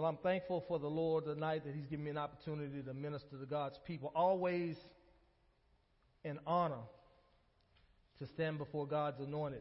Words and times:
Well, 0.00 0.08
I'm 0.08 0.16
thankful 0.16 0.64
for 0.66 0.78
the 0.78 0.88
Lord 0.88 1.26
tonight 1.26 1.62
that 1.66 1.74
He's 1.74 1.84
given 1.84 2.06
me 2.06 2.10
an 2.10 2.16
opportunity 2.16 2.80
to 2.80 2.94
minister 2.94 3.36
to 3.36 3.44
God's 3.44 3.78
people. 3.86 4.10
Always 4.14 4.74
an 6.24 6.38
honor 6.46 6.80
to 8.18 8.26
stand 8.28 8.56
before 8.56 8.86
God's 8.86 9.20
anointed 9.20 9.60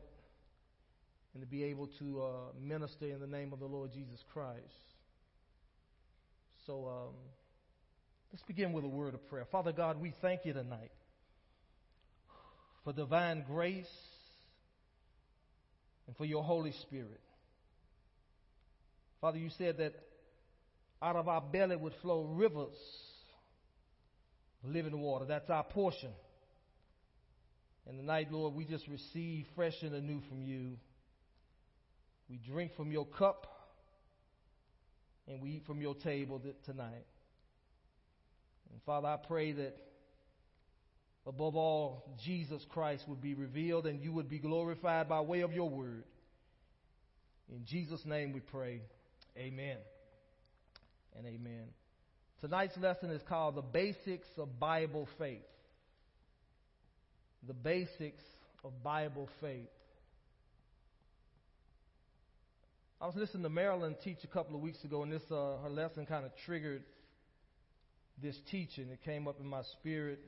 and 1.33 1.43
to 1.43 1.45
be 1.45 1.65
able 1.65 1.87
to 1.99 2.21
uh, 2.21 2.29
minister 2.57 3.07
in 3.07 3.19
the 3.19 3.27
name 3.27 3.51
of 3.51 3.59
the 3.59 3.65
Lord 3.65 3.91
Jesus 3.91 4.23
Christ. 4.31 4.61
So 6.65 6.87
um, 6.87 7.15
let's 8.31 8.43
begin 8.43 8.71
with 8.71 8.85
a 8.85 8.87
word 8.87 9.15
of 9.15 9.27
prayer. 9.27 9.45
Father 9.51 9.73
God, 9.73 9.99
we 9.99 10.13
thank 10.21 10.45
you 10.45 10.53
tonight 10.53 10.93
for 12.85 12.93
divine 12.93 13.43
grace 13.45 13.91
and 16.07 16.15
for 16.15 16.23
your 16.23 16.45
Holy 16.45 16.71
Spirit. 16.83 17.19
Father, 19.19 19.37
you 19.37 19.49
said 19.57 19.79
that 19.79 19.95
out 21.01 21.15
of 21.15 21.27
our 21.27 21.41
belly 21.41 21.75
would 21.75 21.93
flow 22.01 22.23
rivers 22.23 22.75
of 24.63 24.71
living 24.71 24.99
water. 24.99 25.25
That's 25.25 25.49
our 25.49 25.63
portion. 25.63 26.11
And 27.87 27.97
tonight, 27.97 28.27
Lord, 28.31 28.53
we 28.53 28.65
just 28.65 28.87
receive 28.87 29.45
fresh 29.55 29.81
and 29.81 29.95
anew 29.95 30.21
from 30.29 30.43
you. 30.43 30.77
We 32.29 32.37
drink 32.37 32.75
from 32.75 32.91
your 32.91 33.05
cup 33.05 33.47
and 35.27 35.41
we 35.41 35.51
eat 35.51 35.65
from 35.65 35.81
your 35.81 35.95
table 35.95 36.41
tonight. 36.65 37.05
And 38.71 38.81
Father, 38.85 39.07
I 39.07 39.17
pray 39.17 39.53
that 39.53 39.75
above 41.25 41.55
all, 41.55 42.03
Jesus 42.23 42.63
Christ 42.69 43.05
would 43.07 43.21
be 43.21 43.33
revealed 43.33 43.87
and 43.87 44.01
you 44.01 44.11
would 44.11 44.29
be 44.29 44.39
glorified 44.39 45.09
by 45.09 45.21
way 45.21 45.41
of 45.41 45.53
your 45.53 45.69
word. 45.69 46.03
In 47.51 47.65
Jesus' 47.65 48.05
name 48.05 48.33
we 48.33 48.41
pray. 48.41 48.81
Amen 49.37 49.77
and 51.19 51.27
amen. 51.27 51.65
Tonight's 52.39 52.77
lesson 52.77 53.09
is 53.09 53.21
called 53.27 53.55
The 53.55 53.61
Basics 53.61 54.27
of 54.37 54.57
Bible 54.57 55.07
Faith. 55.17 55.41
The 57.45 57.53
Basics 57.53 58.23
of 58.63 58.81
Bible 58.81 59.27
Faith. 59.41 59.67
I 63.01 63.05
was 63.05 63.15
listening 63.15 63.43
to 63.43 63.49
Marilyn 63.49 63.95
teach 64.01 64.19
a 64.23 64.27
couple 64.27 64.55
of 64.55 64.61
weeks 64.61 64.81
ago, 64.85 65.03
and 65.03 65.11
this 65.11 65.21
uh, 65.29 65.57
her 65.61 65.69
lesson 65.69 66.05
kind 66.05 66.25
of 66.25 66.31
triggered 66.45 66.83
this 68.21 68.37
teaching. 68.49 68.89
It 68.89 69.03
came 69.03 69.27
up 69.27 69.41
in 69.41 69.47
my 69.47 69.63
spirit 69.79 70.19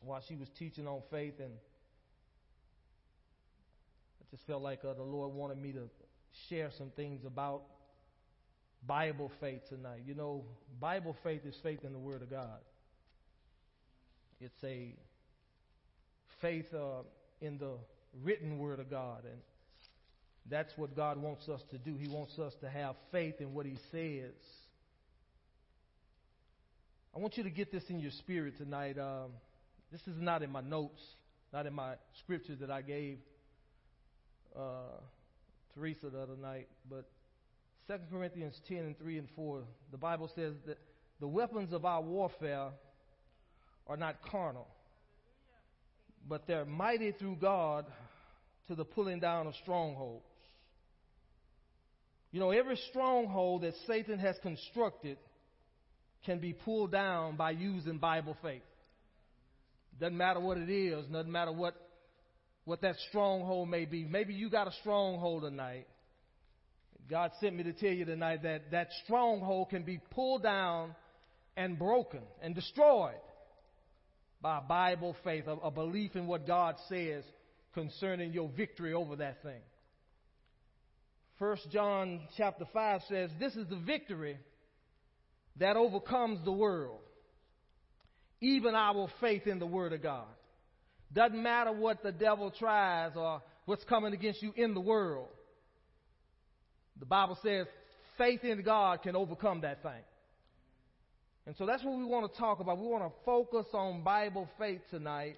while 0.00 0.22
she 0.26 0.36
was 0.36 0.48
teaching 0.58 0.86
on 0.86 1.02
faith, 1.10 1.34
and 1.38 1.52
I 4.20 4.24
just 4.30 4.46
felt 4.46 4.62
like 4.62 4.80
uh, 4.84 4.94
the 4.94 5.02
Lord 5.02 5.34
wanted 5.34 5.58
me 5.58 5.72
to 5.72 5.88
share 6.48 6.70
some 6.78 6.90
things 6.96 7.24
about 7.26 7.62
Bible 8.86 9.30
faith 9.40 9.60
tonight. 9.68 10.02
You 10.06 10.14
know, 10.14 10.44
Bible 10.80 11.16
faith 11.22 11.42
is 11.44 11.54
faith 11.62 11.84
in 11.84 11.92
the 11.92 11.98
Word 11.98 12.22
of 12.22 12.30
God. 12.30 12.60
It's 14.40 14.62
a 14.64 14.94
faith 16.40 16.72
uh, 16.72 17.02
in 17.40 17.58
the 17.58 17.72
written 18.22 18.58
Word 18.58 18.80
of 18.80 18.90
God, 18.90 19.24
and 19.24 19.40
that's 20.50 20.72
what 20.76 20.96
God 20.96 21.18
wants 21.18 21.48
us 21.48 21.60
to 21.70 21.78
do. 21.78 21.96
He 21.96 22.08
wants 22.08 22.38
us 22.38 22.54
to 22.60 22.70
have 22.70 22.94
faith 23.10 23.40
in 23.40 23.52
what 23.52 23.66
He 23.66 23.76
says. 23.90 24.34
I 27.14 27.18
want 27.18 27.36
you 27.36 27.42
to 27.42 27.50
get 27.50 27.72
this 27.72 27.82
in 27.88 28.00
your 28.00 28.12
spirit 28.12 28.56
tonight. 28.58 28.98
Um, 28.98 29.32
this 29.90 30.00
is 30.02 30.20
not 30.20 30.42
in 30.42 30.50
my 30.50 30.60
notes, 30.60 31.02
not 31.52 31.66
in 31.66 31.74
my 31.74 31.94
scriptures 32.22 32.58
that 32.60 32.70
I 32.70 32.82
gave 32.82 33.18
uh, 34.56 35.00
Teresa 35.74 36.10
the 36.10 36.20
other 36.20 36.36
night, 36.40 36.68
but 36.88 37.08
2 37.88 37.94
Corinthians 38.10 38.54
10 38.68 38.78
and 38.78 38.98
3 38.98 39.18
and 39.18 39.28
4, 39.34 39.62
the 39.90 39.96
Bible 39.96 40.30
says 40.34 40.52
that 40.66 40.76
the 41.20 41.26
weapons 41.26 41.72
of 41.72 41.86
our 41.86 42.02
warfare 42.02 42.68
are 43.86 43.96
not 43.96 44.16
carnal, 44.30 44.68
but 46.28 46.46
they're 46.46 46.66
mighty 46.66 47.12
through 47.12 47.36
God 47.36 47.86
to 48.66 48.74
the 48.74 48.84
pulling 48.84 49.20
down 49.20 49.46
of 49.46 49.54
strongholds. 49.62 50.26
You 52.30 52.40
know, 52.40 52.50
every 52.50 52.78
stronghold 52.90 53.62
that 53.62 53.72
Satan 53.86 54.18
has 54.18 54.36
constructed 54.42 55.16
can 56.26 56.40
be 56.40 56.52
pulled 56.52 56.92
down 56.92 57.36
by 57.36 57.52
using 57.52 57.96
Bible 57.96 58.36
faith. 58.42 58.60
Doesn't 59.98 60.16
matter 60.16 60.40
what 60.40 60.58
it 60.58 60.68
is, 60.68 61.06
doesn't 61.06 61.32
matter 61.32 61.52
what, 61.52 61.74
what 62.66 62.82
that 62.82 62.96
stronghold 63.08 63.70
may 63.70 63.86
be. 63.86 64.04
Maybe 64.04 64.34
you 64.34 64.50
got 64.50 64.68
a 64.68 64.72
stronghold 64.82 65.44
tonight 65.44 65.86
God 67.10 67.30
sent 67.40 67.56
me 67.56 67.62
to 67.64 67.72
tell 67.72 67.90
you 67.90 68.04
tonight 68.04 68.42
that 68.42 68.70
that 68.70 68.88
stronghold 69.04 69.70
can 69.70 69.82
be 69.82 69.98
pulled 70.10 70.42
down 70.42 70.94
and 71.56 71.78
broken 71.78 72.20
and 72.42 72.54
destroyed 72.54 73.14
by 74.42 74.60
Bible 74.60 75.16
faith, 75.24 75.46
a, 75.46 75.52
a 75.52 75.70
belief 75.70 76.14
in 76.16 76.26
what 76.26 76.46
God 76.46 76.76
says 76.88 77.24
concerning 77.74 78.32
your 78.32 78.48
victory 78.48 78.92
over 78.92 79.16
that 79.16 79.42
thing. 79.42 79.60
First 81.38 81.70
John 81.70 82.20
chapter 82.36 82.66
5 82.72 83.00
says, 83.08 83.30
This 83.38 83.54
is 83.54 83.68
the 83.68 83.76
victory 83.78 84.38
that 85.58 85.76
overcomes 85.76 86.44
the 86.44 86.52
world, 86.52 87.00
even 88.40 88.74
our 88.74 89.08
faith 89.20 89.46
in 89.46 89.58
the 89.58 89.66
Word 89.66 89.92
of 89.92 90.02
God. 90.02 90.26
Doesn't 91.12 91.42
matter 91.42 91.72
what 91.72 92.02
the 92.02 92.12
devil 92.12 92.50
tries 92.50 93.12
or 93.16 93.42
what's 93.64 93.84
coming 93.84 94.12
against 94.12 94.42
you 94.42 94.52
in 94.56 94.74
the 94.74 94.80
world. 94.80 95.28
The 97.00 97.06
Bible 97.06 97.38
says 97.42 97.66
faith 98.16 98.44
in 98.44 98.62
God 98.62 99.02
can 99.02 99.16
overcome 99.16 99.62
that 99.62 99.82
thing. 99.82 100.02
And 101.46 101.56
so 101.56 101.64
that's 101.64 101.82
what 101.82 101.96
we 101.96 102.04
want 102.04 102.30
to 102.30 102.38
talk 102.38 102.60
about. 102.60 102.78
We 102.78 102.86
want 102.86 103.04
to 103.04 103.12
focus 103.24 103.66
on 103.72 104.02
Bible 104.02 104.48
faith 104.58 104.82
tonight 104.90 105.36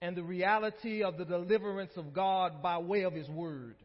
and 0.00 0.16
the 0.16 0.22
reality 0.22 1.02
of 1.02 1.18
the 1.18 1.24
deliverance 1.24 1.92
of 1.96 2.14
God 2.14 2.62
by 2.62 2.78
way 2.78 3.02
of 3.02 3.12
His 3.12 3.28
Word. 3.28 3.76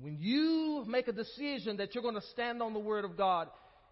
When 0.00 0.18
you 0.20 0.84
make 0.86 1.08
a 1.08 1.12
decision 1.12 1.76
that 1.78 1.94
you're 1.94 2.02
going 2.02 2.16
to 2.16 2.26
stand 2.32 2.62
on 2.62 2.74
the 2.74 2.80
Word 2.80 3.04
of 3.04 3.16
God, 3.16 3.48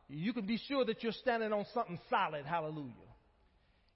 you 0.09 0.33
can 0.33 0.47
be 0.47 0.59
sure 0.69 0.85
that 0.85 1.03
you're 1.03 1.13
standing 1.13 1.53
on 1.53 1.65
something 1.73 1.99
solid. 2.11 2.45
Hallelujah. 2.45 2.93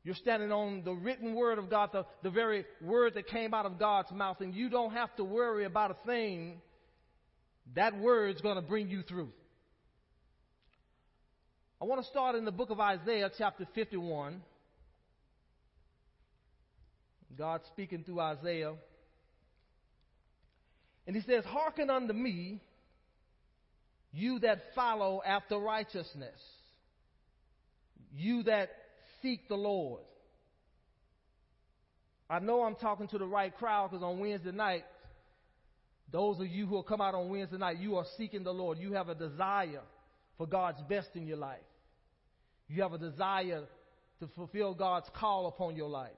You're 0.05 0.15
standing 0.15 0.53
on 0.53 0.83
the 0.85 0.93
written 0.93 1.35
Word 1.35 1.59
of 1.59 1.69
God, 1.69 1.91
the, 1.93 2.07
the 2.23 2.31
very 2.31 2.65
Word 2.81 3.15
that 3.15 3.27
came 3.27 3.53
out 3.53 3.67
of 3.67 3.79
God's 3.79 4.11
mouth, 4.13 4.41
and 4.41 4.55
you 4.55 4.71
don't 4.71 4.93
have 4.93 5.15
to 5.17 5.25
worry 5.25 5.65
about 5.65 5.91
a 5.91 6.07
thing 6.07 6.63
that 7.75 7.99
word's 7.99 8.41
going 8.41 8.57
to 8.57 8.63
bring 8.63 8.89
you 8.89 9.03
through. 9.03 9.31
I 11.81 11.85
want 11.85 12.03
to 12.03 12.09
start 12.09 12.35
in 12.35 12.45
the 12.45 12.53
book 12.53 12.71
of 12.71 12.81
Isaiah, 12.81 13.31
chapter 13.39 13.67
51. 13.75 14.41
God 17.37 17.61
speaking 17.69 18.03
through 18.03 18.21
Isaiah. 18.21 18.75
And 21.07 21.15
he 21.15 21.23
says, 21.23 21.45
Hearken 21.45 21.89
unto 21.89 22.13
me, 22.13 22.61
you 24.13 24.41
that 24.41 24.61
follow 24.75 25.23
after 25.25 25.57
righteousness, 25.57 26.41
you 28.17 28.43
that 28.45 28.71
seek 29.23 29.49
the 29.49 29.55
Lord. 29.55 30.03
I 32.29 32.41
know 32.41 32.63
I'm 32.63 32.75
talking 32.75 33.09
to 33.09 33.19
the 33.19 33.27
right 33.27 33.57
crowd 33.57 33.91
because 33.91 34.03
on 34.03 34.19
Wednesday 34.19 34.53
night, 34.53 34.85
those 36.11 36.41
of 36.41 36.47
you 36.47 36.67
who 36.67 36.75
will 36.75 36.83
come 36.83 37.01
out 37.01 37.15
on 37.15 37.29
Wednesday 37.29 37.59
night, 37.59 37.79
you 37.79 37.97
are 37.97 38.07
seeking 38.17 38.43
the 38.43 38.53
Lord. 38.53 38.79
You 38.79 38.95
have 38.95 39.09
a 39.09 39.15
desire 39.15 39.83
for 40.39 40.47
God's 40.47 40.81
best 40.89 41.09
in 41.15 41.27
your 41.27 41.37
life. 41.37 41.59
You 42.69 42.83
have 42.83 42.93
a 42.93 42.99
desire 42.99 43.65
to 44.21 44.29
fulfill 44.35 44.75
God's 44.75 45.09
call 45.15 45.47
upon 45.47 45.77
your 45.77 45.89
life. 45.89 46.11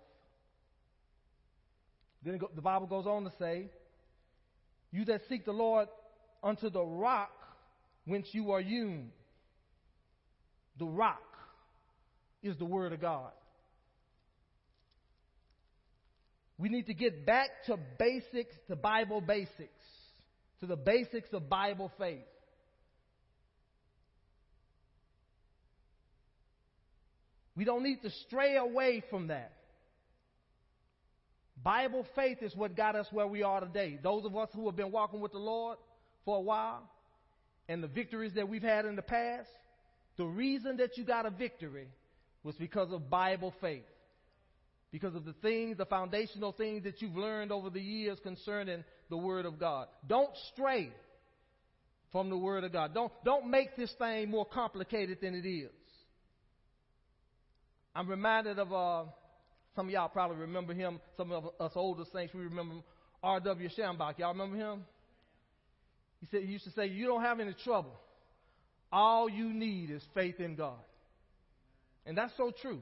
Then 2.25 2.39
the 2.55 2.63
Bible 2.63 2.87
goes 2.87 3.07
on 3.07 3.25
to 3.25 3.33
say, 3.39 3.69
You 4.93 5.05
that 5.07 5.23
seek 5.29 5.45
the 5.45 5.53
Lord 5.53 5.89
unto 6.43 6.71
the 6.71 6.85
rock 6.85 7.33
whence 8.05 8.29
you 8.33 8.53
are 8.53 8.61
hewn. 8.61 9.11
The 10.79 10.87
rock 10.87 11.23
is 12.43 12.57
the 12.59 12.65
Word 12.65 12.93
of 12.93 13.01
God. 13.01 13.33
We 16.59 16.69
need 16.69 16.87
to 16.87 16.95
get 16.95 17.25
back 17.25 17.49
to 17.67 17.79
basics, 17.99 18.55
to 18.69 18.77
Bible 18.77 19.23
basics 19.23 19.80
to 20.61 20.67
the 20.67 20.77
basics 20.77 21.33
of 21.33 21.49
Bible 21.49 21.91
faith. 21.99 22.21
We 27.57 27.65
don't 27.65 27.83
need 27.83 28.03
to 28.03 28.11
stray 28.27 28.57
away 28.57 29.03
from 29.11 29.29
that. 29.29 29.53
Bible 31.63 32.07
faith 32.15 32.39
is 32.43 32.57
what 32.57 32.77
got 32.77 32.97
us 32.97 33.07
where 33.11 33.27
we 33.27 33.43
are 33.43 33.61
today. 33.61 33.99
Those 34.03 34.25
of 34.25 34.35
us 34.37 34.49
who 34.55 34.67
have 34.67 34.77
been 34.77 34.93
walking 34.93 35.21
with 35.21 35.33
the 35.33 35.39
Lord 35.39 35.77
for 36.25 36.39
a 36.39 36.41
while 36.41 36.89
and 37.69 37.83
the 37.83 37.89
victories 37.89 38.33
that 38.35 38.49
we've 38.49 38.63
had 38.63 38.87
in 38.87 38.97
the 38.97 39.03
past, 39.03 39.49
the 40.17 40.25
reason 40.25 40.79
that 40.79 40.97
you 40.97 41.05
got 41.05 41.27
a 41.27 41.31
victory 41.31 41.89
was 42.43 42.55
because 42.57 42.91
of 42.93 43.11
Bible 43.11 43.53
faith 43.61 43.85
because 44.93 45.15
of 45.15 45.25
the 45.25 45.35
things, 45.35 45.77
the 45.77 45.87
foundational 45.87 46.53
things 46.53 46.85
that 46.85 47.01
you've 47.01 47.17
learned 47.17 47.53
over 47.53 47.71
the 47.71 47.81
years 47.81 48.19
concerning 48.23 48.85
the 49.09 49.17
Word 49.17 49.47
of 49.47 49.59
God. 49.59 49.87
Don't 50.07 50.31
stray 50.53 50.91
from 52.11 52.29
the 52.29 52.37
Word 52.37 52.65
of 52.65 52.73
God. 52.73 52.93
Don't, 52.93 53.13
don't 53.25 53.49
make 53.51 53.77
this 53.77 53.93
thing 53.99 54.31
more 54.31 54.45
complicated 54.45 55.19
than 55.21 55.35
it 55.35 55.49
is. 55.49 55.71
I'm 57.95 58.09
reminded 58.09 58.59
of 58.59 58.73
uh, 58.73 59.05
some 59.77 59.87
of 59.87 59.93
y'all 59.93 60.09
probably 60.09 60.39
remember 60.39 60.75
him. 60.75 61.01
Some 61.17 61.33
of 61.33 61.47
us 61.61 61.73
older 61.75 62.05
saints 62.13 62.35
we 62.35 62.43
remember 62.43 62.77
R.W. 63.23 63.69
Schambach. 63.77 64.19
Y'all 64.19 64.33
remember 64.33 64.57
him? 64.57 64.85
He 66.21 66.27
said 66.31 66.43
he 66.43 66.53
used 66.53 66.65
to 66.65 66.71
say, 66.73 66.87
"You 66.87 67.07
don't 67.07 67.23
have 67.23 67.41
any 67.41 67.55
trouble. 67.65 67.99
All 68.93 69.29
you 69.29 69.53
need 69.53 69.91
is 69.91 70.03
faith 70.15 70.39
in 70.39 70.55
God." 70.55 70.79
And 72.07 72.17
that's 72.17 72.33
so 72.37 72.53
true. 72.63 72.81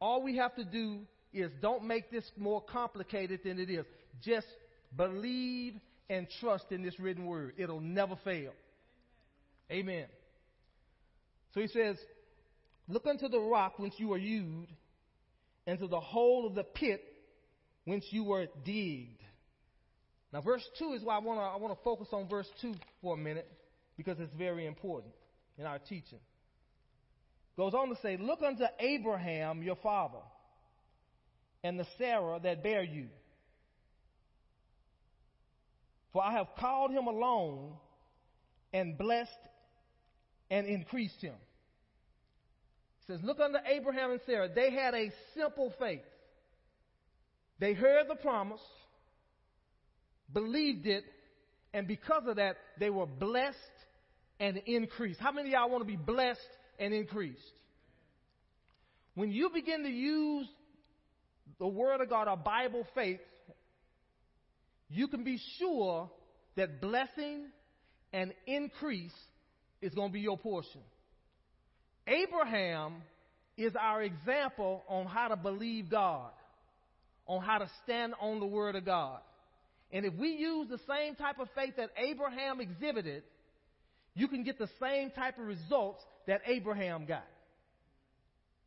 All 0.00 0.22
we 0.22 0.36
have 0.36 0.54
to 0.56 0.64
do 0.64 1.00
is 1.32 1.50
don't 1.60 1.84
make 1.84 2.10
this 2.10 2.24
more 2.36 2.60
complicated 2.62 3.40
than 3.44 3.58
it 3.58 3.70
is. 3.70 3.84
Just 4.22 4.46
believe 4.96 5.74
and 6.08 6.26
trust 6.40 6.66
in 6.70 6.82
this 6.82 6.98
written 6.98 7.26
word. 7.26 7.54
It'll 7.58 7.80
never 7.80 8.16
fail. 8.24 8.52
Amen. 9.70 10.06
So 11.54 11.60
he 11.60 11.68
says, 11.68 11.96
Look 12.88 13.06
unto 13.06 13.28
the 13.28 13.40
rock 13.40 13.78
whence 13.78 13.94
you 13.98 14.08
were 14.08 14.18
hewed, 14.18 14.68
and 15.66 15.78
to 15.78 15.86
the 15.86 16.00
hole 16.00 16.46
of 16.46 16.54
the 16.54 16.64
pit 16.64 17.02
whence 17.84 18.04
you 18.10 18.24
were 18.24 18.46
digged. 18.64 19.20
Now, 20.32 20.40
verse 20.40 20.64
2 20.78 20.92
is 20.92 21.02
why 21.02 21.16
I 21.16 21.18
want 21.18 21.38
to 21.38 21.42
I 21.42 21.56
wanna 21.56 21.76
focus 21.84 22.08
on 22.12 22.28
verse 22.28 22.48
2 22.62 22.74
for 23.02 23.14
a 23.14 23.18
minute, 23.18 23.50
because 23.96 24.18
it's 24.20 24.32
very 24.34 24.66
important 24.66 25.12
in 25.58 25.66
our 25.66 25.78
teaching. 25.78 26.20
Goes 27.56 27.74
on 27.74 27.88
to 27.88 27.96
say, 28.02 28.16
Look 28.16 28.40
unto 28.42 28.64
Abraham 28.78 29.62
your 29.62 29.76
father, 29.76 30.22
and 31.62 31.78
the 31.78 31.86
Sarah 31.98 32.40
that 32.42 32.62
bare 32.62 32.82
you. 32.82 33.08
For 36.12 36.24
I 36.24 36.32
have 36.32 36.48
called 36.58 36.90
him 36.90 37.06
alone, 37.06 37.74
and 38.72 38.96
blessed 38.96 39.30
and 40.50 40.66
increased 40.66 41.20
him 41.20 41.34
He 43.06 43.12
says, 43.12 43.20
Look 43.22 43.40
unto 43.40 43.58
Abraham 43.66 44.12
and 44.12 44.20
Sarah. 44.26 44.48
They 44.54 44.70
had 44.70 44.94
a 44.94 45.10
simple 45.34 45.72
faith. 45.78 46.00
They 47.58 47.74
heard 47.74 48.06
the 48.08 48.14
promise, 48.14 48.60
believed 50.32 50.86
it, 50.86 51.04
and 51.74 51.88
because 51.88 52.22
of 52.26 52.36
that, 52.36 52.56
they 52.78 52.90
were 52.90 53.06
blessed 53.06 53.56
and 54.40 54.58
increased. 54.66 55.20
How 55.20 55.32
many 55.32 55.48
of 55.48 55.52
y'all 55.52 55.70
want 55.70 55.82
to 55.82 55.86
be 55.86 55.96
blessed 55.96 56.40
and 56.78 56.94
increased? 56.94 57.40
When 59.14 59.32
you 59.32 59.50
begin 59.52 59.82
to 59.82 59.90
use 59.90 60.46
the 61.58 61.66
Word 61.66 62.00
of 62.00 62.08
God, 62.08 62.28
or 62.28 62.36
Bible 62.36 62.86
faith, 62.94 63.20
you 64.88 65.08
can 65.08 65.24
be 65.24 65.40
sure 65.58 66.10
that 66.56 66.80
blessing 66.80 67.46
and 68.12 68.32
increase 68.46 69.14
is 69.80 69.94
going 69.94 70.08
to 70.08 70.12
be 70.12 70.20
your 70.20 70.38
portion. 70.38 70.80
Abraham 72.06 73.02
is 73.56 73.72
our 73.78 74.02
example 74.02 74.82
on 74.88 75.06
how 75.06 75.28
to 75.28 75.36
believe 75.36 75.90
God, 75.90 76.30
on 77.26 77.42
how 77.42 77.58
to 77.58 77.70
stand 77.84 78.14
on 78.20 78.40
the 78.40 78.46
Word 78.46 78.76
of 78.76 78.84
God. 78.84 79.20
And 79.90 80.04
if 80.04 80.14
we 80.14 80.30
use 80.30 80.68
the 80.68 80.80
same 80.88 81.14
type 81.14 81.38
of 81.38 81.48
faith 81.54 81.74
that 81.76 81.90
Abraham 81.96 82.60
exhibited, 82.60 83.22
you 84.14 84.28
can 84.28 84.44
get 84.44 84.58
the 84.58 84.68
same 84.80 85.10
type 85.10 85.38
of 85.38 85.46
results 85.46 86.02
that 86.26 86.40
Abraham 86.46 87.06
got. 87.06 87.24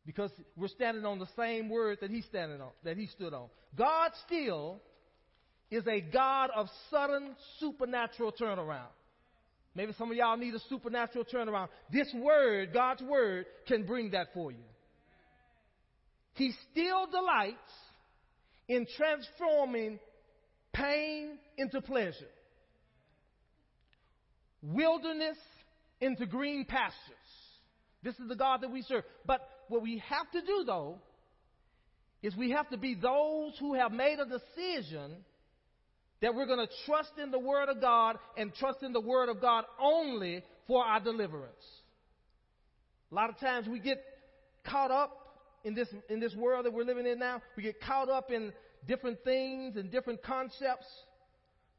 Because 0.04 0.30
we're 0.56 0.68
standing 0.68 1.04
on 1.04 1.18
the 1.18 1.28
same 1.36 1.68
word 1.68 1.98
that 2.00 2.10
he 2.10 2.22
standing 2.22 2.60
on, 2.60 2.70
that 2.84 2.96
he 2.96 3.06
stood 3.06 3.32
on. 3.32 3.48
God 3.76 4.10
still 4.26 4.80
is 5.70 5.86
a 5.86 6.00
God 6.00 6.50
of 6.54 6.66
sudden 6.90 7.36
supernatural 7.60 8.32
turnaround. 8.32 8.90
Maybe 9.74 9.94
some 9.96 10.10
of 10.10 10.16
y'all 10.16 10.36
need 10.36 10.54
a 10.54 10.60
supernatural 10.68 11.24
turnaround. 11.24 11.68
This 11.90 12.12
word, 12.14 12.72
God's 12.74 13.02
word, 13.02 13.46
can 13.66 13.86
bring 13.86 14.10
that 14.10 14.28
for 14.34 14.50
you. 14.50 14.64
He 16.34 16.52
still 16.70 17.06
delights 17.06 17.56
in 18.68 18.86
transforming 18.96 19.98
pain 20.72 21.38
into 21.56 21.80
pleasure, 21.80 22.28
wilderness 24.62 25.38
into 26.00 26.26
green 26.26 26.64
pastures. 26.64 26.96
This 28.02 28.14
is 28.18 28.28
the 28.28 28.36
God 28.36 28.62
that 28.62 28.70
we 28.70 28.82
serve. 28.82 29.04
But 29.24 29.48
what 29.72 29.82
we 29.82 30.02
have 30.08 30.30
to 30.32 30.40
do, 30.40 30.64
though, 30.64 30.98
is 32.22 32.36
we 32.36 32.50
have 32.50 32.68
to 32.70 32.76
be 32.76 32.94
those 32.94 33.54
who 33.58 33.74
have 33.74 33.90
made 33.90 34.18
a 34.18 34.24
decision 34.24 35.16
that 36.20 36.34
we're 36.34 36.46
going 36.46 36.64
to 36.64 36.72
trust 36.86 37.12
in 37.20 37.32
the 37.32 37.38
Word 37.38 37.68
of 37.68 37.80
God 37.80 38.16
and 38.36 38.54
trust 38.54 38.82
in 38.82 38.92
the 38.92 39.00
Word 39.00 39.28
of 39.28 39.40
God 39.40 39.64
only 39.80 40.44
for 40.68 40.84
our 40.84 41.00
deliverance. 41.00 41.64
A 43.10 43.14
lot 43.14 43.28
of 43.28 43.38
times 43.40 43.66
we 43.66 43.80
get 43.80 44.02
caught 44.64 44.92
up 44.92 45.10
in 45.64 45.74
this, 45.74 45.88
in 46.08 46.20
this 46.20 46.34
world 46.34 46.64
that 46.64 46.72
we're 46.72 46.84
living 46.84 47.06
in 47.06 47.18
now. 47.18 47.42
We 47.56 47.64
get 47.64 47.80
caught 47.80 48.08
up 48.08 48.30
in 48.30 48.52
different 48.86 49.24
things 49.24 49.76
and 49.76 49.90
different 49.90 50.22
concepts. 50.22 50.86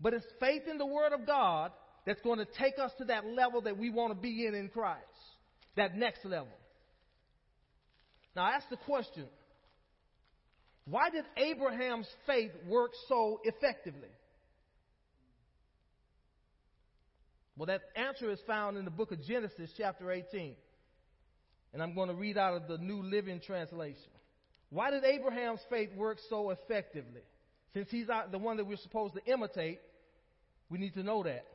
But 0.02 0.14
it's 0.14 0.26
faith 0.40 0.64
in 0.70 0.78
the 0.78 0.86
Word 0.86 1.14
of 1.14 1.26
God 1.26 1.72
that's 2.06 2.22
going 2.22 2.40
to 2.40 2.48
take 2.60 2.78
us 2.80 2.92
to 2.98 3.06
that 3.06 3.26
level 3.26 3.62
that 3.62 3.78
we 3.78 3.90
want 3.90 4.14
to 4.14 4.20
be 4.20 4.46
in 4.46 4.56
in 4.56 4.68
Christ. 4.68 5.06
That 5.78 5.96
next 5.96 6.26
level. 6.26 6.52
Now, 8.36 8.44
I 8.44 8.52
ask 8.52 8.70
the 8.70 8.78
question 8.78 9.26
why 10.86 11.10
did 11.10 11.26
Abraham's 11.38 12.08
faith 12.26 12.52
work 12.68 12.92
so 13.08 13.40
effectively? 13.44 14.10
Well, 17.56 17.68
that 17.68 17.82
answer 17.96 18.32
is 18.32 18.40
found 18.48 18.78
in 18.78 18.86
the 18.86 18.92
book 18.92 19.12
of 19.12 19.24
Genesis, 19.24 19.70
chapter 19.78 20.12
18. 20.12 20.56
And 21.74 21.82
I'm 21.82 21.96
going 21.96 22.10
to 22.10 22.16
read 22.16 22.38
out 22.38 22.56
of 22.56 22.68
the 22.68 22.78
New 22.78 23.02
Living 23.04 23.40
Translation. 23.40 24.12
Why 24.70 24.92
did 24.92 25.04
Abraham's 25.04 25.62
faith 25.70 25.90
work 25.96 26.18
so 26.30 26.50
effectively? 26.50 27.22
Since 27.74 27.90
he's 27.92 28.08
the 28.32 28.38
one 28.38 28.58
that 28.58 28.66
we're 28.66 28.78
supposed 28.78 29.14
to 29.16 29.32
imitate, 29.32 29.80
we 30.70 30.80
need 30.80 30.96
to 30.96 31.04
know 31.04 31.24
that. 31.24 31.46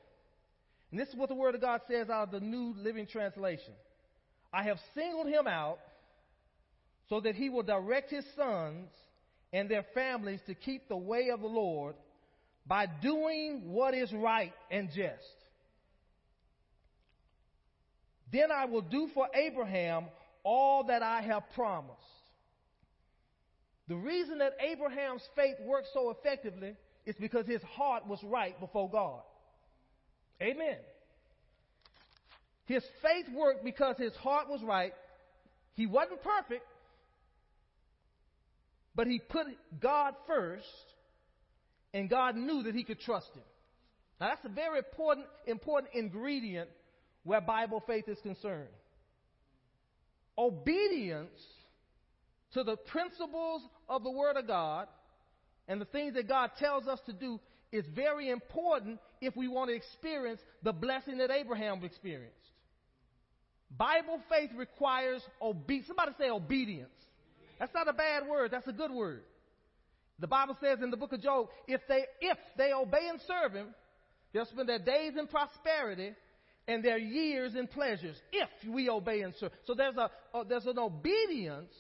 And 0.91 0.99
this 0.99 1.09
is 1.09 1.17
what 1.17 1.29
the 1.29 1.35
Word 1.35 1.55
of 1.55 1.61
God 1.61 1.81
says 1.89 2.09
out 2.09 2.29
of 2.29 2.31
the 2.31 2.41
New 2.41 2.75
Living 2.79 3.07
Translation. 3.07 3.75
I 4.53 4.65
have 4.65 4.79
singled 4.95 5.27
him 5.27 5.47
out 5.47 5.79
so 7.09 7.21
that 7.21 7.35
he 7.35 7.49
will 7.49 7.63
direct 7.63 8.11
his 8.11 8.25
sons 8.37 8.89
and 9.53 9.69
their 9.71 9.85
families 9.95 10.41
to 10.47 10.55
keep 10.55 10.89
the 10.89 10.97
way 10.97 11.31
of 11.31 11.41
the 11.41 11.47
Lord 11.47 11.95
by 12.67 12.87
doing 12.87 13.63
what 13.65 13.95
is 13.95 14.13
right 14.13 14.53
and 14.71 14.89
just. 14.89 15.25
Then 18.31 18.53
I 18.53 18.67
will 18.67 18.83
do 18.83 19.09
for 19.15 19.27
Abraham 19.35 20.05
all 20.45 20.85
that 20.85 21.03
I 21.03 21.23
have 21.23 21.45
promised. 21.55 21.97
The 23.89 23.97
reason 23.97 24.39
that 24.39 24.53
Abraham's 24.61 25.23
faith 25.35 25.57
worked 25.65 25.89
so 25.95 26.11
effectively 26.11 26.75
is 27.07 27.17
because 27.19 27.47
his 27.47 27.63
heart 27.63 28.07
was 28.07 28.23
right 28.23 28.59
before 28.61 28.91
God. 28.91 29.23
Amen. 30.43 30.77
His 32.67 32.85
faith 33.03 33.35
worked 33.35 33.65
because 33.65 33.97
his 33.97 34.15
heart 34.17 34.51
was 34.51 34.63
right. 34.63 34.93
He 35.73 35.87
wasn't 35.87 36.23
perfect, 36.23 36.67
but 38.99 39.07
he 39.07 39.21
put 39.21 39.47
God 39.79 40.15
first, 40.27 40.67
and 41.95 42.11
God 42.11 42.35
knew 42.35 42.65
that 42.65 42.75
he 42.75 42.83
could 42.83 42.99
trust 42.99 43.29
him. 43.33 43.45
Now 44.21 44.31
that's 44.31 44.45
a 44.45 44.49
very 44.49 44.79
important, 44.79 45.29
important 45.47 45.95
ingredient 45.95 46.69
where 47.23 47.41
Bible 47.41 47.81
faith 47.87 48.09
is 48.09 48.19
concerned. 48.25 48.67
Obedience 50.37 51.41
to 52.55 52.65
the 52.65 52.75
principles 52.75 53.63
of 53.89 54.03
the 54.03 54.11
Word 54.11 54.37
of 54.37 54.49
God 54.49 54.89
and 55.69 55.81
the 55.81 55.85
things 55.85 56.15
that 56.15 56.27
God 56.27 56.51
tells 56.59 56.89
us 56.89 56.99
to 57.07 57.13
do 57.13 57.39
is 57.71 57.85
very 57.95 58.29
important 58.29 58.99
if 59.21 59.37
we 59.37 59.47
want 59.47 59.71
to 59.71 59.77
experience 59.77 60.41
the 60.65 60.73
blessing 60.73 61.19
that 61.19 61.31
Abraham 61.31 61.85
experienced. 61.85 62.35
Bible 63.71 64.19
faith 64.29 64.51
requires 64.57 65.23
obedience. 65.41 65.87
Somebody 65.87 66.13
say 66.19 66.31
obedience. 66.31 66.91
That's 67.59 67.75
not 67.75 67.89
a 67.89 67.93
bad 67.93 68.27
word, 68.27 68.51
that's 68.51 68.67
a 68.69 68.73
good 68.73 68.91
word. 68.91 69.23
The 70.21 70.27
Bible 70.27 70.57
says 70.61 70.79
in 70.83 70.91
the 70.91 70.97
book 70.97 71.13
of 71.13 71.23
Job, 71.23 71.49
if 71.67 71.81
they 71.89 72.05
if 72.21 72.39
they 72.57 72.73
obey 72.73 73.09
and 73.09 73.21
serve 73.27 73.53
him, 73.53 73.69
they'll 74.33 74.47
spend 74.47 74.69
their 74.69 74.79
days 74.79 75.13
in 75.17 75.27
prosperity 75.27 76.13
and 76.67 76.85
their 76.85 76.99
years 76.99 77.55
in 77.55 77.67
pleasures 77.67 78.17
if 78.33 78.49
we 78.69 78.91
obey 78.91 79.23
and 79.23 79.33
serve. 79.41 79.53
So 79.65 79.75
there's 79.75 79.97
a, 79.97 80.11
there's 80.49 80.67
an 80.67 80.79
obedience 80.79 81.73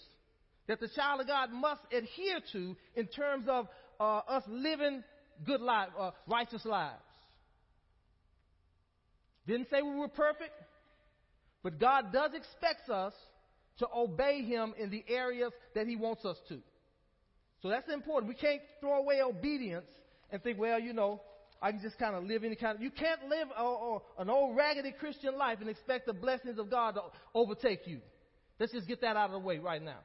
that 0.66 0.80
the 0.80 0.88
child 0.88 1.20
of 1.20 1.26
God 1.26 1.52
must 1.52 1.82
adhere 1.92 2.40
to 2.52 2.76
in 2.94 3.06
terms 3.06 3.46
of 3.48 3.68
uh, 4.00 4.18
us 4.28 4.44
living 4.48 5.02
good 5.44 5.60
life, 5.60 5.88
uh, 5.98 6.10
righteous 6.26 6.64
lives. 6.64 7.02
Didn't 9.46 9.68
say 9.70 9.82
we 9.82 9.94
were 9.94 10.08
perfect, 10.08 10.52
but 11.62 11.78
God 11.78 12.12
does 12.12 12.30
expect 12.34 12.88
us 12.90 13.14
to 13.78 13.86
obey 13.94 14.42
Him 14.42 14.74
in 14.78 14.90
the 14.90 15.04
areas 15.08 15.52
that 15.74 15.86
He 15.86 15.96
wants 15.96 16.24
us 16.24 16.36
to. 16.48 16.58
So 17.62 17.68
that's 17.68 17.88
important. 17.92 18.28
We 18.28 18.34
can't 18.34 18.60
throw 18.80 18.98
away 18.98 19.20
obedience 19.22 19.90
and 20.30 20.42
think, 20.42 20.58
well, 20.58 20.78
you 20.78 20.92
know, 20.92 21.20
I 21.60 21.72
can 21.72 21.80
just 21.80 21.98
kind 21.98 22.14
of 22.14 22.24
live 22.24 22.44
any 22.44 22.54
kind 22.54 22.76
of. 22.76 22.82
You 22.82 22.90
can't 22.90 23.28
live 23.28 23.48
a, 23.56 23.62
a, 23.62 23.98
an 24.18 24.30
old 24.30 24.56
raggedy 24.56 24.92
Christian 24.92 25.36
life 25.36 25.58
and 25.60 25.68
expect 25.68 26.06
the 26.06 26.12
blessings 26.12 26.58
of 26.58 26.70
God 26.70 26.92
to 26.92 27.02
overtake 27.34 27.86
you. 27.86 28.00
Let's 28.60 28.72
just 28.72 28.86
get 28.86 29.00
that 29.00 29.16
out 29.16 29.26
of 29.26 29.32
the 29.32 29.38
way 29.38 29.58
right 29.58 29.82
now. 29.82 29.98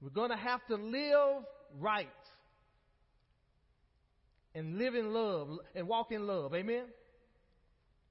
We're 0.00 0.10
going 0.10 0.30
to 0.30 0.36
have 0.36 0.64
to 0.68 0.76
live 0.76 1.44
right 1.78 2.08
and 4.54 4.78
live 4.78 4.94
in 4.94 5.12
love 5.12 5.48
and 5.74 5.86
walk 5.86 6.10
in 6.10 6.26
love. 6.26 6.54
Amen? 6.54 6.84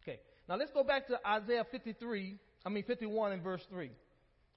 Okay. 0.03 0.19
Now 0.47 0.55
let's 0.55 0.71
go 0.71 0.83
back 0.83 1.07
to 1.07 1.19
Isaiah 1.25 1.65
53, 1.69 2.37
I 2.65 2.69
mean 2.69 2.83
51 2.83 3.33
and 3.33 3.43
verse 3.43 3.61
3. 3.69 3.91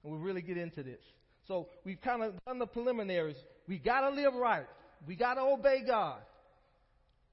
And 0.03 0.11
we'll 0.11 0.21
really 0.21 0.41
get 0.41 0.57
into 0.57 0.83
this. 0.83 1.01
So 1.47 1.67
we've 1.85 2.01
kind 2.01 2.23
of 2.23 2.33
done 2.45 2.59
the 2.59 2.67
preliminaries. 2.67 3.37
We 3.67 3.77
got 3.77 4.01
to 4.01 4.09
live 4.09 4.33
right. 4.33 4.67
We 5.07 5.15
got 5.15 5.35
to 5.35 5.41
obey 5.41 5.83
God. 5.85 6.19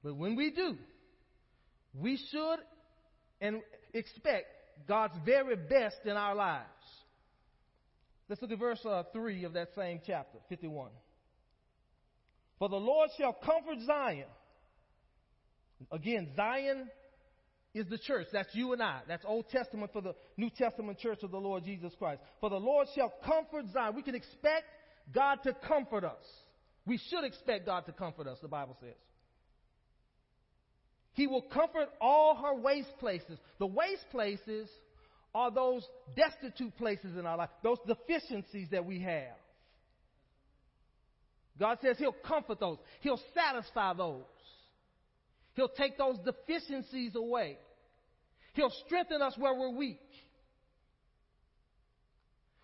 But 0.03 0.17
when 0.17 0.37
we 0.37 0.51
do, 0.51 0.77
we 1.95 2.19
should 2.31 2.59
and 3.41 3.61
expect 3.93 4.47
God's 4.87 5.15
very 5.25 5.57
best 5.57 5.99
in 6.05 6.13
our 6.13 6.35
lives. 6.35 6.65
Let's 8.29 8.43
look 8.43 8.51
at 8.51 8.59
verse 8.59 8.85
uh, 8.85 9.05
3 9.13 9.45
of 9.45 9.55
that 9.55 9.69
same 9.77 10.01
chapter, 10.07 10.39
51. 10.49 10.91
For 12.59 12.69
the 12.69 12.77
Lord 12.77 13.11
shall 13.19 13.33
comfort 13.33 13.79
Zion. 13.87 14.27
Again, 15.91 16.29
Zion 16.37 16.89
is 17.75 17.87
the 17.89 17.99
church. 17.99 18.29
That's 18.33 18.55
you 18.55 18.73
and 18.73 18.83
I. 18.83 19.01
That's 19.07 19.25
Old 19.27 19.49
Testament 19.51 19.93
for 19.93 20.01
the 20.01 20.15
New 20.37 20.51
Testament 20.51 20.99
church 20.99 21.23
of 21.23 21.31
the 21.31 21.39
Lord 21.39 21.65
Jesus 21.65 21.93
Christ. 21.99 22.21
For 22.41 22.51
the 22.51 22.57
Lord 22.57 22.89
shall 22.95 23.13
comfort 23.25 23.67
Zion. 23.73 23.95
We 23.95 24.03
can 24.03 24.15
expect 24.15 24.65
God 25.15 25.39
to 25.45 25.55
comfort 25.67 26.05
us. 26.05 26.25
We 26.87 26.99
should 27.11 27.25
expect 27.25 27.67
God 27.67 27.85
to 27.87 27.93
comfort 27.93 28.27
us, 28.27 28.39
the 28.41 28.49
Bible 28.49 28.77
says. 28.81 28.97
He 31.13 31.27
will 31.27 31.43
comfort 31.43 31.89
all 32.01 32.37
her 32.37 32.55
waste 32.55 32.97
places. 33.01 33.39
The 33.59 33.67
waste 33.67 34.07
places 34.11 34.69
are 35.35 35.51
those 35.51 35.87
destitute 36.17 36.77
places 36.79 37.17
in 37.17 37.27
our 37.27 37.37
life, 37.37 37.51
those 37.63 37.79
deficiencies 37.87 38.69
that 38.71 38.85
we 38.85 39.01
have. 39.01 39.37
God 41.59 41.79
says 41.83 41.97
He'll 41.99 42.13
comfort 42.13 42.61
those, 42.61 42.79
He'll 43.01 43.21
satisfy 43.35 43.95
those, 43.95 44.23
He'll 45.59 45.69
take 45.69 45.99
those 45.99 46.19
deficiencies 46.19 47.17
away, 47.17 47.59
He'll 48.53 48.73
strengthen 48.87 49.21
us 49.23 49.35
where 49.37 49.53
we're 49.53 49.75
weak. 49.75 49.99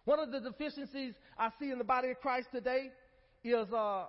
One 0.04 0.20
of 0.20 0.30
the 0.30 0.38
deficiencies 0.38 1.14
I 1.36 1.48
see 1.58 1.72
in 1.72 1.78
the 1.78 1.84
body 1.84 2.10
of 2.10 2.20
Christ 2.20 2.46
today 2.52 2.90
is 3.42 3.66
uh, 3.72 4.04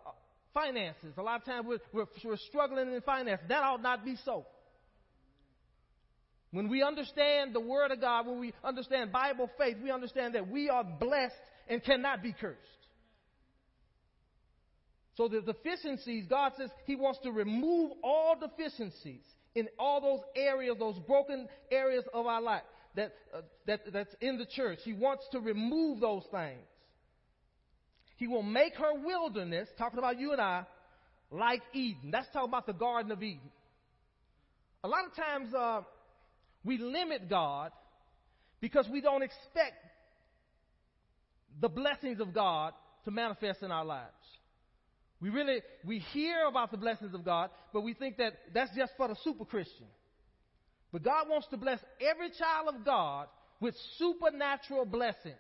finances. 0.54 1.16
A 1.18 1.22
lot 1.24 1.40
of 1.40 1.46
times 1.46 1.66
we're, 1.68 1.80
we're, 1.92 2.06
we're 2.24 2.38
struggling 2.38 2.94
in 2.94 3.02
finance. 3.02 3.42
That 3.50 3.64
ought 3.64 3.82
not 3.82 4.06
be 4.06 4.18
so. 4.24 4.46
When 6.52 6.70
we 6.70 6.84
understand 6.84 7.56
the 7.56 7.62
Word 7.62 7.90
of 7.90 8.02
God, 8.02 8.28
when 8.28 8.40
we 8.40 8.54
understand 8.64 9.12
Bible 9.12 9.50
faith, 9.58 9.78
we 9.82 9.90
understand 9.90 10.36
that 10.36 10.48
we 10.48 10.70
are 10.70 10.84
blessed 10.84 11.34
and 11.68 11.84
cannot 11.84 12.22
be 12.22 12.36
cursed. 12.40 12.60
So 15.16 15.28
the 15.28 15.42
deficiencies, 15.42 16.26
God 16.28 16.54
says 16.58 16.70
He 16.86 16.96
wants 16.96 17.20
to 17.24 17.32
remove 17.32 17.92
all 18.04 18.36
deficiencies 18.40 19.24
in 19.56 19.70
all 19.80 20.02
those 20.02 20.20
areas, 20.36 20.76
those 20.78 21.00
broken 21.00 21.48
areas 21.72 22.04
of 22.14 22.26
our 22.26 22.42
life 22.42 22.64
that, 22.96 23.14
uh, 23.34 23.42
that, 23.66 23.82
that's 23.92 24.14
in 24.20 24.38
the 24.38 24.46
church. 24.46 24.80
He 24.84 24.94
wants 24.94 25.26
to 25.32 25.40
remove 25.40 26.02
those 26.02 26.24
things. 26.32 26.66
He 28.18 28.28
will 28.28 28.44
make 28.44 28.76
her 28.76 28.94
wilderness, 29.06 29.68
talking 29.78 30.00
about 30.00 30.20
you 30.20 30.32
and 30.32 30.42
I, 30.42 30.66
like 31.32 31.62
Eden. 31.74 32.12
That's 32.12 32.28
talking 32.32 32.50
about 32.50 32.66
the 32.66 32.74
Garden 32.74 33.12
of 33.12 33.22
Eden. 33.22 33.52
A 34.84 34.88
lot 34.88 35.06
of 35.06 35.16
times 35.16 35.54
uh, 35.54 35.82
we 36.64 36.78
limit 36.78 37.30
God 37.30 37.72
because 38.62 38.88
we 38.92 39.02
don't 39.02 39.24
expect 39.24 39.84
the 41.60 41.70
blessings 41.70 42.20
of 42.20 42.34
God 42.34 42.74
to 43.06 43.12
manifest 43.12 43.64
in 43.64 43.72
our 43.72 43.86
lives. 43.86 44.15
We 45.22 45.30
really, 45.30 45.62
we 45.86 46.00
hear 46.00 46.46
about 46.48 46.72
the 46.72 46.78
blessings 46.78 47.14
of 47.14 47.24
God, 47.24 47.50
but 47.74 47.82
we 47.82 47.94
think 47.94 48.18
that 48.18 48.34
that's 48.54 48.76
just 48.76 48.94
for 48.98 49.08
the 49.08 49.16
super 49.24 49.46
Christian. 49.46 49.88
But 50.92 51.04
God 51.04 51.28
wants 51.30 51.48
to 51.48 51.58
bless 51.58 51.80
every 52.02 52.30
child 52.32 52.76
of 52.76 52.86
God 52.86 53.28
with 53.60 53.76
supernatural 53.98 54.86
blessings. 54.86 55.36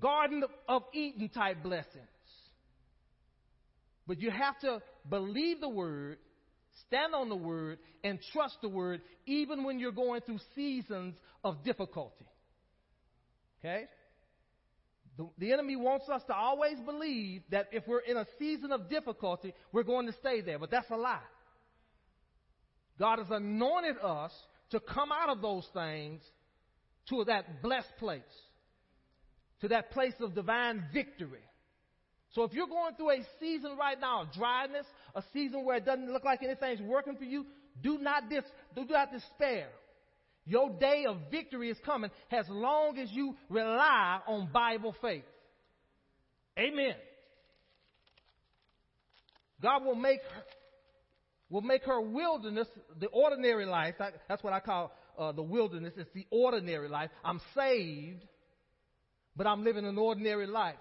Garden 0.00 0.42
of 0.68 0.82
Eden 0.92 1.28
type 1.28 1.62
blessings. 1.62 2.08
But 4.06 4.20
you 4.20 4.30
have 4.30 4.58
to 4.60 4.82
believe 5.08 5.60
the 5.60 5.68
word, 5.68 6.18
stand 6.86 7.14
on 7.14 7.28
the 7.28 7.36
word, 7.36 7.78
and 8.02 8.18
trust 8.32 8.56
the 8.60 8.68
word, 8.68 9.00
even 9.26 9.64
when 9.64 9.78
you're 9.78 9.92
going 9.92 10.20
through 10.20 10.40
seasons 10.54 11.14
of 11.42 11.64
difficulty. 11.64 12.26
Okay? 13.60 13.84
The, 15.16 15.28
the, 15.38 15.52
enemy 15.52 15.76
wants 15.76 16.08
us 16.08 16.22
to 16.26 16.34
always 16.34 16.78
believe 16.84 17.42
that 17.50 17.68
if 17.72 17.86
we're 17.86 18.00
in 18.00 18.16
a 18.16 18.26
season 18.38 18.72
of 18.72 18.90
difficulty, 18.90 19.54
we're 19.72 19.84
going 19.84 20.06
to 20.06 20.12
stay 20.14 20.40
there. 20.40 20.58
But 20.58 20.70
that's 20.72 20.90
a 20.90 20.96
lie. 20.96 21.18
God 22.98 23.18
has 23.18 23.28
anointed 23.30 23.96
us 24.02 24.32
to 24.70 24.80
come 24.80 25.12
out 25.12 25.28
of 25.28 25.40
those 25.40 25.68
things 25.72 26.20
to 27.10 27.24
that 27.24 27.62
blessed 27.62 27.92
place, 27.98 28.22
to 29.60 29.68
that 29.68 29.92
place 29.92 30.14
of 30.20 30.34
divine 30.34 30.84
victory. 30.92 31.42
So 32.32 32.42
if 32.42 32.52
you're 32.52 32.66
going 32.66 32.96
through 32.96 33.10
a 33.12 33.20
season 33.38 33.76
right 33.78 34.00
now 34.00 34.22
of 34.22 34.32
dryness, 34.32 34.86
a 35.14 35.22
season 35.32 35.64
where 35.64 35.76
it 35.76 35.84
doesn't 35.84 36.12
look 36.12 36.24
like 36.24 36.42
anything's 36.42 36.80
working 36.80 37.16
for 37.16 37.24
you, 37.24 37.46
do 37.80 37.98
not, 37.98 38.28
dis, 38.28 38.44
do 38.74 38.84
not 38.88 39.12
despair. 39.12 39.68
Your 40.46 40.70
day 40.70 41.06
of 41.08 41.16
victory 41.30 41.70
is 41.70 41.78
coming 41.84 42.10
as 42.30 42.46
long 42.48 42.98
as 42.98 43.10
you 43.12 43.34
rely 43.48 44.20
on 44.26 44.50
Bible 44.52 44.94
faith. 45.00 45.24
Amen. 46.58 46.94
God 49.62 49.84
will 49.84 49.94
make 49.94 50.20
her, 50.20 50.42
will 51.48 51.62
make 51.62 51.84
her 51.84 52.00
wilderness 52.00 52.68
the 53.00 53.06
ordinary 53.06 53.64
life. 53.64 53.94
That's 54.28 54.42
what 54.42 54.52
I 54.52 54.60
call 54.60 54.92
uh, 55.18 55.32
the 55.32 55.42
wilderness. 55.42 55.94
It's 55.96 56.12
the 56.14 56.26
ordinary 56.30 56.88
life. 56.88 57.10
I'm 57.24 57.40
saved, 57.54 58.24
but 59.34 59.46
I'm 59.46 59.64
living 59.64 59.86
an 59.86 59.96
ordinary 59.96 60.46
life. 60.46 60.76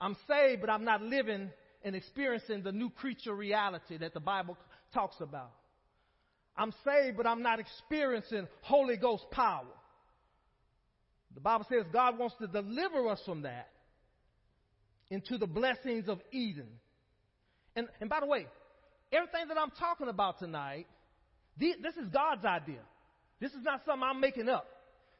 I'm 0.00 0.16
saved, 0.28 0.60
but 0.60 0.68
I'm 0.68 0.84
not 0.84 1.00
living 1.00 1.50
and 1.84 1.96
experiencing 1.96 2.62
the 2.62 2.72
new 2.72 2.90
creature 2.90 3.34
reality 3.34 3.96
that 3.98 4.12
the 4.14 4.20
Bible 4.20 4.58
talks 4.92 5.16
about. 5.20 5.52
I'm 6.56 6.72
saved, 6.84 7.16
but 7.16 7.26
I'm 7.26 7.42
not 7.42 7.60
experiencing 7.60 8.46
Holy 8.62 8.96
Ghost 8.96 9.24
power. 9.30 9.66
The 11.34 11.40
Bible 11.40 11.66
says 11.68 11.84
God 11.92 12.18
wants 12.18 12.34
to 12.40 12.46
deliver 12.46 13.08
us 13.08 13.20
from 13.24 13.42
that 13.42 13.68
into 15.08 15.38
the 15.38 15.46
blessings 15.46 16.08
of 16.08 16.20
Eden. 16.30 16.68
And, 17.74 17.88
and 18.00 18.10
by 18.10 18.20
the 18.20 18.26
way, 18.26 18.46
everything 19.12 19.48
that 19.48 19.56
I'm 19.58 19.70
talking 19.78 20.08
about 20.08 20.38
tonight, 20.38 20.86
this 21.58 21.96
is 21.96 22.08
God's 22.12 22.44
idea. 22.44 22.80
This 23.40 23.52
is 23.52 23.62
not 23.62 23.80
something 23.86 24.06
I'm 24.08 24.20
making 24.20 24.48
up. 24.48 24.66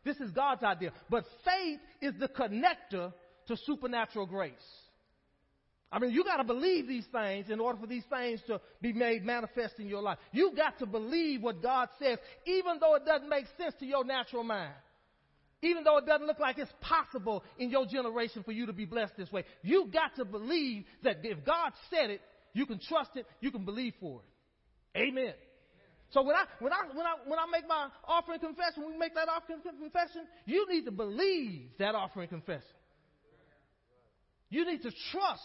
This 0.04 0.16
is 0.18 0.30
God's 0.32 0.62
idea. 0.62 0.92
But 1.08 1.24
faith 1.44 1.80
is 2.00 2.12
the 2.18 2.28
connector 2.28 3.12
to 3.48 3.56
supernatural 3.64 4.26
grace. 4.26 4.52
I 5.92 5.98
mean, 5.98 6.10
you 6.12 6.24
got 6.24 6.38
to 6.38 6.44
believe 6.44 6.88
these 6.88 7.04
things 7.12 7.50
in 7.50 7.60
order 7.60 7.78
for 7.78 7.86
these 7.86 8.04
things 8.08 8.40
to 8.46 8.62
be 8.80 8.94
made 8.94 9.24
manifest 9.24 9.74
in 9.78 9.88
your 9.88 10.00
life. 10.00 10.16
You 10.32 10.52
got 10.56 10.78
to 10.78 10.86
believe 10.86 11.42
what 11.42 11.62
God 11.62 11.90
says, 12.00 12.18
even 12.46 12.78
though 12.80 12.94
it 12.94 13.04
doesn't 13.04 13.28
make 13.28 13.44
sense 13.58 13.74
to 13.80 13.86
your 13.86 14.02
natural 14.02 14.42
mind. 14.42 14.72
Even 15.60 15.84
though 15.84 15.98
it 15.98 16.06
doesn't 16.06 16.26
look 16.26 16.40
like 16.40 16.58
it's 16.58 16.72
possible 16.80 17.44
in 17.58 17.70
your 17.70 17.86
generation 17.86 18.42
for 18.42 18.52
you 18.52 18.66
to 18.66 18.72
be 18.72 18.86
blessed 18.86 19.12
this 19.18 19.30
way. 19.30 19.44
You 19.62 19.90
got 19.92 20.16
to 20.16 20.24
believe 20.24 20.84
that 21.04 21.18
if 21.22 21.44
God 21.44 21.72
said 21.90 22.08
it, 22.10 22.22
you 22.54 22.64
can 22.64 22.80
trust 22.80 23.10
it, 23.14 23.26
you 23.40 23.50
can 23.50 23.64
believe 23.64 23.92
for 24.00 24.22
it. 24.22 24.98
Amen. 24.98 25.34
So 26.10 26.22
when 26.22 26.36
I 26.36 26.44
when 26.58 26.72
I 26.72 26.78
when 26.92 27.06
I 27.06 27.14
when 27.26 27.38
I 27.38 27.46
make 27.50 27.68
my 27.68 27.88
offering 28.06 28.40
confession, 28.40 28.82
when 28.82 28.92
we 28.92 28.98
make 28.98 29.14
that 29.14 29.28
offering 29.28 29.60
confession, 29.60 30.26
you 30.46 30.66
need 30.68 30.84
to 30.86 30.90
believe 30.90 31.68
that 31.78 31.94
offering 31.94 32.28
confession. 32.28 32.62
You 34.50 34.66
need 34.66 34.82
to 34.82 34.90
trust 35.10 35.42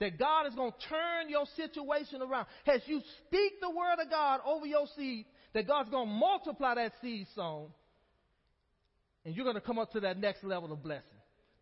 that 0.00 0.18
God 0.18 0.46
is 0.46 0.54
going 0.54 0.72
to 0.72 0.88
turn 0.88 1.28
your 1.28 1.44
situation 1.56 2.22
around. 2.22 2.46
As 2.66 2.80
you 2.86 3.00
speak 3.26 3.60
the 3.60 3.70
word 3.70 4.02
of 4.02 4.10
God 4.10 4.40
over 4.44 4.66
your 4.66 4.86
seed, 4.96 5.26
that 5.52 5.66
God's 5.66 5.90
going 5.90 6.08
to 6.08 6.14
multiply 6.14 6.74
that 6.74 6.92
seed 7.00 7.26
sown, 7.34 7.68
and 9.24 9.36
you're 9.36 9.44
going 9.44 9.56
to 9.56 9.60
come 9.60 9.78
up 9.78 9.92
to 9.92 10.00
that 10.00 10.18
next 10.18 10.42
level 10.42 10.72
of 10.72 10.82
blessing. 10.82 11.04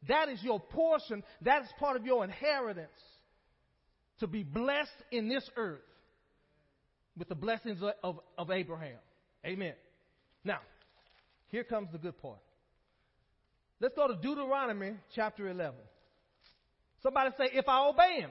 That 0.07 0.28
is 0.28 0.40
your 0.42 0.61
portion. 0.61 1.25
That 1.42 1.62
is 1.62 1.68
part 1.80 1.97
of 1.97 2.07
your 2.07 2.23
inheritance 2.23 2.88
to 4.21 4.28
be 4.28 4.45
blessed 4.45 4.90
in 5.11 5.28
this 5.28 5.49
earth 5.57 5.80
with 7.16 7.28
the 7.28 7.35
blessings 7.35 7.83
of, 7.83 7.90
of, 8.04 8.21
of 8.37 8.50
Abraham. 8.52 8.99
Amen. 9.45 9.75
Now, 10.45 10.61
here 11.49 11.64
comes 11.64 11.88
the 11.90 11.99
good 11.99 12.21
part. 12.23 12.38
Let's 13.80 13.95
go 13.95 14.07
to 14.07 14.14
Deuteronomy 14.14 14.95
chapter 15.14 15.49
11. 15.49 15.75
Somebody 17.02 17.30
say, 17.38 17.50
if 17.52 17.68
I 17.68 17.86
obey 17.86 18.20
him, 18.20 18.30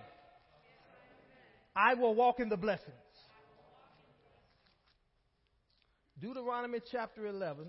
I 1.76 1.94
will 1.94 2.16
walk 2.16 2.40
in 2.40 2.50
the 2.50 2.58
blessings. 2.58 2.94
Deuteronomy 6.20 6.80
chapter 6.92 7.28
11, 7.28 7.66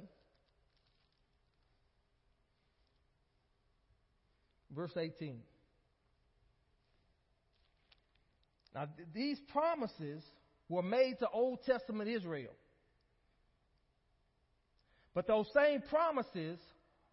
verse 4.75 4.93
18. 4.97 5.41
Now, 8.75 8.87
th- 8.97 9.09
these 9.13 9.39
promises 9.53 10.23
were 10.69 10.83
made 10.83 11.19
to 11.19 11.29
Old 11.29 11.63
Testament 11.65 12.09
Israel. 12.09 12.53
But 15.15 15.27
those 15.27 15.47
same 15.53 15.83
promises 15.83 16.59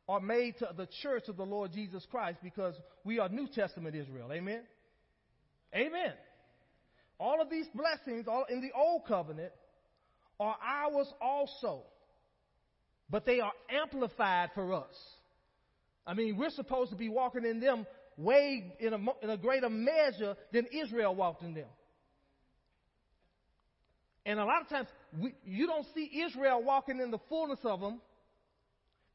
are 0.08 0.20
made 0.20 0.58
to 0.60 0.70
the 0.76 0.88
church 1.02 1.28
of 1.28 1.38
the 1.38 1.46
Lord 1.46 1.72
Jesus 1.74 2.06
Christ 2.10 2.40
because 2.44 2.76
we 3.04 3.20
are 3.20 3.30
New 3.30 3.48
Testament 3.48 3.96
Israel. 3.96 4.32
Amen? 4.32 4.62
Amen. 5.74 6.14
All 7.20 7.42
of 7.42 7.50
these 7.50 7.68
blessings 7.74 8.28
all 8.28 8.46
in 8.50 8.62
the 8.62 8.72
Old 8.76 9.06
Covenant 9.08 9.52
are 10.40 10.58
ours 10.64 11.12
also, 11.22 11.84
but 13.10 13.26
they 13.26 13.40
are 13.40 13.54
amplified 13.70 14.50
for 14.54 14.74
us. 14.74 14.96
I 16.06 16.14
mean, 16.14 16.38
we're 16.38 16.50
supposed 16.52 16.92
to 16.92 16.98
be 16.98 17.10
walking 17.10 17.46
in 17.46 17.60
them 17.60 17.88
way 18.18 18.76
in 18.80 18.94
a, 18.94 19.00
in 19.24 19.30
a 19.30 19.38
greater 19.38 19.70
measure 19.70 20.36
than 20.54 20.68
Israel 20.72 21.16
walked 21.16 21.42
in 21.42 21.54
them. 21.54 21.68
And 24.26 24.40
a 24.40 24.46
lot 24.46 24.62
of 24.62 24.70
times, 24.70 24.88
we, 25.20 25.34
you 25.46 25.68
don't 25.68 25.86
see 25.94 26.24
Israel 26.26 26.64
walking 26.64 27.00
in 27.00 27.12
the 27.12 27.20
fullness 27.30 27.60
of 27.64 27.80
them 27.80 28.02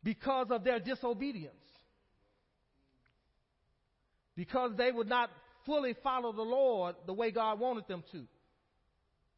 because 0.03 0.49
of 0.51 0.65
their 0.65 0.81
disobedience. 0.81 1.55
Because 4.37 4.73
they 4.77 4.91
would 4.91 5.09
not 5.09 5.31
fully 5.67 5.95
follow 6.03 6.33
the 6.33 6.43
Lord 6.43 6.97
the 7.07 7.13
way 7.13 7.31
God 7.31 7.61
wanted 7.61 7.87
them 7.89 8.03
to. 8.13 8.25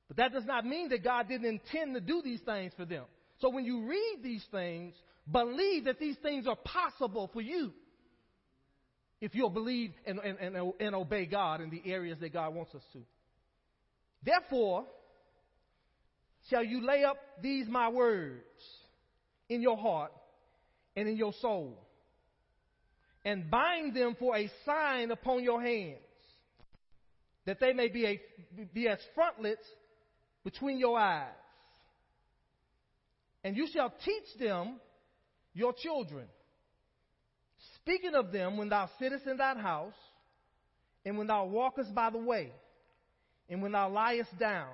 But 0.09 0.17
that 0.19 0.33
does 0.33 0.45
not 0.45 0.65
mean 0.67 0.91
that 0.91 1.03
God 1.03 1.29
didn't 1.29 1.47
intend 1.47 1.95
to 1.95 2.01
do 2.01 2.23
these 2.23 2.41
things 2.41 2.73
for 2.77 2.85
them. 2.85 3.05
So 3.41 3.51
when 3.51 3.65
you 3.65 3.87
read 3.89 4.19
these 4.23 4.45
things, 4.51 4.95
believe 5.31 5.87
that 5.87 5.99
these 5.99 6.17
things 6.23 6.47
are 6.47 6.57
possible 6.57 7.31
for 7.33 7.41
you. 7.41 7.73
If 9.21 9.35
you'll 9.35 9.51
believe 9.51 9.93
and, 10.05 10.19
and, 10.19 10.39
and, 10.39 10.73
and 10.81 10.95
obey 10.95 11.27
God 11.27 11.61
in 11.61 11.71
the 11.71 11.83
areas 11.87 12.19
that 12.21 12.33
God 12.33 12.55
wants 12.55 12.75
us 12.75 12.83
to. 12.93 12.99
Therefore, 14.25 14.85
shall 16.51 16.65
you 16.65 16.85
lay 16.85 17.05
up 17.05 17.17
these 17.41 17.67
my 17.69 17.89
words 17.89 18.43
in 19.49 19.63
your 19.63 19.77
heart 19.77 20.13
and 20.97 21.09
in 21.09 21.17
your 21.17 21.33
soul, 21.41 21.79
and 23.25 23.51
bind 23.51 23.95
them 23.95 24.17
for 24.19 24.37
a 24.37 24.51
sign 24.67 25.11
upon 25.11 25.43
your 25.43 25.63
hands, 25.63 25.99
that 27.47 27.61
they 27.61 27.73
may 27.73 27.89
be, 27.89 28.07
a, 28.07 28.21
be 28.75 28.89
as 28.89 28.99
frontlets 29.15 29.65
between 30.45 30.79
your 30.79 30.99
eyes. 30.99 31.29
And 33.45 33.57
you 33.57 33.67
shall 33.73 33.93
teach 34.05 34.39
them 34.39 34.81
your 35.55 35.73
children, 35.73 36.27
speaking 37.77 38.15
of 38.15 38.33
them 38.33 38.57
when 38.57 38.69
thou 38.69 38.89
sittest 38.99 39.27
in 39.27 39.37
thine 39.37 39.59
house, 39.59 39.95
and 41.05 41.19
when 41.19 41.27
thou 41.27 41.47
walkest 41.47 41.95
by 41.95 42.11
the 42.11 42.19
way, 42.19 42.53
and 43.49 43.61
when 43.63 43.73
thou 43.73 43.91
liest 43.91 44.39
down, 44.39 44.69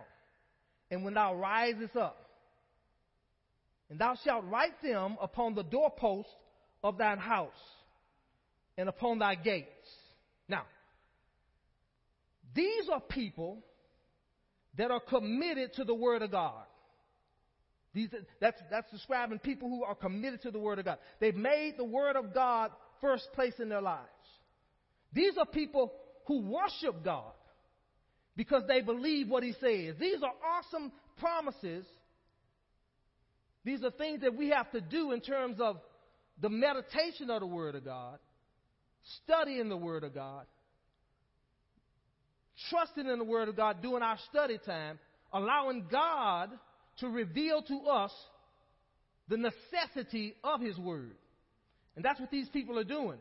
and 0.91 1.05
when 1.05 1.15
thou 1.15 1.35
risest 1.35 1.97
up. 1.97 2.28
And 3.91 3.99
thou 3.99 4.17
shalt 4.25 4.45
write 4.45 4.83
them 4.83 5.17
upon 5.21 5.55
the 5.55 5.63
doorpost 5.63 6.29
of 6.83 6.99
thine 6.99 7.19
house, 7.19 7.51
and 8.77 8.89
upon 8.89 9.19
thy 9.19 9.35
gates. 9.35 9.89
Now, 10.49 10.63
these 12.55 12.89
are 12.93 13.01
people 13.01 13.65
that 14.77 14.91
are 14.91 15.01
committed 15.01 15.75
to 15.75 15.85
the 15.85 15.95
Word 15.95 16.23
of 16.23 16.31
God. 16.31 16.65
These, 17.95 18.11
that's, 18.41 18.61
that's 18.71 18.91
describing 18.93 19.39
people 19.39 19.69
who 19.69 19.83
are 19.83 19.95
committed 19.95 20.43
to 20.43 20.51
the 20.51 20.59
Word 20.59 20.79
of 20.79 20.85
God. 20.85 20.99
They've 21.19 21.35
made 21.35 21.75
the 21.77 21.85
Word 21.85 22.17
of 22.17 22.33
God 22.33 22.71
first 23.01 23.29
place 23.35 23.55
in 23.59 23.69
their 23.69 23.81
lives. 23.81 24.07
These 25.13 25.37
are 25.39 25.47
people 25.47 25.93
who 26.27 26.43
worship 26.43 27.03
God 27.05 27.33
because 28.37 28.63
they 28.69 28.83
believe 28.83 29.29
what 29.29 29.43
He 29.43 29.53
says. 29.53 29.97
These 29.99 30.23
are 30.23 30.33
awesome 30.47 30.93
promises. 31.19 31.85
These 33.69 33.85
are 33.85 33.91
things 33.91 34.23
that 34.23 34.35
we 34.35 34.49
have 34.49 34.71
to 34.71 34.81
do 34.81 35.13
in 35.13 35.21
terms 35.21 35.61
of 35.61 35.77
the 36.41 36.49
meditation 36.49 37.29
of 37.29 37.41
the 37.41 37.47
Word 37.47 37.75
of 37.75 37.85
God, 37.85 38.19
studying 39.25 39.69
the 39.69 39.77
Word 39.77 40.05
of 40.05 40.15
God, 40.15 40.47
trusting 42.71 43.07
in 43.07 43.19
the 43.19 43.25
Word 43.25 43.51
of 43.51 43.57
God 43.57 43.83
during 43.83 44.03
our 44.03 44.17
study 44.31 44.59
time, 44.65 44.99
allowing 45.35 45.85
God 45.93 46.49
to 47.01 47.09
reveal 47.11 47.61
to 47.61 47.81
us 47.91 48.11
the 49.29 49.37
necessity 49.37 50.35
of 50.43 50.63
His 50.63 50.79
Word. 50.79 51.17
And 51.95 52.03
that's 52.03 52.21
what 52.21 52.31
these 52.31 52.49
people 52.49 52.79
are 52.79 52.85
doing. 52.85 53.19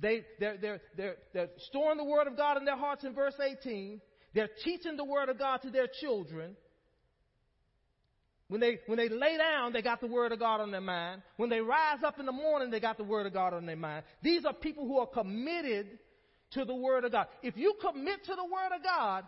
They, 0.00 0.26
they're, 0.38 0.58
they're, 0.58 0.80
they're, 0.98 1.16
they're 1.32 1.48
storing 1.70 1.96
the 1.96 2.04
Word 2.04 2.26
of 2.26 2.36
God 2.36 2.58
in 2.58 2.66
their 2.66 2.76
hearts 2.76 3.04
in 3.04 3.14
verse 3.14 3.40
18. 3.40 4.02
They're 4.34 4.50
teaching 4.64 4.98
the 4.98 5.04
Word 5.06 5.30
of 5.30 5.38
God 5.38 5.62
to 5.62 5.70
their 5.70 5.88
children. 6.02 6.56
When 8.48 8.62
they, 8.62 8.78
when 8.86 8.96
they 8.96 9.10
lay 9.10 9.36
down, 9.36 9.74
they 9.74 9.82
got 9.82 10.00
the 10.00 10.06
Word 10.06 10.32
of 10.32 10.38
God 10.38 10.60
on 10.60 10.70
their 10.70 10.80
mind. 10.80 11.22
When 11.36 11.50
they 11.50 11.60
rise 11.60 11.98
up 12.04 12.18
in 12.18 12.24
the 12.24 12.32
morning, 12.32 12.70
they 12.70 12.80
got 12.80 12.96
the 12.96 13.04
Word 13.04 13.26
of 13.26 13.34
God 13.34 13.52
on 13.52 13.66
their 13.66 13.76
mind. 13.76 14.04
These 14.22 14.46
are 14.46 14.54
people 14.54 14.86
who 14.86 14.98
are 14.98 15.06
committed 15.06 15.98
to 16.52 16.64
the 16.64 16.74
Word 16.74 17.04
of 17.04 17.12
God. 17.12 17.26
If 17.42 17.58
you 17.58 17.74
commit 17.80 18.24
to 18.24 18.34
the 18.34 18.44
Word 18.44 18.74
of 18.74 18.82
God, 18.82 19.24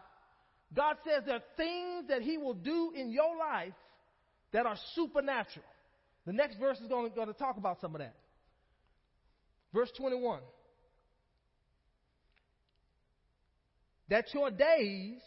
God 0.74 0.96
says 1.04 1.24
there 1.26 1.36
are 1.36 1.42
things 1.56 2.08
that 2.08 2.22
He 2.22 2.38
will 2.38 2.54
do 2.54 2.92
in 2.96 3.10
your 3.10 3.36
life 3.36 3.74
that 4.52 4.64
are 4.64 4.76
supernatural. 4.94 5.66
The 6.26 6.32
next 6.32 6.58
verse 6.58 6.78
is 6.80 6.88
going 6.88 7.10
to, 7.10 7.14
going 7.14 7.28
to 7.28 7.34
talk 7.34 7.58
about 7.58 7.80
some 7.80 7.94
of 7.94 8.00
that. 8.00 8.14
Verse 9.74 9.90
21. 9.98 10.40
That 14.08 14.32
your 14.32 14.50
days 14.50 15.20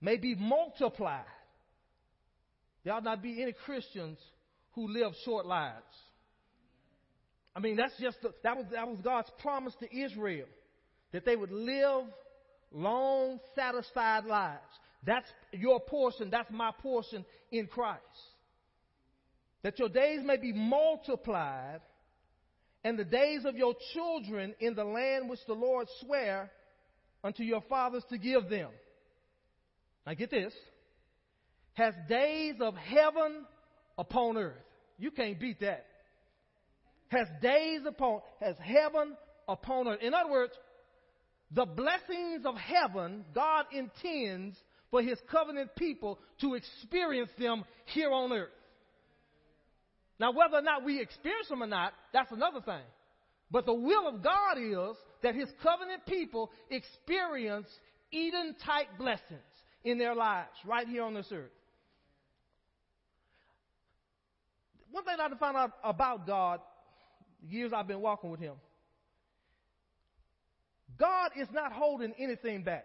may 0.00 0.16
be 0.18 0.34
multiplied. 0.34 1.24
There 2.84 2.92
ought 2.92 3.04
not 3.04 3.22
be 3.22 3.42
any 3.42 3.52
Christians 3.52 4.18
who 4.72 4.88
live 4.88 5.12
short 5.24 5.46
lives. 5.46 5.82
I 7.54 7.60
mean, 7.60 7.76
that's 7.76 7.92
just 8.00 8.20
the, 8.22 8.32
that 8.42 8.56
was 8.56 8.66
that 8.72 8.88
was 8.88 8.98
God's 9.02 9.30
promise 9.40 9.74
to 9.80 9.96
Israel 9.96 10.46
that 11.12 11.24
they 11.24 11.36
would 11.36 11.52
live 11.52 12.04
long, 12.72 13.38
satisfied 13.54 14.24
lives. 14.24 14.60
That's 15.04 15.28
your 15.52 15.80
portion. 15.80 16.30
That's 16.30 16.50
my 16.50 16.70
portion 16.80 17.24
in 17.50 17.66
Christ. 17.66 18.00
That 19.62 19.78
your 19.78 19.88
days 19.88 20.20
may 20.24 20.38
be 20.38 20.52
multiplied 20.52 21.80
and 22.84 22.98
the 22.98 23.04
days 23.04 23.44
of 23.44 23.56
your 23.56 23.74
children 23.92 24.54
in 24.58 24.74
the 24.74 24.84
land 24.84 25.28
which 25.28 25.40
the 25.46 25.54
Lord 25.54 25.86
sware 26.00 26.50
unto 27.22 27.42
your 27.42 27.62
fathers 27.68 28.04
to 28.10 28.18
give 28.18 28.48
them. 28.48 28.70
Now 30.06 30.14
get 30.14 30.30
this. 30.30 30.54
Has 31.74 31.94
days 32.08 32.56
of 32.60 32.74
heaven 32.76 33.46
upon 33.96 34.36
earth. 34.36 34.62
You 34.98 35.10
can't 35.10 35.40
beat 35.40 35.60
that. 35.60 35.86
Has 37.08 37.26
days 37.40 37.80
upon, 37.86 38.20
has 38.40 38.56
heaven 38.58 39.16
upon 39.48 39.88
earth. 39.88 40.00
In 40.02 40.14
other 40.14 40.30
words, 40.30 40.52
the 41.50 41.66
blessings 41.66 42.46
of 42.46 42.56
heaven, 42.56 43.24
God 43.34 43.66
intends 43.72 44.56
for 44.90 45.02
His 45.02 45.18
covenant 45.30 45.74
people 45.76 46.18
to 46.40 46.54
experience 46.54 47.30
them 47.38 47.64
here 47.86 48.10
on 48.10 48.32
earth. 48.32 48.48
Now, 50.18 50.32
whether 50.32 50.56
or 50.58 50.62
not 50.62 50.84
we 50.84 51.00
experience 51.00 51.48
them 51.48 51.62
or 51.62 51.66
not, 51.66 51.92
that's 52.12 52.32
another 52.32 52.60
thing. 52.60 52.84
But 53.50 53.66
the 53.66 53.74
will 53.74 54.08
of 54.08 54.22
God 54.22 54.56
is 54.56 54.96
that 55.22 55.34
His 55.34 55.48
covenant 55.62 56.06
people 56.06 56.50
experience 56.70 57.68
Eden 58.10 58.54
type 58.64 58.88
blessings 58.98 59.40
in 59.84 59.98
their 59.98 60.14
lives 60.14 60.50
right 60.64 60.86
here 60.86 61.02
on 61.02 61.14
this 61.14 61.28
earth. 61.32 61.50
One 64.92 65.04
thing 65.04 65.16
I 65.18 65.28
found 65.38 65.56
out 65.56 65.72
about 65.82 66.26
God, 66.26 66.60
years 67.48 67.72
I've 67.74 67.88
been 67.88 68.00
walking 68.00 68.30
with 68.30 68.40
Him, 68.40 68.54
God 70.98 71.32
is 71.36 71.48
not 71.52 71.72
holding 71.72 72.12
anything 72.18 72.62
back. 72.62 72.84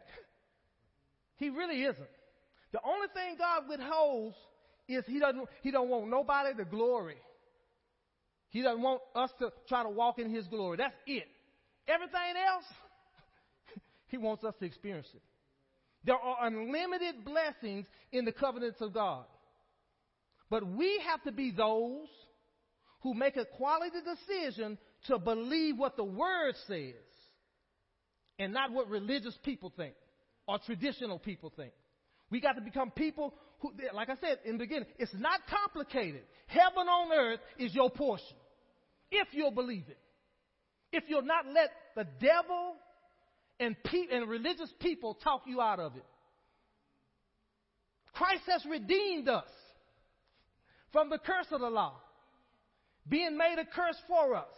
He 1.36 1.50
really 1.50 1.84
isn't. 1.84 2.08
The 2.72 2.80
only 2.84 3.08
thing 3.14 3.36
God 3.38 3.70
withholds 3.70 4.36
is 4.88 5.04
He 5.06 5.20
doesn't 5.20 5.48
He 5.62 5.70
don't 5.70 5.90
want 5.90 6.10
nobody 6.10 6.56
to 6.56 6.66
glory. 6.66 7.18
He 8.50 8.62
doesn't 8.62 8.82
want 8.82 9.02
us 9.14 9.30
to 9.40 9.52
try 9.68 9.84
to 9.84 9.90
walk 9.90 10.18
in 10.18 10.34
His 10.34 10.48
glory. 10.48 10.78
That's 10.78 10.96
it. 11.06 11.28
Everything 11.88 12.36
else, 12.48 12.66
He 14.08 14.18
wants 14.18 14.46
us 14.46 14.54
to 14.60 14.66
experience 14.66 15.08
it. 15.14 15.22
There 16.06 16.16
are 16.16 16.48
unlimited 16.48 17.26
blessings 17.26 17.86
in 18.14 18.24
the 18.24 18.32
covenants 18.32 18.80
of 18.80 18.94
God. 18.94 19.26
But 20.50 20.66
we 20.68 21.02
have 21.08 21.24
to 21.24 21.32
be 21.32 21.52
those 21.52 22.08
who 23.02 23.14
make 23.14 23.38
a 23.38 23.46
quality 23.46 23.98
decision 24.04 24.78
to 25.08 25.20
believe 25.20 25.78
what 25.78 25.98
the 25.98 26.04
Word 26.04 26.56
says 26.68 26.96
and 28.40 28.54
not 28.54 28.72
what 28.72 28.90
religious 28.90 29.38
people 29.44 29.72
think 29.76 29.94
or 30.48 30.60
traditional 30.60 31.20
people 31.20 31.52
think. 31.56 31.74
We 32.30 32.42
got 32.42 32.54
to 32.54 32.62
become 32.62 32.92
people 32.92 33.34
who, 33.60 33.72
like 33.94 34.10
I 34.10 34.16
said 34.16 34.40
in 34.46 34.54
the 34.54 34.60
beginning, 34.60 34.88
it's 34.98 35.14
not 35.14 35.42
complicated. 35.50 36.22
Heaven 36.48 36.88
on 36.88 37.12
earth 37.12 37.40
is 37.58 37.74
your 37.74 37.90
portion. 37.90 38.38
If 39.12 39.30
you'll 39.32 39.52
believe 39.52 39.86
it. 39.88 40.00
If 40.92 41.06
you'll 41.08 41.22
not 41.22 41.46
let 41.54 41.70
the 41.96 42.08
devil 42.20 42.76
and, 43.60 43.76
pe- 43.84 44.08
and 44.12 44.30
religious 44.30 44.72
people 44.80 45.16
talk 45.16 45.44
you 45.46 45.62
out 45.62 45.80
of 45.80 45.96
it. 45.96 46.06
Christ 48.14 48.44
has 48.48 48.66
redeemed 48.66 49.28
us 49.28 49.50
from 50.98 51.12
the 51.12 51.20
curse 51.20 51.46
of 51.52 51.62
the 51.62 51.70
law, 51.70 51.94
being 53.08 53.38
made 53.38 53.58
a 53.60 53.66
curse 53.66 54.02
for 54.08 54.36
us. 54.36 54.50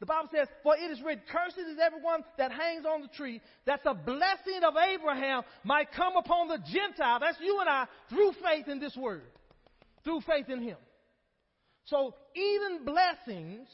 The 0.00 0.06
Bible 0.06 0.30
says, 0.34 0.48
For 0.62 0.74
it 0.74 0.90
is 0.90 1.02
written, 1.02 1.22
Cursed 1.30 1.58
is 1.58 1.76
everyone 1.78 2.24
that 2.38 2.52
hangs 2.52 2.86
on 2.86 3.02
the 3.02 3.08
tree, 3.08 3.42
that 3.66 3.84
the 3.84 3.92
blessing 3.92 4.62
of 4.66 4.72
Abraham 4.78 5.42
might 5.64 5.92
come 5.92 6.16
upon 6.16 6.48
the 6.48 6.56
Gentile. 6.72 7.20
That's 7.20 7.36
you 7.42 7.60
and 7.60 7.68
I, 7.68 7.84
through 8.08 8.32
faith 8.42 8.66
in 8.66 8.80
this 8.80 8.96
word, 8.96 9.24
through 10.04 10.22
faith 10.22 10.48
in 10.48 10.62
him. 10.62 10.78
So 11.84 12.14
even 12.34 12.86
blessings, 12.86 13.68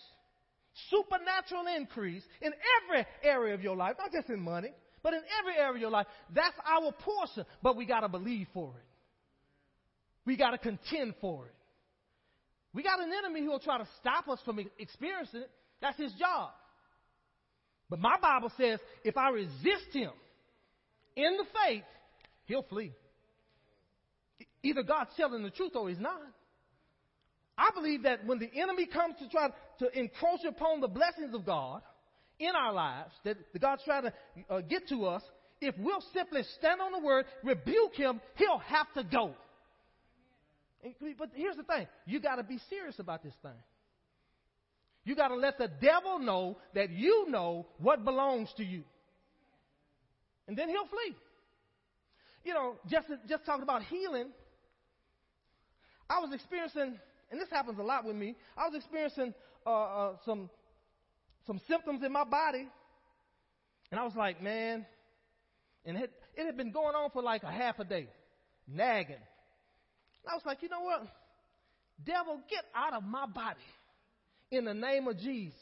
supernatural 0.90 1.66
increase 1.76 2.24
in 2.42 2.50
every 2.82 3.06
area 3.22 3.54
of 3.54 3.62
your 3.62 3.76
life, 3.76 3.94
not 4.00 4.10
just 4.10 4.30
in 4.30 4.40
money, 4.40 4.72
but 5.04 5.14
in 5.14 5.20
every 5.38 5.56
area 5.60 5.74
of 5.76 5.80
your 5.80 5.90
life, 5.90 6.08
that's 6.34 6.56
our 6.66 6.90
portion. 6.90 7.44
But 7.62 7.76
we 7.76 7.86
got 7.86 8.00
to 8.00 8.08
believe 8.08 8.48
for 8.52 8.70
it. 8.70 8.86
We 10.26 10.36
got 10.36 10.50
to 10.50 10.58
contend 10.58 11.14
for 11.20 11.46
it. 11.46 11.53
We 12.74 12.82
got 12.82 13.00
an 13.00 13.10
enemy 13.16 13.40
who 13.40 13.50
will 13.50 13.60
try 13.60 13.78
to 13.78 13.86
stop 14.00 14.28
us 14.28 14.40
from 14.44 14.58
experiencing 14.78 15.42
it. 15.42 15.50
That's 15.80 15.98
his 15.98 16.12
job. 16.14 16.50
But 17.88 18.00
my 18.00 18.18
Bible 18.20 18.50
says 18.56 18.80
if 19.04 19.16
I 19.16 19.30
resist 19.30 19.92
him 19.92 20.10
in 21.16 21.36
the 21.36 21.44
faith, 21.64 21.84
he'll 22.46 22.64
flee. 22.64 22.92
Either 24.62 24.82
God's 24.82 25.10
telling 25.16 25.42
the 25.42 25.50
truth 25.50 25.72
or 25.76 25.88
he's 25.88 26.00
not. 26.00 26.20
I 27.56 27.70
believe 27.74 28.02
that 28.02 28.26
when 28.26 28.40
the 28.40 28.50
enemy 28.60 28.86
comes 28.86 29.14
to 29.20 29.28
try 29.28 29.48
to 29.78 29.98
encroach 29.98 30.40
upon 30.48 30.80
the 30.80 30.88
blessings 30.88 31.34
of 31.34 31.46
God 31.46 31.82
in 32.40 32.50
our 32.56 32.72
lives, 32.72 33.12
that 33.24 33.36
God's 33.60 33.82
trying 33.84 34.04
to 34.04 34.12
uh, 34.50 34.60
get 34.62 34.88
to 34.88 35.06
us, 35.06 35.22
if 35.60 35.74
we'll 35.78 36.02
simply 36.12 36.42
stand 36.58 36.80
on 36.80 36.90
the 36.90 36.98
word, 36.98 37.26
rebuke 37.44 37.94
him, 37.94 38.20
he'll 38.34 38.58
have 38.58 38.92
to 38.94 39.04
go. 39.04 39.34
But 41.18 41.30
here's 41.34 41.56
the 41.56 41.62
thing 41.62 41.86
you 42.06 42.20
got 42.20 42.36
to 42.36 42.42
be 42.42 42.58
serious 42.68 42.98
about 42.98 43.22
this 43.22 43.34
thing. 43.42 43.52
You 45.04 45.14
got 45.14 45.28
to 45.28 45.36
let 45.36 45.58
the 45.58 45.68
devil 45.80 46.18
know 46.18 46.58
that 46.74 46.90
you 46.90 47.26
know 47.28 47.66
what 47.78 48.04
belongs 48.04 48.52
to 48.56 48.64
you. 48.64 48.84
And 50.48 50.56
then 50.56 50.68
he'll 50.68 50.86
flee. 50.86 51.14
You 52.44 52.54
know, 52.54 52.76
just, 52.88 53.08
just 53.28 53.44
talking 53.44 53.62
about 53.62 53.82
healing, 53.84 54.28
I 56.08 56.20
was 56.20 56.30
experiencing, 56.32 56.98
and 57.30 57.40
this 57.40 57.48
happens 57.50 57.78
a 57.78 57.82
lot 57.82 58.04
with 58.04 58.16
me, 58.16 58.36
I 58.56 58.66
was 58.66 58.74
experiencing 58.76 59.34
uh, 59.66 59.70
uh, 59.70 60.12
some, 60.26 60.50
some 61.46 61.60
symptoms 61.68 62.02
in 62.02 62.12
my 62.12 62.24
body. 62.24 62.68
And 63.90 64.00
I 64.00 64.04
was 64.04 64.14
like, 64.14 64.42
man, 64.42 64.84
and 65.84 65.96
it, 65.96 66.10
it 66.34 66.46
had 66.46 66.56
been 66.56 66.72
going 66.72 66.94
on 66.94 67.10
for 67.10 67.22
like 67.22 67.42
a 67.42 67.50
half 67.50 67.78
a 67.78 67.84
day, 67.84 68.08
nagging. 68.66 69.16
I 70.30 70.34
was 70.34 70.42
like, 70.44 70.62
you 70.62 70.68
know 70.68 70.80
what? 70.80 71.06
Devil, 72.04 72.40
get 72.50 72.64
out 72.74 72.92
of 72.94 73.04
my 73.04 73.26
body 73.26 73.60
in 74.50 74.64
the 74.64 74.74
name 74.74 75.06
of 75.06 75.18
Jesus. 75.18 75.54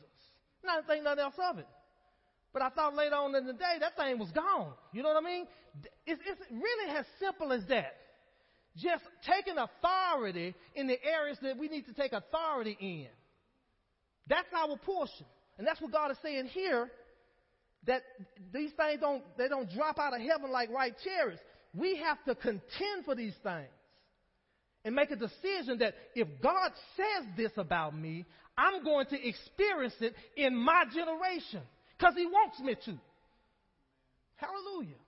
And 0.63 0.71
I 0.71 0.77
didn't 0.77 0.89
think 0.89 1.05
nothing 1.05 1.25
else 1.25 1.35
of 1.51 1.59
it. 1.59 1.67
But 2.53 2.63
I 2.63 2.69
thought 2.69 2.95
later 2.95 3.17
on 3.17 3.35
in 3.35 3.47
the 3.47 3.53
day, 3.53 3.77
that 3.81 3.97
thing 3.97 4.19
was 4.19 4.31
gone. 4.31 4.73
You 4.93 5.03
know 5.03 5.09
what 5.09 5.23
I 5.23 5.27
mean? 5.27 5.47
It's, 6.07 6.21
it's 6.27 6.41
really 6.51 6.97
as 6.97 7.07
simple 7.19 7.53
as 7.53 7.65
that. 7.69 7.97
Just 8.77 9.05
taking 9.27 9.55
authority 9.59 10.55
in 10.75 10.87
the 10.87 11.03
areas 11.05 11.39
that 11.43 11.59
we 11.59 11.69
need 11.69 11.87
to 11.87 11.95
take 11.95 12.13
authority 12.13 12.77
in. 12.81 13.09
That's 14.29 14.49
our 14.55 14.77
portion. 14.77 15.27
And 15.59 15.67
that's 15.67 15.81
what 15.81 15.93
God 15.93 16.11
is 16.11 16.17
saying 16.23 16.47
here, 16.47 16.91
that 17.87 18.03
these 18.53 18.71
things 18.73 19.01
don't, 19.01 19.23
they 19.37 19.49
don't 19.49 19.71
drop 19.73 19.99
out 19.99 20.15
of 20.15 20.21
heaven 20.21 20.51
like 20.51 20.71
ripe 20.71 20.97
cherries. 21.05 21.39
We 21.75 21.97
have 21.97 22.23
to 22.25 22.35
contend 22.35 23.05
for 23.05 23.15
these 23.15 23.35
things 23.43 23.69
and 24.85 24.95
make 24.95 25.11
a 25.11 25.17
decision 25.17 25.79
that 25.79 25.95
if 26.15 26.29
God 26.43 26.73
says 26.97 27.27
this 27.37 27.53
about 27.57 27.97
me, 27.97 28.25
I'm 28.57 28.85
going 28.85 29.07
to 29.07 29.29
experience 29.29 29.95
it 30.01 30.15
in 30.37 30.57
my 30.57 30.85
generation 30.93 31.63
because 31.97 32.15
He 32.17 32.27
wants 32.27 32.61
me 32.61 32.75
to. 32.75 32.99
Hallelujah. 34.37 34.99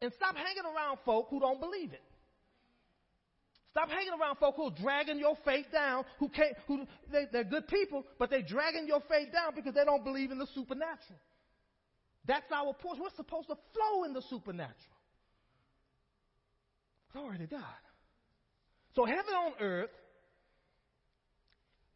And 0.00 0.12
stop 0.16 0.36
hanging 0.36 0.64
around 0.64 0.98
folk 1.04 1.28
who 1.30 1.40
don't 1.40 1.60
believe 1.60 1.92
it. 1.92 2.02
Stop 3.70 3.90
hanging 3.90 4.12
around 4.18 4.36
folk 4.36 4.54
who 4.56 4.68
are 4.68 4.76
dragging 4.80 5.18
your 5.18 5.36
faith 5.44 5.66
down, 5.72 6.04
who 6.18 6.28
can't, 6.28 6.54
who, 6.68 6.86
they, 7.10 7.24
they're 7.32 7.44
good 7.44 7.66
people, 7.66 8.04
but 8.18 8.30
they're 8.30 8.42
dragging 8.42 8.86
your 8.86 9.00
faith 9.08 9.32
down 9.32 9.52
because 9.54 9.74
they 9.74 9.84
don't 9.84 10.04
believe 10.04 10.30
in 10.30 10.38
the 10.38 10.46
supernatural. 10.54 11.18
That's 12.26 12.50
our 12.52 12.72
portion. 12.72 13.02
We're 13.02 13.10
supposed 13.16 13.48
to 13.48 13.56
flow 13.74 14.04
in 14.04 14.12
the 14.12 14.22
supernatural. 14.30 14.74
Glory 17.12 17.38
to 17.38 17.46
God. 17.46 17.83
So 18.94 19.04
heaven 19.04 19.34
on 19.34 19.52
earth 19.60 19.90